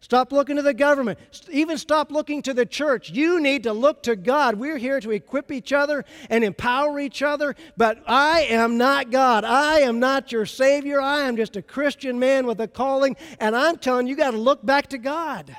Stop 0.00 0.30
looking 0.30 0.56
to 0.56 0.62
the 0.62 0.74
government. 0.74 1.18
Even 1.50 1.76
stop 1.76 2.12
looking 2.12 2.40
to 2.42 2.54
the 2.54 2.64
church. 2.64 3.10
You 3.10 3.40
need 3.40 3.64
to 3.64 3.72
look 3.72 4.04
to 4.04 4.14
God. 4.14 4.54
We're 4.54 4.78
here 4.78 5.00
to 5.00 5.10
equip 5.10 5.50
each 5.50 5.72
other 5.72 6.04
and 6.30 6.44
empower 6.44 7.00
each 7.00 7.20
other, 7.20 7.56
but 7.76 8.02
I 8.06 8.42
am 8.42 8.78
not 8.78 9.10
God. 9.10 9.44
I 9.44 9.80
am 9.80 9.98
not 9.98 10.30
your 10.30 10.46
Savior. 10.46 11.00
I 11.00 11.22
am 11.22 11.36
just 11.36 11.56
a 11.56 11.62
Christian 11.62 12.18
man 12.18 12.46
with 12.46 12.60
a 12.60 12.68
calling, 12.68 13.16
and 13.40 13.56
I'm 13.56 13.76
telling 13.76 14.06
you, 14.06 14.12
you 14.12 14.16
got 14.16 14.30
to 14.30 14.38
look 14.38 14.64
back 14.64 14.86
to 14.88 14.98
God. 14.98 15.56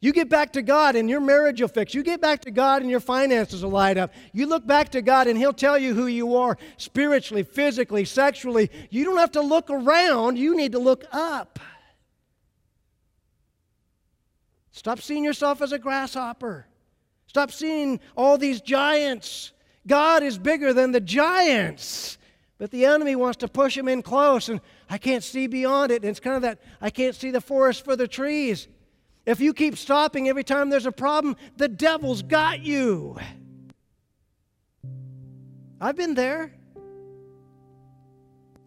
You 0.00 0.12
get 0.12 0.28
back 0.28 0.52
to 0.52 0.60
God 0.60 0.96
and 0.96 1.08
your 1.08 1.20
marriage 1.20 1.62
will 1.62 1.68
fix. 1.68 1.94
You 1.94 2.02
get 2.02 2.20
back 2.20 2.42
to 2.42 2.50
God 2.50 2.82
and 2.82 2.90
your 2.90 3.00
finances 3.00 3.64
will 3.64 3.70
light 3.70 3.96
up. 3.96 4.12
You 4.34 4.46
look 4.46 4.66
back 4.66 4.90
to 4.90 5.00
God 5.00 5.28
and 5.28 5.38
He'll 5.38 5.54
tell 5.54 5.78
you 5.78 5.94
who 5.94 6.08
you 6.08 6.36
are 6.36 6.58
spiritually, 6.76 7.42
physically, 7.42 8.04
sexually. 8.04 8.70
You 8.90 9.06
don't 9.06 9.16
have 9.16 9.32
to 9.32 9.40
look 9.40 9.70
around, 9.70 10.36
you 10.36 10.54
need 10.54 10.72
to 10.72 10.78
look 10.78 11.06
up. 11.10 11.58
Stop 14.74 15.00
seeing 15.00 15.22
yourself 15.22 15.62
as 15.62 15.70
a 15.70 15.78
grasshopper. 15.78 16.66
Stop 17.28 17.52
seeing 17.52 18.00
all 18.16 18.36
these 18.36 18.60
giants. 18.60 19.52
God 19.86 20.24
is 20.24 20.36
bigger 20.36 20.72
than 20.72 20.90
the 20.90 21.00
giants. 21.00 22.18
But 22.58 22.72
the 22.72 22.84
enemy 22.84 23.14
wants 23.14 23.36
to 23.38 23.48
push 23.48 23.76
him 23.78 23.86
in 23.86 24.02
close, 24.02 24.48
and 24.48 24.60
I 24.90 24.98
can't 24.98 25.22
see 25.22 25.46
beyond 25.46 25.92
it. 25.92 26.02
And 26.02 26.10
it's 26.10 26.18
kind 26.18 26.34
of 26.34 26.42
that 26.42 26.58
I 26.80 26.90
can't 26.90 27.14
see 27.14 27.30
the 27.30 27.40
forest 27.40 27.84
for 27.84 27.94
the 27.94 28.08
trees. 28.08 28.66
If 29.24 29.40
you 29.40 29.54
keep 29.54 29.78
stopping 29.78 30.28
every 30.28 30.42
time 30.42 30.70
there's 30.70 30.86
a 30.86 30.92
problem, 30.92 31.36
the 31.56 31.68
devil's 31.68 32.22
got 32.22 32.60
you. 32.60 33.16
I've 35.80 35.96
been 35.96 36.14
there. 36.14 36.52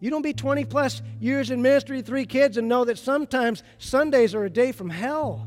You 0.00 0.08
don't 0.08 0.22
be 0.22 0.32
20 0.32 0.64
plus 0.64 1.02
years 1.20 1.50
in 1.50 1.60
ministry, 1.60 2.00
three 2.00 2.24
kids, 2.24 2.56
and 2.56 2.66
know 2.66 2.86
that 2.86 2.98
sometimes 2.98 3.62
Sundays 3.76 4.34
are 4.34 4.46
a 4.46 4.50
day 4.50 4.72
from 4.72 4.88
hell. 4.88 5.46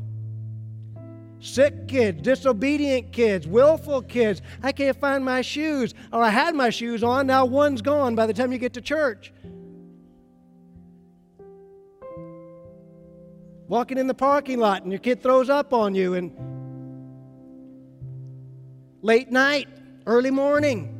Sick 1.42 1.88
kids, 1.88 2.22
disobedient 2.22 3.12
kids, 3.12 3.46
willful 3.46 4.00
kids. 4.00 4.40
I 4.62 4.72
can't 4.72 4.96
find 4.96 5.22
my 5.24 5.42
shoes. 5.42 5.92
Or 6.10 6.22
I 6.22 6.30
had 6.30 6.54
my 6.54 6.70
shoes 6.70 7.02
on, 7.04 7.26
now 7.26 7.44
one's 7.44 7.82
gone 7.82 8.14
by 8.14 8.26
the 8.26 8.32
time 8.32 8.52
you 8.52 8.58
get 8.58 8.72
to 8.74 8.80
church. 8.80 9.32
walking 13.72 13.96
in 13.96 14.06
the 14.06 14.12
parking 14.12 14.58
lot 14.58 14.82
and 14.82 14.92
your 14.92 14.98
kid 14.98 15.22
throws 15.22 15.48
up 15.48 15.72
on 15.72 15.94
you 15.94 16.12
and 16.12 16.30
late 19.00 19.30
night, 19.30 19.66
early 20.04 20.30
morning. 20.30 20.98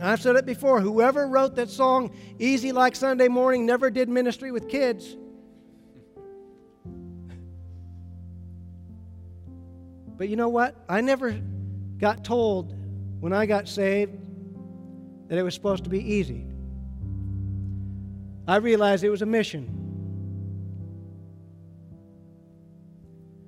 I've 0.00 0.22
said 0.22 0.36
it 0.36 0.46
before 0.46 0.80
whoever 0.80 1.28
wrote 1.28 1.54
that 1.56 1.68
song, 1.68 2.10
Easy 2.38 2.72
Like 2.72 2.96
Sunday 2.96 3.28
Morning, 3.28 3.66
never 3.66 3.90
did 3.90 4.08
ministry 4.08 4.50
with 4.50 4.66
kids. 4.66 5.14
But 10.16 10.28
you 10.28 10.36
know 10.36 10.48
what? 10.48 10.74
I 10.88 11.00
never 11.00 11.32
got 11.98 12.24
told 12.24 12.74
when 13.20 13.32
I 13.32 13.46
got 13.46 13.68
saved 13.68 14.16
that 15.28 15.38
it 15.38 15.42
was 15.42 15.54
supposed 15.54 15.84
to 15.84 15.90
be 15.90 16.00
easy. 16.00 16.46
I 18.48 18.56
realized 18.56 19.02
it 19.02 19.10
was 19.10 19.22
a 19.22 19.26
mission. 19.26 19.72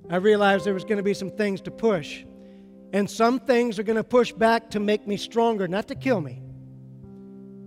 I 0.09 0.17
realized 0.17 0.65
there 0.65 0.73
was 0.73 0.83
going 0.83 0.97
to 0.97 1.03
be 1.03 1.13
some 1.13 1.29
things 1.31 1.61
to 1.61 1.71
push. 1.71 2.25
And 2.91 3.09
some 3.09 3.39
things 3.39 3.77
are 3.77 3.83
going 3.83 3.97
to 3.97 4.03
push 4.03 4.31
back 4.31 4.71
to 4.71 4.79
make 4.79 5.07
me 5.07 5.15
stronger, 5.15 5.67
not 5.67 5.87
to 5.89 5.95
kill 5.95 6.19
me, 6.19 6.41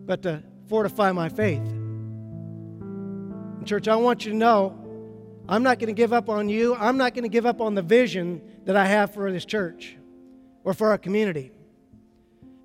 but 0.05 0.23
to 0.23 0.43
fortify 0.69 1.13
my 1.13 1.29
faith. 1.29 1.63
And 3.63 3.65
church, 3.67 3.87
I 3.87 3.95
want 3.95 4.25
you 4.25 4.33
to 4.33 4.37
know 4.37 4.82
I'm 5.49 5.63
not 5.63 5.79
going 5.79 5.89
to 5.89 5.93
give 5.93 6.13
up 6.13 6.29
on 6.29 6.49
you. 6.49 6.75
I'm 6.75 6.97
not 6.97 7.15
going 7.15 7.25
to 7.25 7.29
give 7.29 7.47
up 7.47 7.61
on 7.61 7.75
the 7.75 7.83
vision 7.83 8.41
that 8.65 8.77
I 8.77 8.87
have 8.87 9.13
for 9.13 9.31
this 9.31 9.45
church 9.45 9.97
or 10.65 10.75
for 10.75 10.91
our 10.91 10.99
community. 10.99 11.53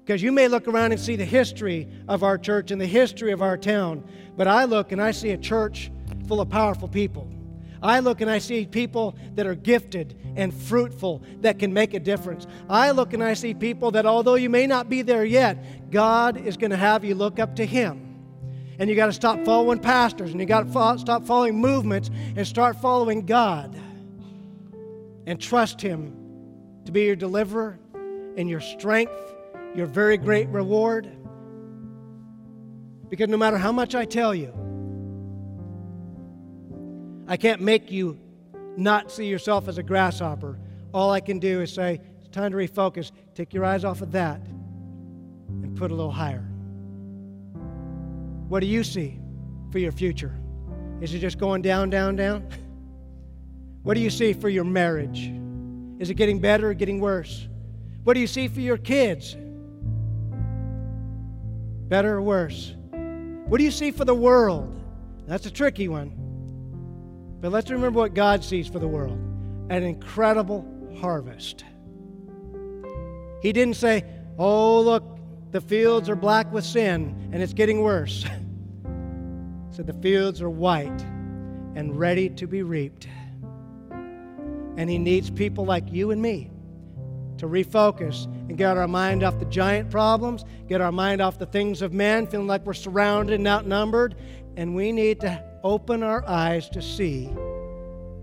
Because 0.06 0.22
you 0.22 0.32
may 0.32 0.48
look 0.48 0.68
around 0.68 0.94
and 0.94 1.02
see 1.02 1.16
the 1.16 1.26
history 1.26 1.88
of 2.08 2.24
our 2.24 2.38
church 2.38 2.72
and 2.72 2.80
the 2.80 2.86
history 2.86 3.32
of 3.32 3.42
our 3.42 3.58
town, 3.58 4.08
but 4.38 4.48
I 4.48 4.66
look 4.66 4.92
and 4.92 5.02
I 5.02 5.12
see 5.12 5.32
a 5.32 5.38
church 5.38 5.92
full 6.28 6.40
of 6.40 6.50
powerful 6.50 6.88
people 6.88 7.30
I 7.82 8.00
look 8.00 8.22
and 8.22 8.30
I 8.30 8.40
see 8.40 8.66
people 8.66 9.16
that 9.36 9.46
are 9.46 9.56
gifted 9.56 10.18
and 10.36 10.54
fruitful 10.54 11.24
that 11.42 11.60
can 11.60 11.74
make 11.74 11.94
a 11.94 12.00
difference. 12.00 12.48
I 12.70 12.92
look 12.92 13.14
and 13.14 13.24
I 13.24 13.34
see 13.34 13.54
people 13.54 13.92
that, 13.92 14.06
although 14.06 14.36
you 14.36 14.50
may 14.50 14.68
not 14.68 14.90
be 14.90 15.02
there 15.02 15.26
yet, 15.26 15.92
God 15.92 16.38
is 16.38 16.58
going 16.58 16.72
to 16.72 16.78
have 16.78 17.04
you 17.04 17.16
look 17.16 17.40
up 17.40 17.56
to 17.58 17.66
Him. 17.66 18.07
And 18.80 18.90
you 18.90 18.96
got 18.96 19.08
to 19.08 19.14
stop 19.14 19.44
following 19.44 19.80
pastors 19.80 20.32
and 20.32 20.40
you 20.40 20.46
got 20.46 20.68
to 20.68 20.72
fo- 20.72 20.98
stop 20.98 21.26
following 21.26 21.60
movements 21.60 22.10
and 22.36 22.46
start 22.46 22.80
following 22.82 23.26
God 23.26 23.76
and 25.26 25.42
trust 25.42 25.82
Him 25.82 26.16
to 26.86 26.92
be 26.92 27.04
your 27.04 27.16
deliverer 27.16 27.80
and 28.38 28.50
your 28.50 28.62
strength, 28.62 29.36
your 29.76 29.88
very 29.88 30.18
great 30.18 30.48
reward. 30.50 31.12
Because 33.10 33.30
no 33.30 33.38
matter 33.38 33.58
how 33.58 33.72
much 33.72 33.96
I 33.96 34.06
tell 34.06 34.36
you, 34.36 34.54
I 37.28 37.36
can't 37.36 37.62
make 37.62 37.92
you 37.92 38.20
not 38.78 39.12
see 39.12 39.26
yourself 39.26 39.68
as 39.68 39.78
a 39.78 39.84
grasshopper. 39.84 40.60
All 40.94 41.12
I 41.12 41.20
can 41.20 41.40
do 41.40 41.62
is 41.62 41.74
say, 41.74 42.00
it's 42.20 42.30
time 42.30 42.52
to 42.52 42.58
refocus. 42.58 43.12
Take 43.34 43.54
your 43.54 43.66
eyes 43.66 43.84
off 43.84 44.02
of 44.02 44.12
that 44.14 44.40
and 44.46 45.76
put 45.76 45.92
a 45.92 45.96
little 45.96 46.12
higher. 46.12 46.47
What 48.48 48.62
do 48.62 48.68
you 48.68 48.84
see 48.84 49.20
for 49.72 49.80
your 49.80 49.92
future? 49.92 50.38
Is 51.02 51.14
it 51.14 51.20
just 51.20 51.38
going 51.38 51.62
down, 51.62 51.90
down, 51.90 52.16
down? 52.16 52.48
What 53.84 53.94
do 53.94 54.02
you 54.02 54.10
see 54.10 54.34
for 54.34 54.50
your 54.50 54.66
marriage? 54.66 55.32
Is 55.98 56.10
it 56.10 56.16
getting 56.16 56.40
better 56.40 56.72
or 56.72 56.74
getting 56.74 57.00
worse? 57.00 57.48
What 58.04 58.16
do 58.16 58.20
you 58.20 58.28
see 58.28 58.50
for 58.50 58.60
your 58.60 58.76
kids? 58.76 59.38
Better 61.88 62.16
or 62.16 62.22
worse? 62.22 62.76
What 63.46 63.60
do 63.60 63.64
you 63.64 63.72
see 63.72 63.92
for 63.92 64.04
the 64.04 64.14
world? 64.14 64.78
That's 65.26 65.46
a 65.46 65.52
tricky 65.52 65.88
one. 65.88 66.12
But 67.40 67.54
let's 67.54 67.72
remember 67.72 68.00
what 68.00 68.14
God 68.14 68.44
sees 68.44 68.68
for 68.68 68.80
the 68.80 68.88
world 68.88 69.20
an 69.70 69.84
incredible 69.84 70.66
harvest. 71.00 71.64
He 73.42 73.54
didn't 73.54 73.76
say, 73.76 74.04
Oh, 74.38 74.82
look, 74.82 75.17
the 75.58 75.62
fields 75.62 76.08
are 76.08 76.16
black 76.16 76.54
with 76.54 76.64
sin 76.64 77.32
and 77.34 77.42
it's 77.42 77.52
getting 77.52 77.82
worse. 77.82 78.24
so 79.72 79.82
The 79.82 79.94
fields 80.04 80.40
are 80.40 80.52
white 80.52 81.02
and 81.74 81.98
ready 81.98 82.30
to 82.30 82.46
be 82.46 82.62
reaped. 82.62 83.08
And 83.90 84.88
He 84.88 85.00
needs 85.00 85.32
people 85.32 85.66
like 85.66 85.92
you 85.92 86.12
and 86.12 86.22
me 86.22 86.52
to 87.40 87.48
refocus 87.48 88.26
and 88.26 88.56
get 88.56 88.78
our 88.78 88.88
mind 88.88 89.24
off 89.24 89.40
the 89.40 89.46
giant 89.46 89.90
problems, 89.90 90.46
get 90.68 90.80
our 90.80 90.92
mind 90.92 91.22
off 91.22 91.40
the 91.40 91.48
things 91.48 91.82
of 91.82 91.92
man, 91.92 92.28
feeling 92.28 92.46
like 92.46 92.64
we're 92.64 92.76
surrounded 92.76 93.40
and 93.40 93.48
outnumbered. 93.48 94.14
And 94.58 94.76
we 94.76 94.92
need 94.92 95.20
to 95.22 95.44
open 95.64 96.04
our 96.04 96.24
eyes 96.28 96.70
to 96.70 96.84
see 96.84 97.32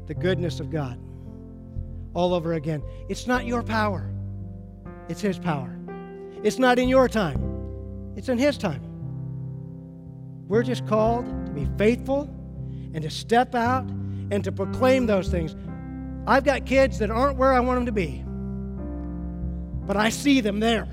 the 0.07 0.15
goodness 0.15 0.61
of 0.61 0.71
God 0.71 1.01
all 2.15 2.33
over 2.33 2.53
again. 2.53 2.81
It's 3.09 3.27
not 3.27 3.45
your 3.45 3.65
power, 3.65 4.09
it's 5.09 5.21
His 5.21 5.37
power. 5.37 5.81
It's 6.45 6.59
not 6.59 6.79
in 6.79 6.91
your 6.91 7.09
time, 7.09 8.13
it's 8.17 8.29
in 8.29 8.37
His 8.37 8.59
time. 8.59 8.83
We're 10.47 10.63
just 10.63 10.87
called 10.87 11.25
to 11.47 11.53
be 11.53 11.67
faithful 11.79 12.25
and 12.93 13.03
to 13.03 13.09
step 13.09 13.55
out 13.55 13.87
and 14.31 14.45
to 14.45 14.53
proclaim 14.53 15.07
those 15.07 15.29
things. 15.29 15.57
I've 16.27 16.45
got 16.45 16.67
kids 16.67 16.99
that 16.99 17.11
aren't 17.11 17.39
where 17.39 17.55
I 17.55 17.61
want 17.61 17.79
them 17.79 17.87
to 17.87 17.93
be, 17.93 18.23
but 19.87 19.97
I 19.97 20.11
see 20.11 20.43
them 20.43 20.61
there 20.61 20.87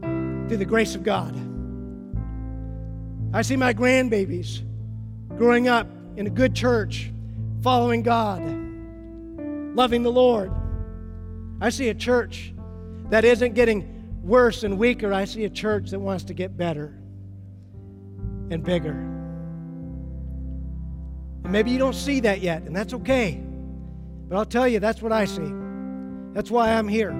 through 0.00 0.58
the 0.58 0.64
grace 0.64 0.94
of 0.94 1.02
God. 1.02 1.34
I 3.34 3.42
see 3.42 3.56
my 3.56 3.74
grandbabies 3.74 4.62
growing 5.36 5.66
up 5.66 5.88
in 6.16 6.28
a 6.28 6.30
good 6.30 6.54
church, 6.54 7.10
following 7.62 8.02
God, 8.02 8.42
loving 9.74 10.04
the 10.04 10.12
Lord. 10.12 10.52
I 11.60 11.70
see 11.70 11.88
a 11.88 11.94
church 11.94 12.54
that 13.10 13.24
isn't 13.24 13.54
getting 13.54 14.01
worse 14.22 14.62
and 14.62 14.78
weaker. 14.78 15.12
I 15.12 15.24
see 15.24 15.44
a 15.44 15.50
church 15.50 15.90
that 15.90 16.00
wants 16.00 16.24
to 16.24 16.34
get 16.34 16.56
better 16.56 16.98
and 18.50 18.62
bigger. 18.62 18.92
And 21.44 21.50
maybe 21.50 21.70
you 21.70 21.78
don't 21.78 21.94
see 21.94 22.20
that 22.20 22.40
yet, 22.40 22.62
and 22.62 22.74
that's 22.74 22.94
okay. 22.94 23.42
But 24.28 24.36
I'll 24.36 24.46
tell 24.46 24.68
you, 24.68 24.78
that's 24.80 25.02
what 25.02 25.12
I 25.12 25.24
see. 25.24 25.52
That's 26.32 26.50
why 26.50 26.72
I'm 26.72 26.88
here. 26.88 27.12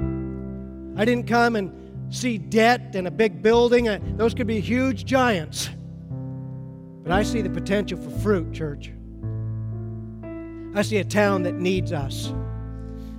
I 0.97 1.05
didn't 1.05 1.27
come 1.27 1.57
and 1.57 2.15
see 2.15 2.39
debt 2.39 2.95
and 2.95 3.07
a 3.07 3.11
big 3.11 3.43
building. 3.43 4.17
Those 4.17 4.35
could 4.35 4.47
be 4.47 4.61
huge 4.61 5.05
giants. 5.05 5.71
But 7.03 7.13
I 7.13 7.23
see 7.23 7.43
the 7.43 7.51
potential 7.51 8.01
for 8.01 8.11
fruit, 8.21 8.53
church. 8.53 8.93
I 10.75 10.83
see 10.83 10.99
a 10.99 11.05
town 11.05 11.43
that 11.43 11.55
needs 11.55 11.93
us. 11.93 12.33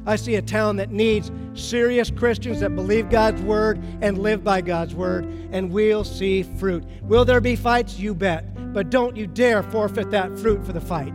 I 0.06 0.16
see 0.16 0.36
a 0.36 0.42
town 0.42 0.76
that 0.78 0.92
needs 0.92 1.32
serious 1.54 2.12
Christians 2.12 2.60
that 2.60 2.76
believe 2.76 3.10
God's 3.10 3.42
word 3.42 3.82
and 4.02 4.18
live 4.18 4.44
by 4.44 4.62
God's 4.62 4.94
word, 4.94 5.26
and 5.52 5.72
we'll 5.72 6.04
see 6.04 6.44
fruit. 6.44 6.84
Will 7.04 7.26
there 7.26 7.42
be 7.42 7.56
fights? 7.56 7.98
You 7.98 8.14
bet. 8.14 8.74
But 8.74 8.90
don't 8.90 9.16
you 9.16 9.28
dare 9.28 9.64
forfeit 9.64 10.10
that 10.12 10.38
fruit 10.38 10.66
for 10.66 10.74
the 10.74 10.82
fight. 10.82 11.14